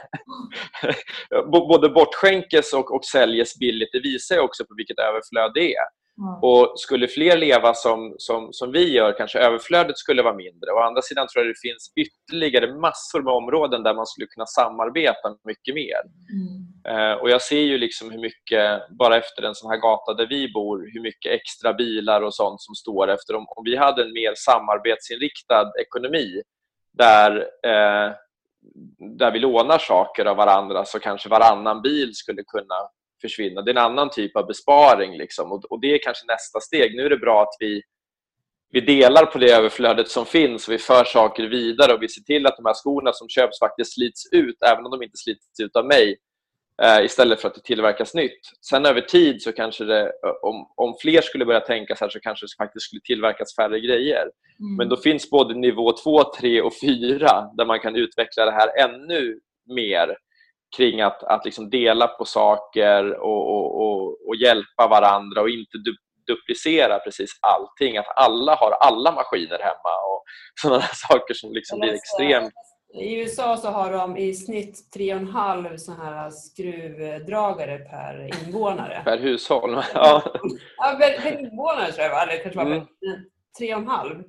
Både 1.52 1.88
bortskänkes 1.88 2.72
och, 2.72 2.94
och 2.94 3.04
säljes 3.04 3.58
billigt. 3.58 3.88
Det 3.92 4.00
visar 4.00 4.34
ju 4.34 4.40
också 4.40 4.64
på 4.64 4.74
vilket 4.76 4.98
överflöd 4.98 5.50
det 5.54 5.74
är. 5.74 5.86
Mm. 6.20 6.42
Och 6.42 6.72
skulle 6.76 7.08
fler 7.08 7.36
leva 7.36 7.74
som, 7.74 8.14
som, 8.18 8.48
som 8.52 8.72
vi 8.72 8.92
gör 8.92 9.14
kanske 9.18 9.38
överflödet 9.38 9.98
skulle 9.98 10.22
vara 10.22 10.34
mindre. 10.34 10.72
Å 10.72 10.78
andra 10.78 11.02
sidan 11.02 11.26
tror 11.28 11.44
jag 11.44 11.54
det 11.54 11.68
finns 11.68 11.92
ytterligare 11.96 12.74
massor 12.74 13.22
med 13.22 13.32
områden 13.32 13.82
där 13.82 13.94
man 13.94 14.06
skulle 14.06 14.26
kunna 14.26 14.46
samarbeta 14.46 15.36
mycket 15.44 15.74
mer. 15.74 16.00
Mm. 16.32 16.69
Eh, 16.88 17.12
och 17.12 17.30
Jag 17.30 17.42
ser 17.42 17.60
ju 17.60 17.78
liksom 17.78 18.10
hur 18.10 18.20
mycket, 18.20 18.88
bara 18.98 19.16
efter 19.16 19.42
en 19.42 19.54
sån 19.54 19.70
här 19.70 19.78
gata 19.78 20.14
där 20.14 20.26
vi 20.26 20.52
bor, 20.52 20.90
hur 20.92 21.00
mycket 21.00 21.32
extra 21.32 21.72
bilar 21.72 22.22
och 22.22 22.34
sånt 22.34 22.60
som 22.60 22.74
står 22.74 23.10
efter. 23.10 23.34
Om, 23.34 23.46
om 23.48 23.64
vi 23.64 23.76
hade 23.76 24.02
en 24.02 24.12
mer 24.12 24.32
samarbetsinriktad 24.36 25.72
ekonomi 25.80 26.42
där 26.92 27.36
eh, 27.66 28.12
där 29.18 29.30
vi 29.30 29.38
lånar 29.38 29.78
saker 29.78 30.24
av 30.24 30.36
varandra 30.36 30.84
så 30.84 30.98
kanske 30.98 31.28
varannan 31.28 31.82
bil 31.82 32.14
skulle 32.14 32.42
kunna 32.42 32.74
försvinna. 33.20 33.62
Det 33.62 33.70
är 33.70 33.74
en 33.74 33.84
annan 33.84 34.10
typ 34.10 34.36
av 34.36 34.46
besparing. 34.46 35.16
Liksom. 35.16 35.52
Och, 35.52 35.64
och, 35.64 35.80
Det 35.80 35.94
är 35.94 35.98
kanske 36.02 36.26
nästa 36.26 36.60
steg. 36.60 36.96
Nu 36.96 37.02
är 37.02 37.10
det 37.10 37.16
bra 37.16 37.42
att 37.42 37.56
vi, 37.58 37.82
vi 38.72 38.80
delar 38.80 39.26
på 39.26 39.38
det 39.38 39.52
överflödet 39.52 40.08
som 40.08 40.26
finns 40.26 40.68
och 40.68 40.74
vi 40.74 40.78
för 40.78 41.04
saker 41.04 41.42
vidare 41.42 41.92
och 41.92 42.02
vi 42.02 42.08
ser 42.08 42.22
till 42.22 42.46
att 42.46 42.56
de 42.56 42.66
här 42.66 42.74
skorna 42.74 43.12
som 43.12 43.28
köps 43.28 43.58
faktiskt 43.58 43.94
slits 43.94 44.32
ut, 44.32 44.56
även 44.62 44.84
om 44.84 44.90
de 44.90 45.02
inte 45.02 45.16
slits 45.16 45.60
ut 45.62 45.76
av 45.76 45.86
mig, 45.86 46.16
eh, 46.82 47.04
istället 47.04 47.40
för 47.40 47.48
att 47.48 47.54
det 47.54 47.62
tillverkas 47.62 48.14
nytt. 48.14 48.40
Sen 48.70 48.86
över 48.86 49.00
tid, 49.00 49.42
så 49.42 49.52
kanske 49.52 49.84
det, 49.84 50.12
om, 50.42 50.72
om 50.76 50.96
fler 51.00 51.20
skulle 51.20 51.44
börja 51.44 51.60
tänka 51.60 51.96
så 51.96 52.04
här, 52.04 52.10
så 52.10 52.20
kanske 52.20 52.46
det 52.46 52.64
faktiskt 52.64 52.86
skulle 52.86 53.00
tillverkas 53.00 53.56
färre 53.56 53.80
grejer. 53.80 54.22
Mm. 54.60 54.76
Men 54.78 54.88
då 54.88 54.96
finns 54.96 55.30
både 55.30 55.54
nivå 55.54 55.92
2, 55.92 56.24
3 56.24 56.62
och 56.62 56.72
4 56.80 57.50
där 57.56 57.66
man 57.66 57.80
kan 57.80 57.96
utveckla 57.96 58.44
det 58.44 58.50
här 58.50 58.84
ännu 58.84 59.40
mer 59.74 60.16
kring 60.76 61.00
att, 61.00 61.22
att 61.22 61.44
liksom 61.44 61.70
dela 61.70 62.06
på 62.06 62.24
saker 62.24 63.20
och, 63.20 63.50
och, 63.54 63.80
och, 63.82 64.28
och 64.28 64.36
hjälpa 64.36 64.88
varandra 64.88 65.40
och 65.40 65.50
inte 65.50 65.78
du, 65.84 65.96
duplicera 66.26 66.98
precis 66.98 67.30
allting. 67.40 67.96
Att 67.96 68.16
alla 68.16 68.54
har 68.54 68.70
alla 68.70 69.12
maskiner 69.12 69.58
hemma 69.58 69.94
och 70.10 70.22
sådana 70.62 70.82
saker 70.82 71.34
som 71.34 71.52
liksom 71.52 71.80
blir 71.80 71.92
extremt 71.92 72.54
i 72.94 73.20
USA 73.20 73.56
så 73.56 73.68
har 73.68 73.92
de 73.92 74.16
i 74.16 74.34
snitt 74.34 74.90
3,5 74.96 75.76
så 75.76 75.92
här 75.92 76.30
skruvdragare 76.30 77.78
per 77.78 78.30
invånare. 78.44 79.02
Per 79.04 79.18
hushåll? 79.18 79.82
Ja, 79.94 80.22
ja 80.76 80.96
per, 81.00 81.22
per 81.22 81.40
invånare 81.40 81.92
tror 81.92 82.06
jag, 82.06 82.22
eller 82.22 82.42
kanske 82.42 82.56
bara 82.56 82.66
mm. 82.66 82.86
3,5. 83.60 84.24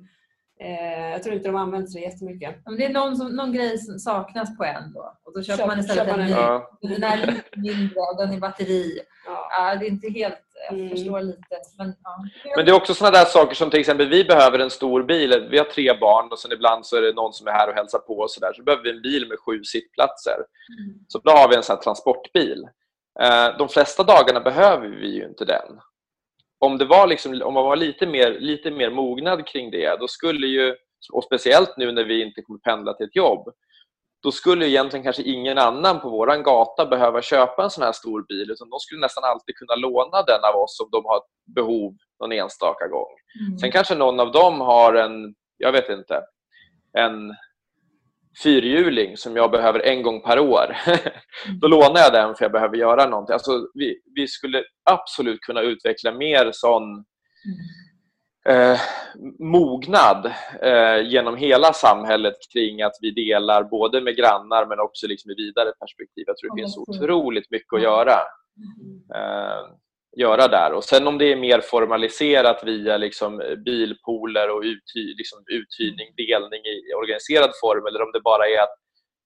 Eh, 0.60 1.10
jag 1.10 1.22
tror 1.22 1.34
inte 1.34 1.48
de 1.48 1.56
använder 1.56 1.92
det 1.92 2.00
jättemycket. 2.00 2.62
Om 2.64 2.76
det 2.76 2.84
är 2.84 2.92
någon, 2.92 3.16
som, 3.16 3.36
någon 3.36 3.52
grej 3.52 3.78
som 3.78 3.98
saknas 3.98 4.56
på 4.56 4.64
en 4.64 4.92
då 4.92 5.18
och 5.24 5.34
då 5.34 5.42
köper 5.42 5.58
Köp, 5.58 5.66
man 5.66 5.80
istället 5.80 6.08
en 6.08 6.24
ny. 6.24 6.30
Ja. 6.30 6.78
Den 6.82 7.04
är 7.04 7.16
lite 7.16 7.42
mindre 7.56 8.00
och 8.00 8.16
den 8.18 8.32
är 8.32 8.40
batteri. 8.40 9.00
Ja. 9.26 9.48
ja. 9.50 9.76
det 9.76 9.86
är 9.86 9.90
inte 9.90 10.10
helt, 10.10 10.42
jag 10.70 10.78
mm. 10.78 10.90
förstår 10.90 11.20
lite. 11.20 11.60
Men, 11.78 11.94
ja. 12.04 12.24
men 12.56 12.64
det 12.64 12.70
är 12.70 12.76
också 12.76 12.94
sådana 12.94 13.18
där 13.18 13.24
saker 13.24 13.54
som 13.54 13.70
till 13.70 13.80
exempel 13.80 14.08
vi 14.08 14.24
behöver 14.24 14.58
en 14.58 14.70
stor 14.70 15.02
bil. 15.02 15.48
Vi 15.50 15.58
har 15.58 15.64
tre 15.64 15.98
barn 16.00 16.28
och 16.32 16.38
sen 16.38 16.52
ibland 16.52 16.86
så 16.86 16.96
är 16.96 17.02
det 17.02 17.12
någon 17.12 17.32
som 17.32 17.46
är 17.46 17.52
här 17.52 17.68
och 17.68 17.74
hälsar 17.74 17.98
på 17.98 18.18
och 18.18 18.30
så 18.30 18.40
där. 18.40 18.52
Så 18.52 18.62
behöver 18.62 18.84
vi 18.84 18.90
en 18.90 19.02
bil 19.02 19.28
med 19.28 19.38
sju 19.38 19.64
sittplatser. 19.64 20.36
Mm. 20.78 20.98
Så 21.08 21.18
då 21.18 21.30
har 21.30 21.48
vi 21.48 21.56
en 21.56 21.62
sån 21.62 21.80
transportbil. 21.80 22.64
Eh, 23.20 23.56
de 23.58 23.68
flesta 23.68 24.02
dagarna 24.02 24.40
behöver 24.40 24.88
vi 24.88 25.14
ju 25.14 25.24
inte 25.24 25.44
den 25.44 25.80
om, 26.64 26.78
det 26.78 26.84
var 26.84 27.06
liksom, 27.06 27.42
om 27.42 27.54
man 27.54 27.64
var 27.64 27.76
lite 27.76 28.06
mer, 28.06 28.40
lite 28.40 28.70
mer 28.70 28.90
mognad 28.90 29.46
kring 29.46 29.70
det, 29.70 29.96
då 30.00 30.08
skulle 30.08 30.46
ju, 30.46 30.76
och 31.12 31.24
speciellt 31.24 31.76
nu 31.76 31.92
när 31.92 32.04
vi 32.04 32.22
inte 32.22 32.42
kommer 32.42 32.58
pendla 32.58 32.94
till 32.94 33.06
ett 33.06 33.16
jobb, 33.16 33.48
då 34.22 34.32
skulle 34.32 34.68
egentligen 34.68 35.04
kanske 35.04 35.22
ingen 35.22 35.58
annan 35.58 36.00
på 36.00 36.10
vår 36.10 36.42
gata 36.42 36.86
behöva 36.86 37.22
köpa 37.22 37.64
en 37.64 37.70
sån 37.70 37.84
här 37.84 37.92
stor 37.92 38.26
bil, 38.28 38.50
utan 38.50 38.70
de 38.70 38.80
skulle 38.80 39.00
nästan 39.00 39.24
alltid 39.24 39.56
kunna 39.56 39.74
låna 39.74 40.22
den 40.22 40.40
av 40.44 40.60
oss 40.60 40.80
om 40.80 40.88
de 40.92 41.04
har 41.04 41.20
behov 41.54 41.92
någon 42.20 42.32
enstaka 42.32 42.88
gång. 42.88 43.12
Mm. 43.46 43.58
Sen 43.58 43.72
kanske 43.72 43.94
någon 43.94 44.20
av 44.20 44.32
dem 44.32 44.60
har 44.60 44.94
en, 44.94 45.34
jag 45.56 45.72
vet 45.72 45.88
inte, 45.88 46.20
en 46.98 47.34
fyrhjuling 48.42 49.16
som 49.16 49.36
jag 49.36 49.50
behöver 49.50 49.80
en 49.80 50.02
gång 50.02 50.20
per 50.20 50.38
år. 50.38 50.76
Då 51.60 51.68
lånar 51.68 52.00
jag 52.00 52.12
den 52.12 52.34
för 52.34 52.44
jag 52.44 52.52
behöver 52.52 52.76
göra 52.76 53.06
någonting. 53.06 53.32
Alltså, 53.32 53.68
vi, 53.74 54.00
vi 54.14 54.28
skulle 54.28 54.64
absolut 54.90 55.40
kunna 55.40 55.60
utveckla 55.60 56.12
mer 56.12 56.50
sån 56.52 57.04
eh, 58.48 58.80
mognad 59.38 60.32
eh, 60.62 61.08
genom 61.08 61.36
hela 61.36 61.72
samhället 61.72 62.34
kring 62.52 62.82
att 62.82 62.96
vi 63.00 63.10
delar 63.10 63.64
både 63.64 64.00
med 64.00 64.16
grannar 64.16 64.66
men 64.66 64.80
också 64.80 65.06
liksom 65.06 65.30
i 65.30 65.34
vidare 65.34 65.72
perspektiv. 65.80 66.24
Jag 66.26 66.36
tror 66.36 66.56
det 66.56 66.62
finns 66.62 66.78
otroligt 66.78 67.50
mycket 67.50 67.72
att 67.72 67.82
göra. 67.82 68.18
Eh, 69.14 69.62
göra 70.16 70.48
där. 70.48 70.72
Och 70.72 70.84
Sen 70.84 71.06
om 71.06 71.18
det 71.18 71.32
är 71.32 71.36
mer 71.36 71.60
formaliserat 71.60 72.64
via 72.64 72.96
liksom 72.96 73.42
bilpooler 73.64 74.50
och 74.50 74.62
uthy 74.62 75.14
liksom 75.16 75.44
uthyrning, 75.46 76.08
delning 76.16 76.60
i 76.60 76.94
organiserad 76.94 77.50
form 77.60 77.86
eller 77.86 78.02
om 78.02 78.12
det 78.12 78.20
bara 78.20 78.48
är 78.48 78.62
att 78.62 78.76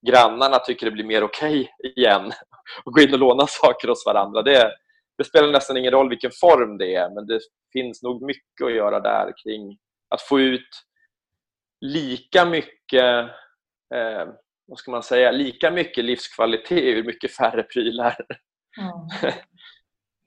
grannarna 0.07 0.59
tycker 0.59 0.87
det 0.87 0.93
blir 0.93 1.05
mer 1.05 1.23
okej 1.25 1.61
okay 1.61 1.91
igen 1.91 2.33
och 2.85 2.93
gå 2.93 3.01
in 3.01 3.13
och 3.13 3.19
låna 3.19 3.47
saker 3.47 3.89
hos 3.89 4.07
varandra. 4.07 4.43
Det, 4.43 4.73
det 5.19 5.25
spelar 5.25 5.53
nästan 5.53 5.77
ingen 5.77 5.93
roll 5.93 6.09
vilken 6.09 6.31
form 6.41 6.79
det 6.79 6.95
är, 6.95 7.11
men 7.11 7.27
det 7.27 7.41
finns 7.73 8.03
nog 8.03 8.23
mycket 8.23 8.67
att 8.67 8.75
göra 8.75 9.01
där 9.01 9.33
kring 9.45 9.79
att 10.09 10.23
få 10.23 10.41
ut 10.41 10.69
lika 11.81 12.45
mycket 12.45 13.31
eh, 13.95 14.29
vad 14.67 14.79
ska 14.79 14.91
man 14.91 15.03
säga, 15.03 15.31
lika 15.31 15.71
mycket 15.71 16.05
livskvalitet 16.05 16.97
ur 16.97 17.05
mycket 17.05 17.33
färre 17.33 17.63
prylar. 17.63 18.17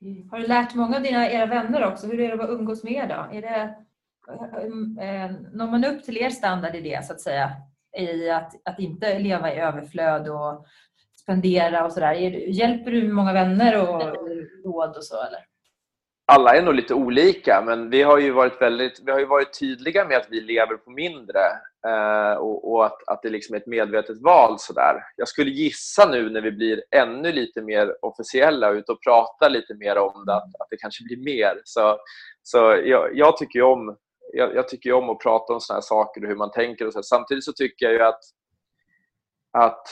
Mm. 0.02 0.28
Har 0.30 0.38
du 0.38 0.46
lärt 0.46 0.74
många 0.74 0.96
av 0.96 1.02
dina 1.02 1.30
era 1.30 1.46
vänner 1.46 1.84
också? 1.84 2.06
Hur 2.06 2.20
är 2.20 2.36
det 2.36 2.44
att 2.44 2.50
umgås 2.50 2.84
med 2.84 2.92
er 2.92 3.06
då? 3.08 3.36
Är 3.36 3.42
det, 3.42 3.74
eh, 4.28 5.24
eh, 5.24 5.30
når 5.52 5.66
man 5.66 5.84
upp 5.84 6.04
till 6.04 6.16
er 6.16 6.30
standard 6.30 6.74
i 6.74 6.80
det 6.80 7.04
så 7.04 7.12
att 7.12 7.20
säga? 7.20 7.50
I 7.98 8.30
att, 8.30 8.52
att 8.64 8.78
inte 8.78 9.18
leva 9.18 9.54
i 9.54 9.60
överflöd 9.60 10.28
och 10.28 10.66
spendera 11.30 11.84
och 11.84 11.92
sådär. 11.92 12.12
Hjälper 12.48 12.90
du 12.90 13.12
många 13.12 13.32
vänner 13.32 13.80
och 13.82 14.16
råd 14.64 14.96
och 14.96 15.04
så 15.04 15.16
eller? 15.16 15.50
alla 16.30 16.56
är 16.56 16.62
nog 16.62 16.74
lite 16.74 16.94
olika, 16.94 17.62
men 17.66 17.90
vi 17.90 18.02
har 18.02 18.18
ju 18.18 18.30
varit, 18.30 18.62
väldigt, 18.62 19.00
vi 19.04 19.12
har 19.12 19.18
ju 19.18 19.26
varit 19.26 19.58
tydliga 19.58 20.04
med 20.04 20.16
att 20.16 20.26
vi 20.30 20.40
lever 20.40 20.76
på 20.76 20.90
mindre 20.90 21.40
eh, 21.86 22.32
och, 22.32 22.72
och, 22.72 22.86
att, 22.86 23.08
att 23.08 23.22
det 23.22 23.30
liksom 23.30 23.54
är 23.54 23.60
ett 23.60 23.66
medvetet 23.66 24.22
val. 24.22 24.58
Sådär. 24.58 24.94
Jag 25.16 25.28
skulle 25.28 25.50
gissa 25.50 26.06
nu 26.10 26.30
när 26.30 26.40
vi 26.40 26.52
blir 26.52 26.82
ännu 26.90 27.32
lite 27.32 27.62
mer 27.62 27.96
officiella 28.02 28.68
och 28.68 28.74
ute 28.74 28.92
och 28.92 29.02
pratar 29.02 29.50
lite 29.50 29.74
mer 29.74 29.98
om 29.98 30.24
det, 30.26 30.34
att, 30.34 30.42
att 30.42 30.66
det 30.70 30.76
kanske 30.76 31.04
blir 31.04 31.24
mer. 31.24 31.60
Så, 31.64 31.98
så 32.42 32.58
jag, 32.84 33.16
jag 33.16 33.36
tycker 33.36 33.62
om 33.62 33.96
jag, 34.32 34.54
jag, 34.54 34.68
tycker 34.68 34.92
om 34.92 35.10
att 35.10 35.18
prata 35.18 35.52
om 35.52 35.60
såna 35.60 35.76
här 35.76 35.82
saker 35.82 36.22
och 36.22 36.28
hur 36.28 36.36
man 36.36 36.50
tänker. 36.50 36.86
Och 36.86 36.92
så. 36.92 37.02
Samtidigt 37.02 37.44
så 37.44 37.52
tycker 37.52 37.86
jag 37.86 37.94
ju 37.94 38.02
att, 38.02 38.20
att 39.52 39.88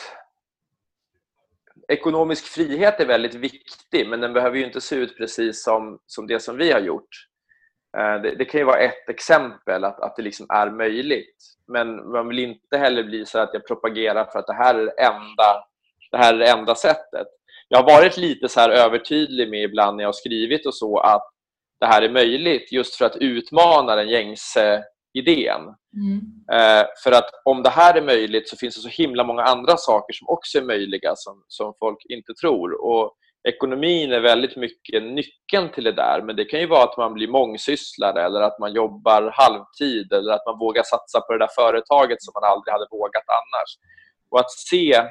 ekonomisk 1.88 2.44
frihet 2.44 3.00
är 3.00 3.06
väldigt 3.06 3.34
viktig, 3.34 4.08
men 4.08 4.20
den 4.20 4.32
behöver 4.32 4.56
ju 4.56 4.64
inte 4.64 4.80
se 4.80 4.96
ut 4.96 5.16
precis 5.16 5.64
som, 5.64 5.98
som 6.06 6.26
det 6.26 6.40
som 6.40 6.56
vi 6.56 6.72
har 6.72 6.80
gjort. 6.80 7.08
Eh, 7.98 8.22
det, 8.22 8.34
det 8.38 8.44
kan 8.44 8.60
ju 8.60 8.64
vara 8.64 8.80
ett 8.80 9.08
exempel, 9.08 9.84
att, 9.84 10.00
att 10.00 10.16
det 10.16 10.22
liksom 10.22 10.46
är 10.48 10.70
möjligt. 10.70 11.36
Men 11.66 12.10
man 12.10 12.28
vill 12.28 12.38
inte 12.38 12.78
heller 12.78 13.04
bli 13.04 13.26
så 13.26 13.38
att 13.38 13.50
jag 13.52 13.66
propagerar 13.66 14.24
för 14.24 14.38
att 14.38 14.46
det 14.46 14.54
här 14.54 14.74
är 14.74 14.84
det 14.84 15.02
enda, 15.02 15.64
det 16.10 16.16
här 16.16 16.34
är 16.34 16.38
det 16.38 16.50
enda 16.50 16.74
sättet. 16.74 17.26
Jag 17.68 17.78
har 17.78 17.96
varit 17.96 18.16
lite 18.16 18.48
så 18.48 18.60
här 18.60 18.70
övertydlig 18.70 19.50
med 19.50 19.62
ibland 19.62 19.96
när 19.96 20.04
jag 20.04 20.08
har 20.08 20.12
skrivit 20.12 20.66
och 20.66 20.74
så 20.74 20.98
att 20.98 21.30
det 21.80 21.86
här 21.86 22.02
är 22.02 22.10
möjligt 22.10 22.72
just 22.72 22.94
för 22.94 23.04
att 23.04 23.16
utmana 23.16 23.96
den 23.96 24.08
gängse 24.08 24.84
idén. 25.12 25.60
Mm. 25.96 26.20
Eh, 26.52 26.86
för 27.04 27.12
att 27.12 27.30
om 27.44 27.62
det 27.62 27.70
här 27.70 27.94
är 27.94 28.02
möjligt 28.02 28.48
så 28.48 28.56
finns 28.56 28.74
det 28.74 28.80
så 28.80 29.02
himla 29.02 29.24
många 29.24 29.42
andra 29.42 29.76
saker 29.76 30.12
som 30.12 30.28
också 30.28 30.58
är 30.58 30.62
möjliga 30.62 31.12
som, 31.16 31.44
som 31.48 31.74
folk 31.78 31.98
inte 32.08 32.34
tror. 32.34 32.84
Och 32.84 33.14
Ekonomin 33.48 34.12
är 34.12 34.20
väldigt 34.20 34.56
mycket 34.56 35.02
nyckeln 35.02 35.68
till 35.74 35.84
det 35.84 35.92
där 35.92 36.22
men 36.22 36.36
det 36.36 36.44
kan 36.44 36.60
ju 36.60 36.66
vara 36.66 36.84
att 36.84 36.96
man 36.96 37.14
blir 37.14 37.28
mångsysslare 37.28 38.22
eller 38.24 38.40
att 38.40 38.58
man 38.58 38.72
jobbar 38.72 39.30
halvtid 39.34 40.12
eller 40.12 40.32
att 40.32 40.46
man 40.46 40.58
vågar 40.58 40.82
satsa 40.82 41.20
på 41.20 41.32
det 41.32 41.38
där 41.38 41.48
företaget 41.54 42.22
som 42.22 42.32
man 42.34 42.50
aldrig 42.50 42.72
hade 42.72 42.86
vågat 42.90 43.24
annars. 43.28 43.78
Och 44.30 44.40
att 44.40 44.50
se 44.50 45.02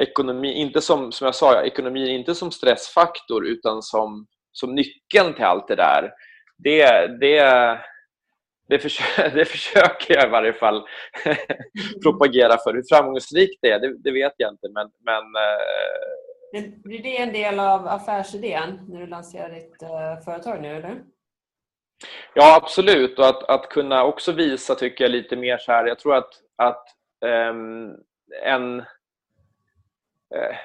ekonomi, 0.00 0.52
inte 0.52 0.80
som, 0.80 1.12
som 1.12 1.24
jag 1.24 1.34
sa, 1.34 1.62
ekonomin 1.62 2.08
inte 2.08 2.34
som 2.34 2.50
stressfaktor 2.50 3.46
utan 3.46 3.82
som, 3.82 4.26
som 4.52 4.74
nyckeln 4.74 5.34
till 5.34 5.44
allt 5.44 5.68
det 5.68 5.76
där. 5.76 6.10
Det, 6.58 7.06
det, 7.20 7.78
det, 8.68 8.78
försöker, 8.78 9.30
det 9.34 9.44
försöker 9.44 10.14
jag 10.14 10.26
i 10.26 10.30
varje 10.30 10.52
fall 10.52 10.86
propagera 12.02 12.58
för. 12.58 12.74
Hur 12.74 12.84
framgångsrikt 12.88 13.58
det 13.62 13.70
är, 13.70 13.80
det, 13.80 13.98
det 13.98 14.10
vet 14.10 14.34
jag 14.36 14.52
inte. 14.52 14.68
Men, 14.68 14.90
men, 15.04 15.22
eh... 15.22 16.72
Blir 16.84 17.02
det 17.02 17.18
en 17.18 17.32
del 17.32 17.60
av 17.60 17.86
affärsidén 17.86 18.80
när 18.88 19.00
du 19.00 19.06
lanserar 19.06 19.50
ditt 19.50 19.82
uh, 19.82 20.24
företag 20.24 20.62
nu? 20.62 20.76
Eller? 20.76 21.02
Ja, 22.34 22.56
absolut. 22.56 23.18
Och 23.18 23.26
att, 23.26 23.42
att 23.42 23.68
kunna 23.68 24.04
också 24.04 24.32
visa, 24.32 24.74
tycker 24.74 25.04
jag, 25.04 25.10
lite 25.10 25.36
mer 25.36 25.58
så 25.58 25.72
här. 25.72 25.86
Jag 25.86 25.98
tror 25.98 26.14
att, 26.14 26.30
att 26.56 26.84
um, 27.50 27.96
en... 28.42 28.78
Uh, 28.80 30.56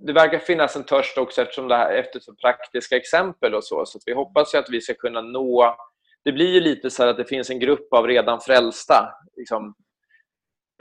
det 0.00 0.12
verkar 0.12 0.38
finnas 0.38 0.76
en 0.76 0.84
törst 0.84 1.18
också 1.18 1.42
eftersom 1.42 1.68
det 1.68 1.76
här, 1.76 1.92
efter 1.92 2.20
så 2.20 2.34
praktiska 2.34 2.96
exempel 2.96 3.54
och 3.54 3.64
så. 3.64 3.86
Så 3.86 3.98
vi 4.06 4.12
hoppas 4.12 4.54
att 4.54 4.70
vi 4.70 4.80
ska 4.80 4.94
kunna 4.94 5.20
nå 5.20 5.76
det 6.24 6.32
blir 6.32 6.54
ju 6.54 6.60
lite 6.60 6.90
så 6.90 7.08
att 7.08 7.16
det 7.16 7.24
finns 7.24 7.50
en 7.50 7.60
grupp 7.60 7.92
av 7.92 8.06
redan 8.06 8.40
frälsta. 8.40 9.14
Liksom, 9.36 9.74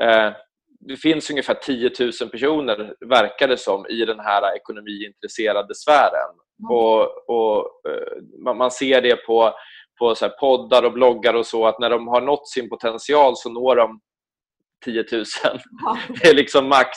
eh, 0.02 0.32
det 0.80 0.98
finns 0.98 1.30
ungefär 1.30 1.54
10 1.54 1.92
000 2.00 2.30
personer, 2.30 2.96
verkar 3.10 3.48
det 3.48 3.58
som, 3.58 3.86
i 3.90 4.06
den 4.06 4.20
här 4.20 4.56
ekonomiintresserade 4.56 5.76
sfären. 5.76 6.34
Mm. 6.60 6.78
Och, 6.78 7.30
och 7.30 7.82
eh, 7.90 8.24
man, 8.44 8.58
man, 8.58 8.72
ser 8.72 9.02
det 9.02 9.16
på, 9.16 9.54
på 10.00 10.16
så 10.16 10.30
poddar 10.30 10.84
och 10.84 10.94
bloggar 10.94 11.34
och 11.34 11.46
så, 11.46 11.68
att 11.68 11.80
när 11.80 11.90
de 11.90 12.08
har 12.08 12.22
nått 12.22 12.50
sin 12.50 12.70
potential 12.70 13.34
så 13.36 13.50
når 13.50 13.76
de 13.76 14.00
10 14.86 15.06
000. 15.12 15.26
Ja. 15.86 15.98
Det 16.22 16.30
är 16.30 16.34
liksom 16.34 16.70
max. 16.70 16.90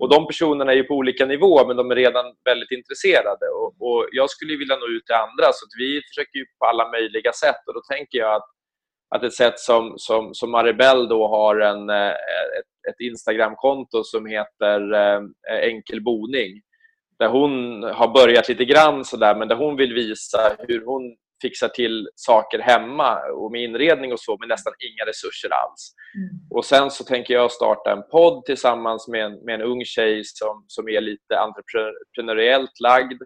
Och 0.00 0.08
De 0.08 0.26
personerna 0.26 0.72
är 0.72 0.82
på 0.82 0.94
olika 0.94 1.26
nivåer 1.26 1.66
men 1.66 1.76
de 1.76 1.90
är 1.90 1.96
redan 1.96 2.24
väldigt 2.44 2.70
intresserade. 2.70 3.46
Och, 3.60 3.74
och 3.86 4.08
Jag 4.12 4.30
skulle 4.30 4.56
vilja 4.56 4.76
nå 4.76 4.86
ut 4.86 5.06
till 5.06 5.14
andra 5.14 5.52
så 5.52 5.66
vi 5.78 6.02
försöker 6.08 6.44
på 6.58 6.66
alla 6.66 6.90
möjliga 6.90 7.32
sätt. 7.32 7.62
Och 7.66 7.74
Då 7.74 7.80
tänker 7.94 8.18
jag 8.18 8.34
att, 8.34 8.48
att 9.14 9.22
ett 9.24 9.34
sätt 9.34 9.58
som, 9.58 9.94
som, 9.96 10.34
som 10.34 10.50
Maribel 10.50 11.08
då 11.08 11.28
har 11.28 11.60
en, 11.60 11.90
eh, 11.90 12.10
ett, 12.58 12.90
ett 12.90 13.00
Instagramkonto 13.00 14.04
som 14.04 14.26
heter 14.26 14.94
eh, 14.94 15.20
Enkel 15.62 16.02
boning 16.02 16.62
där 17.18 17.28
hon 17.28 17.82
har 17.82 18.08
börjat 18.14 18.48
lite 18.48 18.64
grann 18.64 19.04
sådär 19.04 19.34
men 19.34 19.48
där 19.48 19.56
hon 19.56 19.76
vill 19.76 19.94
visa 19.94 20.56
hur 20.68 20.84
hon 20.84 21.16
fixar 21.44 21.68
till 21.68 22.08
saker 22.14 22.58
hemma 22.58 23.18
och 23.42 23.52
med 23.52 23.62
inredning 23.62 24.12
och 24.12 24.20
så 24.20 24.36
med 24.40 24.48
nästan 24.48 24.72
inga 24.78 25.04
resurser 25.10 25.50
alls. 25.52 25.94
Mm. 26.16 26.28
Och 26.50 26.64
Sen 26.64 26.90
så 26.90 27.04
tänker 27.04 27.34
jag 27.34 27.52
starta 27.52 27.92
en 27.92 28.02
podd 28.10 28.44
tillsammans 28.44 29.08
med 29.08 29.24
en, 29.24 29.34
med 29.44 29.54
en 29.54 29.62
ung 29.62 29.84
tjej 29.84 30.22
som, 30.24 30.64
som 30.68 30.88
är 30.88 31.00
lite 31.00 31.38
entreprenöriellt 31.38 32.80
lagd 32.80 33.22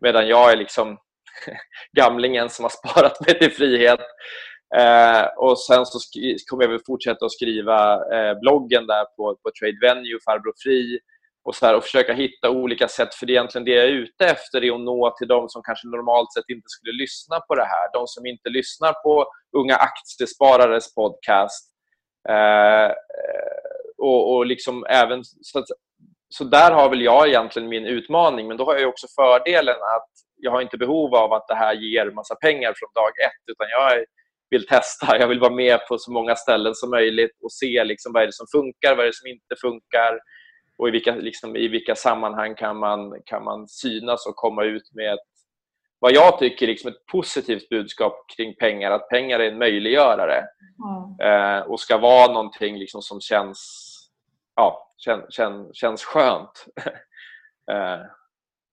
medan 0.00 0.28
jag 0.28 0.52
är 0.52 0.56
liksom 0.56 0.98
gamlingen 1.96 2.48
som 2.50 2.64
har 2.64 2.70
sparat 2.70 3.26
mig 3.26 3.38
till 3.38 3.52
frihet. 3.52 4.00
Eh, 4.78 5.24
och 5.36 5.58
Sen 5.58 5.86
så 5.86 5.98
kommer 6.50 6.64
jag 6.64 6.70
väl 6.70 6.86
fortsätta 6.86 7.26
att 7.26 7.32
skriva 7.32 7.94
eh, 7.94 8.38
bloggen 8.40 8.86
där 8.86 9.04
på, 9.04 9.36
på 9.42 9.50
Trade 9.60 9.78
Venue, 9.82 10.18
Farbror 10.24 10.54
Fri 10.62 10.98
och, 11.44 11.54
så 11.54 11.66
här, 11.66 11.76
och 11.76 11.82
försöka 11.82 12.12
hitta 12.12 12.50
olika 12.50 12.88
sätt. 12.88 13.14
För 13.14 13.26
det 13.26 13.32
är 13.32 13.34
egentligen 13.34 13.64
det 13.64 13.74
jag 13.74 13.84
är 13.84 13.88
ute 13.88 14.24
efter, 14.24 14.64
är 14.64 14.74
att 14.74 14.80
nå 14.80 15.14
till 15.18 15.28
de 15.28 15.48
som 15.48 15.62
kanske 15.62 15.88
normalt 15.88 16.32
sett 16.32 16.48
inte 16.48 16.68
skulle 16.68 16.92
lyssna 16.92 17.40
på 17.40 17.54
det 17.54 17.64
här. 17.64 17.92
De 17.92 18.06
som 18.06 18.26
inte 18.26 18.48
lyssnar 18.48 18.92
på 18.92 19.26
Unga 19.56 19.76
Aktiesparares 19.76 20.94
podcast. 20.94 21.72
Eh, 22.28 22.84
eh 22.84 22.92
och, 23.98 24.36
och 24.36 24.46
liksom 24.46 24.86
även, 24.88 25.24
så, 25.24 25.58
att, 25.58 25.64
så 26.28 26.44
där 26.44 26.70
har 26.70 26.88
väl 26.88 27.02
jag 27.02 27.28
egentligen 27.28 27.68
min 27.68 27.86
utmaning. 27.86 28.48
Men 28.48 28.56
då 28.56 28.64
har 28.64 28.76
jag 28.76 28.88
också 28.88 29.06
fördelen 29.16 29.74
att 29.74 30.10
jag 30.36 30.50
har 30.50 30.60
inte 30.60 30.76
behov 30.76 31.14
av 31.14 31.32
att 31.32 31.48
det 31.48 31.54
här 31.54 31.74
ger 31.74 32.10
massa 32.10 32.34
pengar 32.34 32.72
från 32.76 32.90
dag 32.94 33.10
ett. 33.26 33.52
Utan 33.52 33.66
jag 33.70 34.04
vill 34.50 34.66
testa. 34.66 35.18
Jag 35.18 35.28
vill 35.28 35.40
vara 35.40 35.54
med 35.54 35.86
på 35.88 35.98
så 35.98 36.12
många 36.12 36.36
ställen 36.36 36.74
som 36.74 36.90
möjligt 36.90 37.36
och 37.42 37.52
se 37.52 37.84
liksom 37.84 38.12
vad 38.12 38.22
är 38.22 38.26
det 38.26 38.32
som 38.32 38.46
funkar, 38.52 38.96
vad 38.96 39.04
är 39.04 39.06
det 39.06 39.16
som 39.16 39.26
inte 39.26 39.54
funkar 39.60 40.18
och 40.82 40.88
i 40.88 40.90
vilka, 40.90 41.14
liksom, 41.14 41.56
i 41.56 41.68
vilka 41.68 41.94
sammanhang 41.94 42.54
kan 42.54 42.76
man, 42.76 43.22
kan 43.24 43.44
man 43.44 43.68
synas 43.68 44.26
och 44.26 44.36
komma 44.36 44.64
ut 44.64 44.94
med 44.94 45.14
ett, 45.14 45.20
vad 45.98 46.12
jag 46.12 46.38
tycker 46.38 46.66
liksom 46.66 46.90
ett 46.90 47.06
positivt 47.06 47.68
budskap 47.68 48.24
kring 48.36 48.54
pengar, 48.54 48.90
att 48.90 49.08
pengar 49.08 49.40
är 49.40 49.52
en 49.52 49.58
möjliggörare 49.58 50.44
mm. 50.84 51.58
eh, 51.58 51.60
och 51.60 51.80
ska 51.80 51.98
vara 51.98 52.32
någonting 52.32 52.78
liksom 52.78 53.02
som 53.02 53.20
känns, 53.20 53.90
ja, 54.56 54.92
kän, 54.96 55.20
kän, 55.30 55.70
känns 55.72 56.04
skönt. 56.04 56.66
eh. 57.70 58.06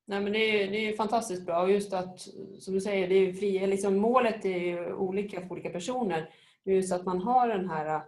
Nej, 0.08 0.22
men 0.22 0.34
det, 0.34 0.64
är, 0.64 0.72
det 0.72 0.90
är 0.90 0.96
fantastiskt 0.96 1.46
bra 1.46 1.62
och 1.62 1.72
just 1.72 1.94
att, 1.94 2.20
som 2.60 2.74
du 2.74 2.82
säger, 2.82 3.08
det 3.08 3.16
är 3.16 3.34
fri, 3.34 3.68
liksom, 3.68 3.98
målet 3.98 4.46
är 4.46 4.94
olika 4.94 5.42
för 5.42 5.52
olika 5.52 5.70
personer. 5.70 6.30
Just 6.66 6.94
att 6.94 7.06
man 7.06 7.22
har 7.22 7.48
den 7.48 7.70
här 7.70 8.02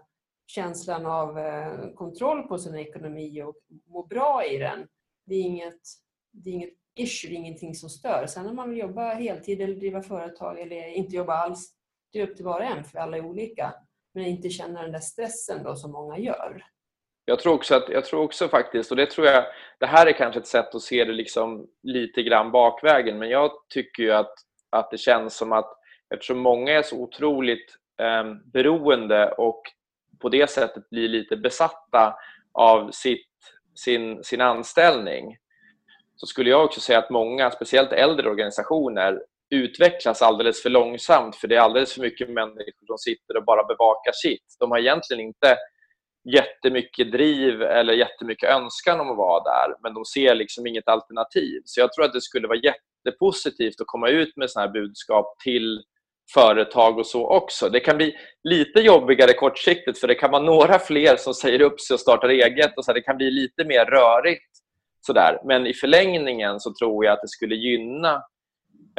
känslan 0.52 1.06
av 1.06 1.40
eh, 1.40 1.94
kontroll 1.96 2.44
på 2.44 2.58
sin 2.58 2.76
ekonomi 2.76 3.42
och 3.42 3.56
må 3.88 4.06
bra 4.06 4.46
i 4.46 4.58
den. 4.58 4.88
Det 5.26 5.36
är 5.36 5.42
inget, 5.42 5.82
det 6.32 6.50
är 6.50 6.54
inget 6.54 6.74
issue, 6.96 7.30
det 7.30 7.36
är 7.36 7.38
ingenting 7.38 7.76
som 7.76 7.90
stör. 7.90 8.26
Sen 8.28 8.48
om 8.48 8.56
man 8.56 8.70
vill 8.70 8.80
jobba 8.80 9.14
heltid 9.14 9.62
eller 9.62 9.76
driva 9.76 10.02
företag 10.02 10.60
eller 10.60 10.88
inte 10.88 11.16
jobba 11.16 11.34
alls, 11.34 11.74
det 12.14 12.20
är 12.20 12.28
upp 12.28 12.36
till 12.36 12.46
var 12.46 12.60
och 12.60 12.66
en 12.66 12.84
för 12.84 13.00
alla 13.00 13.18
är 13.18 13.26
olika. 13.26 13.74
Men 14.14 14.26
inte 14.26 14.50
känna 14.50 14.82
den 14.82 14.92
där 14.92 15.00
stressen 15.00 15.64
då 15.64 15.76
som 15.76 15.92
många 15.92 16.18
gör. 16.18 16.64
Jag 17.26 17.40
tror 17.40 17.54
också, 17.54 17.76
att, 17.76 17.90
jag 17.90 18.06
tror 18.06 18.22
också 18.22 18.48
faktiskt, 18.48 18.92
och 18.92 18.98
det 18.98 19.06
tror 19.06 19.28
jag, 19.28 19.46
det 19.80 19.86
här 19.86 20.08
är 20.08 20.12
kanske 20.12 20.40
ett 20.40 20.48
sätt 20.48 20.76
att 20.76 20.82
se 20.82 21.06
det 21.06 21.14
liksom 21.14 21.68
lite 21.84 22.24
grann 22.24 22.52
bakvägen, 22.52 23.20
men 23.20 23.30
jag 23.30 23.52
tycker 23.74 24.04
ju 24.04 24.12
att, 24.12 24.34
att 24.70 24.92
det 24.92 24.98
känns 24.98 25.36
som 25.36 25.52
att 25.52 25.78
eftersom 26.14 26.40
många 26.40 26.72
är 26.72 26.82
så 26.82 26.98
otroligt 26.98 27.76
eh, 28.02 28.34
beroende 28.54 29.32
och 29.32 29.62
på 30.22 30.30
det 30.30 30.50
sättet 30.50 30.90
blir 30.90 31.08
lite 31.08 31.38
besatta 31.38 32.16
av 32.54 32.92
sitt, 32.92 33.28
sin, 33.76 34.24
sin 34.24 34.42
anställning 34.42 35.38
så 36.16 36.28
skulle 36.28 36.50
jag 36.50 36.66
också 36.66 36.82
säga 36.82 37.00
att 37.00 37.10
många, 37.10 37.52
speciellt 37.52 37.92
äldre 37.92 38.30
organisationer, 38.30 39.22
utvecklas 39.50 40.22
alldeles 40.22 40.62
för 40.62 40.70
långsamt 40.70 41.36
för 41.36 41.48
det 41.48 41.56
är 41.56 41.60
alldeles 41.60 41.94
för 41.94 42.02
mycket 42.02 42.30
människor 42.30 42.86
som 42.88 42.98
sitter 42.98 43.38
och 43.38 43.46
bara 43.46 43.64
bevakar 43.64 44.12
sitt. 44.12 44.56
De 44.60 44.72
har 44.72 44.80
egentligen 44.80 45.26
inte 45.26 45.58
jättemycket 46.34 47.12
driv 47.12 47.62
eller 47.62 47.94
jättemycket 47.94 48.50
önskan 48.50 49.00
om 49.00 49.12
att 49.12 49.18
vara 49.18 49.44
där 49.44 49.76
men 49.84 49.94
de 49.94 50.06
ser 50.06 50.36
liksom 50.36 50.68
inget 50.68 50.88
alternativ. 50.88 51.62
Så 51.66 51.82
jag 51.82 51.94
tror 51.94 52.06
att 52.06 52.14
det 52.14 52.22
skulle 52.22 52.48
vara 52.48 52.60
jättepositivt 52.60 53.82
att 53.82 53.88
komma 53.88 54.10
ut 54.10 54.38
med 54.38 54.50
sådana 54.50 54.68
här 54.68 54.74
budskap 54.74 55.40
till 55.44 55.84
företag 56.34 57.00
och 57.00 57.06
så 57.06 57.28
också. 57.28 57.70
Det 57.70 57.80
kan 57.80 57.98
bli 57.98 58.16
lite 58.44 58.80
jobbigare 58.80 59.34
kortsiktigt 59.34 60.00
för 60.00 60.08
det 60.08 60.16
kan 60.16 60.32
vara 60.32 60.44
några 60.44 60.80
fler 60.80 61.16
som 61.16 61.34
säger 61.34 61.62
upp 61.62 61.82
sig 61.82 61.94
och 61.94 62.00
startar 62.00 62.30
eget 62.30 62.78
och 62.78 62.86
så 62.86 62.94
det 62.94 63.02
kan 63.02 63.18
bli 63.18 63.32
lite 63.32 63.66
mer 63.66 63.86
rörigt. 63.86 64.52
Sådär. 65.06 65.40
Men 65.46 65.68
i 65.68 65.74
förlängningen 65.74 66.60
så 66.60 66.74
tror 66.74 67.06
jag 67.06 67.14
att 67.14 67.22
det 67.22 67.28
skulle 67.28 67.56
gynna 67.56 68.24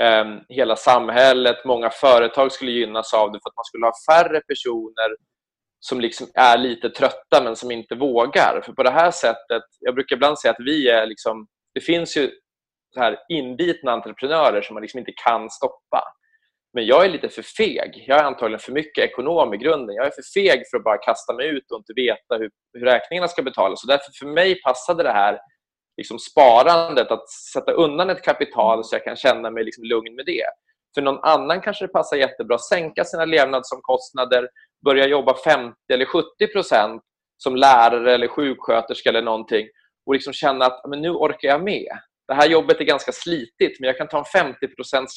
eh, 0.01 0.24
hela 0.49 0.76
samhället. 0.76 1.64
Många 1.64 1.91
företag 1.91 2.53
skulle 2.53 2.70
gynnas 2.70 3.14
av 3.14 3.33
det 3.33 3.39
för 3.43 3.51
att 3.51 3.57
man 3.57 3.64
skulle 3.64 3.87
ha 3.87 3.93
färre 4.11 4.41
personer 4.41 5.16
som 5.80 6.01
liksom 6.01 6.26
är 6.35 6.59
lite 6.59 6.91
trötta 6.91 7.43
men 7.45 7.57
som 7.57 7.70
inte 7.70 7.95
vågar. 7.95 8.62
För 8.64 8.72
på 8.72 8.83
det 8.83 8.91
här 8.91 9.11
sättet, 9.11 9.62
jag 9.80 9.95
brukar 9.95 10.16
ibland 10.16 10.39
säga 10.39 10.53
att 10.53 10.66
vi 10.66 10.89
är 10.89 11.07
liksom, 11.07 11.47
det 11.74 11.80
finns 11.80 12.16
ju 12.16 12.30
så 12.95 13.01
här 13.01 13.18
inbitna 13.28 13.93
entreprenörer 13.93 14.62
som 14.62 14.74
man 14.74 14.80
liksom 14.80 14.99
inte 14.99 15.12
kan 15.24 15.51
stoppa. 15.51 16.03
Men 16.75 16.87
jag 16.87 17.05
är 17.05 17.09
lite 17.09 17.29
för 17.29 17.43
feg. 17.43 18.05
Jag 18.07 18.20
är 18.20 18.25
antagligen 18.25 18.61
för 18.61 18.73
mycket 18.73 19.05
ekonom 19.05 19.55
i 19.55 19.57
grunden. 19.57 19.97
Jag 19.97 20.07
är 20.07 20.11
för 20.11 20.41
feg 20.41 20.62
för 20.70 20.77
att 20.77 20.85
bara 20.85 20.99
kasta 20.99 21.33
mig 21.33 21.49
ut 21.49 21.70
och 21.70 21.79
inte 21.79 21.93
veta 21.97 22.37
hur, 22.37 22.51
hur 22.73 22.81
räkningarna 22.81 23.29
ska 23.29 23.43
betalas. 23.43 23.81
Så 23.81 23.87
därför 23.87 24.12
för 24.18 24.27
mig 24.27 24.62
passade 24.62 25.03
det 25.03 25.12
här 25.12 25.39
liksom 25.97 26.18
sparandet, 26.18 27.11
att 27.11 27.31
sätta 27.31 27.73
undan 27.73 28.11
ett 28.11 28.23
kapital 28.23 28.85
så 28.85 28.95
jag 28.95 29.05
kan 29.05 29.16
känna 29.16 29.51
mig 29.51 29.64
liksom 29.64 29.85
lugn 29.85 30.14
med 30.14 30.27
det. 30.27 30.47
För 30.95 31.03
någon 31.03 31.25
annan 31.25 31.61
kanske 31.61 31.87
det 31.87 31.93
passar 31.93 32.16
jättebra 32.16 32.55
att 32.55 32.64
sänka 32.64 33.05
sina 33.05 33.25
levnadsomkostnader, 33.25 34.49
börja 34.85 35.07
jobba 35.07 35.35
50 35.45 35.75
eller 35.93 36.05
70 36.05 36.47
procent 36.53 37.03
som 37.37 37.57
lärare 37.57 38.14
eller 38.14 38.29
sjuksköterska 38.29 39.09
eller 39.09 39.23
någonting 39.23 39.66
och 40.07 40.14
liksom 40.14 40.33
känna 40.33 40.64
att 40.64 40.89
men 40.89 41.01
nu 41.01 41.11
orkar 41.11 41.49
jag 41.49 41.64
med. 41.64 41.99
Det 42.29 42.35
här 42.35 42.49
jobbet 42.49 42.81
är 42.81 42.85
ganska 42.85 43.12
slitigt 43.12 43.81
men 43.81 43.87
jag 43.87 43.97
kan 43.97 44.09
ta 44.09 44.18
en 44.18 44.25
50 44.25 44.59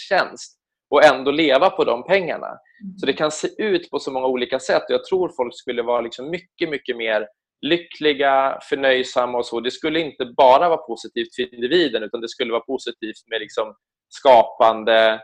tjänst 0.10 0.60
och 0.90 1.04
ändå 1.04 1.32
leva 1.32 1.70
på 1.70 1.84
de 1.84 2.04
pengarna. 2.04 2.48
Mm. 2.48 2.98
Så 2.98 3.06
det 3.06 3.14
kan 3.14 3.32
se 3.32 3.48
ut 3.58 3.90
på 3.92 4.00
så 4.00 4.12
många 4.12 4.28
olika 4.28 4.60
sätt 4.60 4.84
jag 4.88 5.06
tror 5.06 5.32
folk 5.38 5.58
skulle 5.58 5.82
vara 5.82 6.02
liksom 6.02 6.30
mycket, 6.30 6.70
mycket 6.70 6.98
mer 6.98 7.28
lyckliga, 7.62 8.60
förnöjsamma 8.70 9.38
och 9.38 9.46
så. 9.46 9.60
Det 9.60 9.72
skulle 9.72 10.00
inte 10.00 10.26
bara 10.26 10.70
vara 10.70 10.78
positivt 10.78 11.36
för 11.36 11.54
individen 11.54 12.04
utan 12.04 12.22
det 12.22 12.30
skulle 12.30 12.52
vara 12.52 12.64
positivt 12.64 13.28
med 13.30 13.40
liksom 13.40 13.76
skapande, 14.10 15.22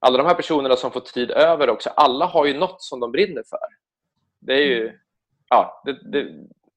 alla 0.00 0.18
de 0.18 0.26
här 0.26 0.34
personerna 0.34 0.76
som 0.76 0.90
får 0.90 1.00
tid 1.00 1.30
över 1.30 1.70
också, 1.70 1.90
alla 1.90 2.26
har 2.26 2.46
ju 2.46 2.58
något 2.58 2.82
som 2.82 3.00
de 3.00 3.12
brinner 3.12 3.42
för. 3.50 3.68
Det 4.40 4.52
är 4.52 4.66
ju, 4.66 4.82
mm. 4.82 4.96
ja, 5.48 5.82
det, 5.84 6.10
det, 6.12 6.26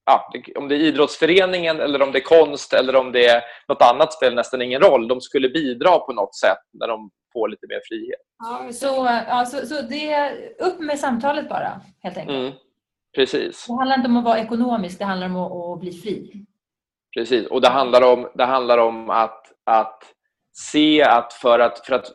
ja, 0.04 0.32
om 0.56 0.68
det 0.68 0.74
är 0.74 0.78
idrottsföreningen 0.78 1.80
eller 1.80 2.02
om 2.02 2.12
det 2.12 2.18
är 2.18 2.22
konst 2.22 2.72
eller 2.72 2.96
om 2.96 3.12
det 3.12 3.26
är 3.26 3.42
något 3.68 3.82
annat 3.82 4.12
spelar 4.12 4.36
nästan 4.36 4.62
ingen 4.62 4.80
roll. 4.80 5.08
De 5.08 5.20
skulle 5.20 5.48
bidra 5.48 5.98
på 5.98 6.12
något 6.12 6.34
sätt 6.34 6.58
när 6.72 6.88
de 6.88 7.10
får 7.32 7.48
lite 7.48 7.66
mer 7.68 7.80
frihet. 7.88 8.20
Ja, 8.38 8.72
så, 8.72 8.86
ja, 9.28 9.46
så, 9.46 9.66
så 9.66 9.82
det 9.82 10.32
upp 10.58 10.80
med 10.80 10.98
samtalet 10.98 11.48
bara, 11.48 11.80
helt 12.02 12.16
enkelt? 12.16 12.38
Mm, 12.38 12.52
precis. 13.16 13.66
Det 13.66 13.74
handlar 13.74 13.96
inte 13.96 14.08
om 14.08 14.16
att 14.16 14.24
vara 14.24 14.38
ekonomisk, 14.38 14.98
det 14.98 15.04
handlar 15.04 15.26
om 15.26 15.36
att, 15.36 15.52
att 15.52 15.80
bli 15.80 15.92
fri. 15.92 16.46
Precis, 17.16 17.46
och 17.46 17.60
det 17.60 17.68
handlar 17.68 18.12
om, 18.12 18.28
det 18.34 18.44
handlar 18.44 18.78
om 18.78 19.10
att, 19.10 19.52
att 19.64 20.02
se 20.52 21.02
att 21.02 21.32
för, 21.32 21.58
att 21.58 21.86
för 21.86 21.94
att 21.94 22.12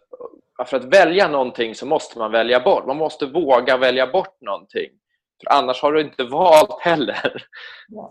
för 0.66 0.78
att 0.78 0.84
välja 0.84 1.28
någonting 1.28 1.76
så 1.76 1.86
måste 1.86 2.20
man 2.20 2.32
välja 2.32 2.60
bort. 2.60 2.86
Man 2.86 2.98
måste 2.98 3.26
våga 3.26 3.78
välja 3.78 4.08
bort 4.08 4.42
någonting. 4.42 4.90
För 5.44 5.54
annars 5.54 5.82
har 5.82 5.94
du 5.94 6.02
inte 6.02 6.24
valt 6.24 6.82
heller. 6.82 7.44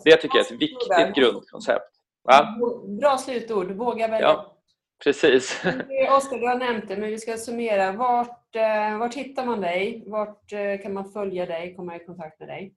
Det 0.04 0.16
tycker 0.16 0.38
jag 0.38 0.46
är 0.46 0.54
ett 0.54 0.61
viktigt 0.61 1.14
grundkoncept. 1.14 1.90
Va? 2.22 2.57
Bra 3.00 3.18
slutord. 3.18 3.70
Våga 3.70 4.09
välja 4.09 4.28
ja, 4.28 4.55
Precis. 5.05 5.62
Oskar, 6.11 6.38
du 6.38 6.47
har 6.47 6.59
nämnt 6.59 6.88
det, 6.88 6.97
men 6.97 7.11
vi 7.11 7.18
ska 7.18 7.36
summera. 7.36 7.92
Vart, 7.92 8.57
eh, 8.57 8.99
vart 8.99 9.14
hittar 9.14 9.44
man 9.44 9.61
dig? 9.61 10.05
Vart 10.07 10.53
eh, 10.53 10.82
kan 10.82 10.92
man 10.92 11.12
följa 11.12 11.47
dig, 11.47 11.74
komma 11.74 11.97
i 11.97 12.05
kontakt 12.05 12.40
med 12.40 12.49
dig? 12.49 12.74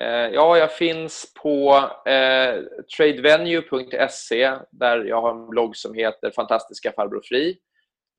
Eh, 0.00 0.08
ja, 0.34 0.58
jag 0.58 0.72
finns 0.72 1.32
på 1.42 1.74
eh, 2.10 2.62
tradevenue.se 2.96 4.54
där 4.70 5.04
jag 5.04 5.22
har 5.22 5.30
en 5.30 5.48
blogg 5.48 5.76
som 5.76 5.94
heter 5.94 6.30
Fantastiska 6.30 6.92
farbror 6.92 7.22
Fri. 7.24 7.58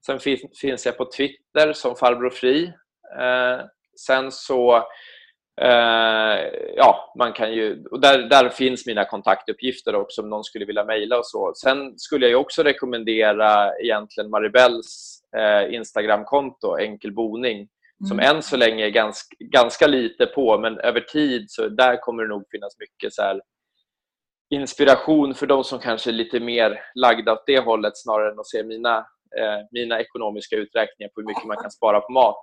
Sen 0.06 0.20
finns 0.62 0.86
jag 0.86 0.98
på 0.98 1.12
Twitter 1.18 1.74
som 1.74 1.96
farbror 1.96 2.30
Fri. 2.30 2.74
Eh, 3.20 3.66
sen 4.08 4.32
så 4.32 4.84
ja, 6.76 7.14
man 7.18 7.34
kan 7.34 7.54
ju, 7.54 7.76
där, 7.76 8.30
där 8.30 8.50
finns 8.50 8.86
mina 8.86 9.06
kontaktuppgifter 9.06 9.96
också 9.96 10.22
om 10.22 10.30
någon 10.30 10.44
skulle 10.44 10.66
vilja 10.66 10.84
mejla 10.84 11.18
och 11.18 11.26
så. 11.26 11.54
Sen 11.56 12.00
skulle 12.00 12.28
jag 12.28 12.42
också 12.42 12.64
rekommendera 12.64 13.78
egentligen 13.80 14.30
Maribels 14.30 15.22
eh, 15.38 15.74
Instagramkonto, 15.74 16.78
Enkel 16.78 17.14
boning, 17.14 17.68
som 18.08 18.20
mm. 18.20 18.36
än 18.36 18.44
så 18.44 18.58
länge 18.58 18.86
är 18.86 18.90
ganska, 18.90 19.36
ganska 19.40 19.88
lite 19.88 20.26
på, 20.26 20.58
men 20.58 20.80
över 20.80 21.02
tid 21.02 21.46
så 21.48 21.70
där 21.70 21.98
kommer 21.98 22.24
det 22.24 22.30
nog 22.30 22.44
finnas 22.52 22.78
mycket 22.80 23.14
så 23.14 23.22
här, 23.22 23.42
inspiration 24.50 25.34
för 25.34 25.48
de 25.48 25.64
som 25.64 25.80
kanske 25.80 26.10
är 26.10 26.14
lite 26.14 26.40
mer 26.40 26.80
lagda 26.96 27.34
åt 27.34 27.44
det 27.46 27.60
hållet 27.60 27.98
snarare 27.98 28.32
än 28.32 28.40
att 28.40 28.48
se 28.48 28.64
mina 28.64 28.98
eh, 28.98 29.04
mina 29.72 30.00
ekonomiska 30.00 30.56
uträkningar 30.56 31.10
på 31.10 31.22
hur 31.22 31.28
mycket 31.28 31.46
man 31.46 31.58
kan 31.58 31.72
spara 31.72 32.00
på 32.00 32.12
mat. 32.12 32.36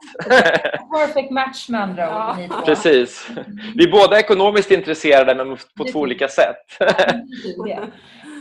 Perfect 0.99 1.31
match 1.31 1.69
med 1.69 1.81
andra 1.81 2.09
ord. 2.09 2.41
Ja. 2.51 2.63
Precis. 2.67 3.29
Vi 3.77 3.85
är 3.85 3.91
båda 3.91 4.19
ekonomiskt 4.19 4.71
intresserade 4.71 5.35
men 5.35 5.57
på 5.79 5.85
två 5.93 5.99
olika 6.01 6.29
sätt. 6.29 6.57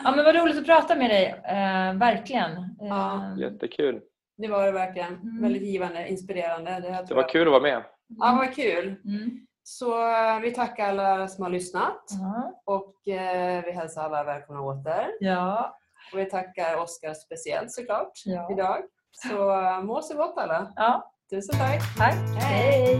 ja, 0.04 0.16
men 0.16 0.26
vad 0.26 0.36
roligt 0.36 0.58
att 0.58 0.66
prata 0.66 0.96
med 0.96 1.10
dig, 1.10 1.26
eh, 1.28 1.94
verkligen. 2.00 2.52
Ja. 2.80 3.16
Eh, 3.16 3.40
Jättekul. 3.40 4.00
Det 4.38 4.48
var 4.48 4.66
det 4.66 4.72
verkligen. 4.72 5.14
Mm. 5.16 5.42
Väldigt 5.42 5.64
givande, 5.64 6.08
inspirerande. 6.08 6.72
Det, 6.72 7.06
det 7.08 7.14
var 7.14 7.30
kul 7.30 7.48
att 7.48 7.52
vara 7.52 7.62
med. 7.62 7.84
Ja, 8.08 8.36
var 8.36 8.54
kul. 8.54 8.86
Mm. 9.06 9.48
Så 9.64 10.12
eh, 10.12 10.40
vi 10.40 10.52
tackar 10.52 10.90
alla 10.90 11.28
som 11.28 11.44
har 11.44 11.52
lyssnat 11.52 12.12
mm. 12.12 12.54
och 12.66 13.08
eh, 13.08 13.64
vi 13.66 13.72
hälsar 13.72 14.04
alla 14.04 14.24
välkomna 14.24 14.62
åter. 14.62 15.08
Ja. 15.20 15.80
Och 16.12 16.20
vi 16.20 16.26
tackar 16.26 16.78
Oskar 16.78 17.14
speciellt 17.14 17.72
såklart 17.72 18.12
ja. 18.26 18.52
idag. 18.52 18.82
Så 19.12 19.36
må 19.84 20.02
så 20.02 20.18
gott 20.18 20.38
alla. 20.38 20.74
Ja. 20.76 21.14
Tusen 21.30 21.60
tack. 21.60 21.82
Tack. 21.98 22.16
Hej. 22.44 23.00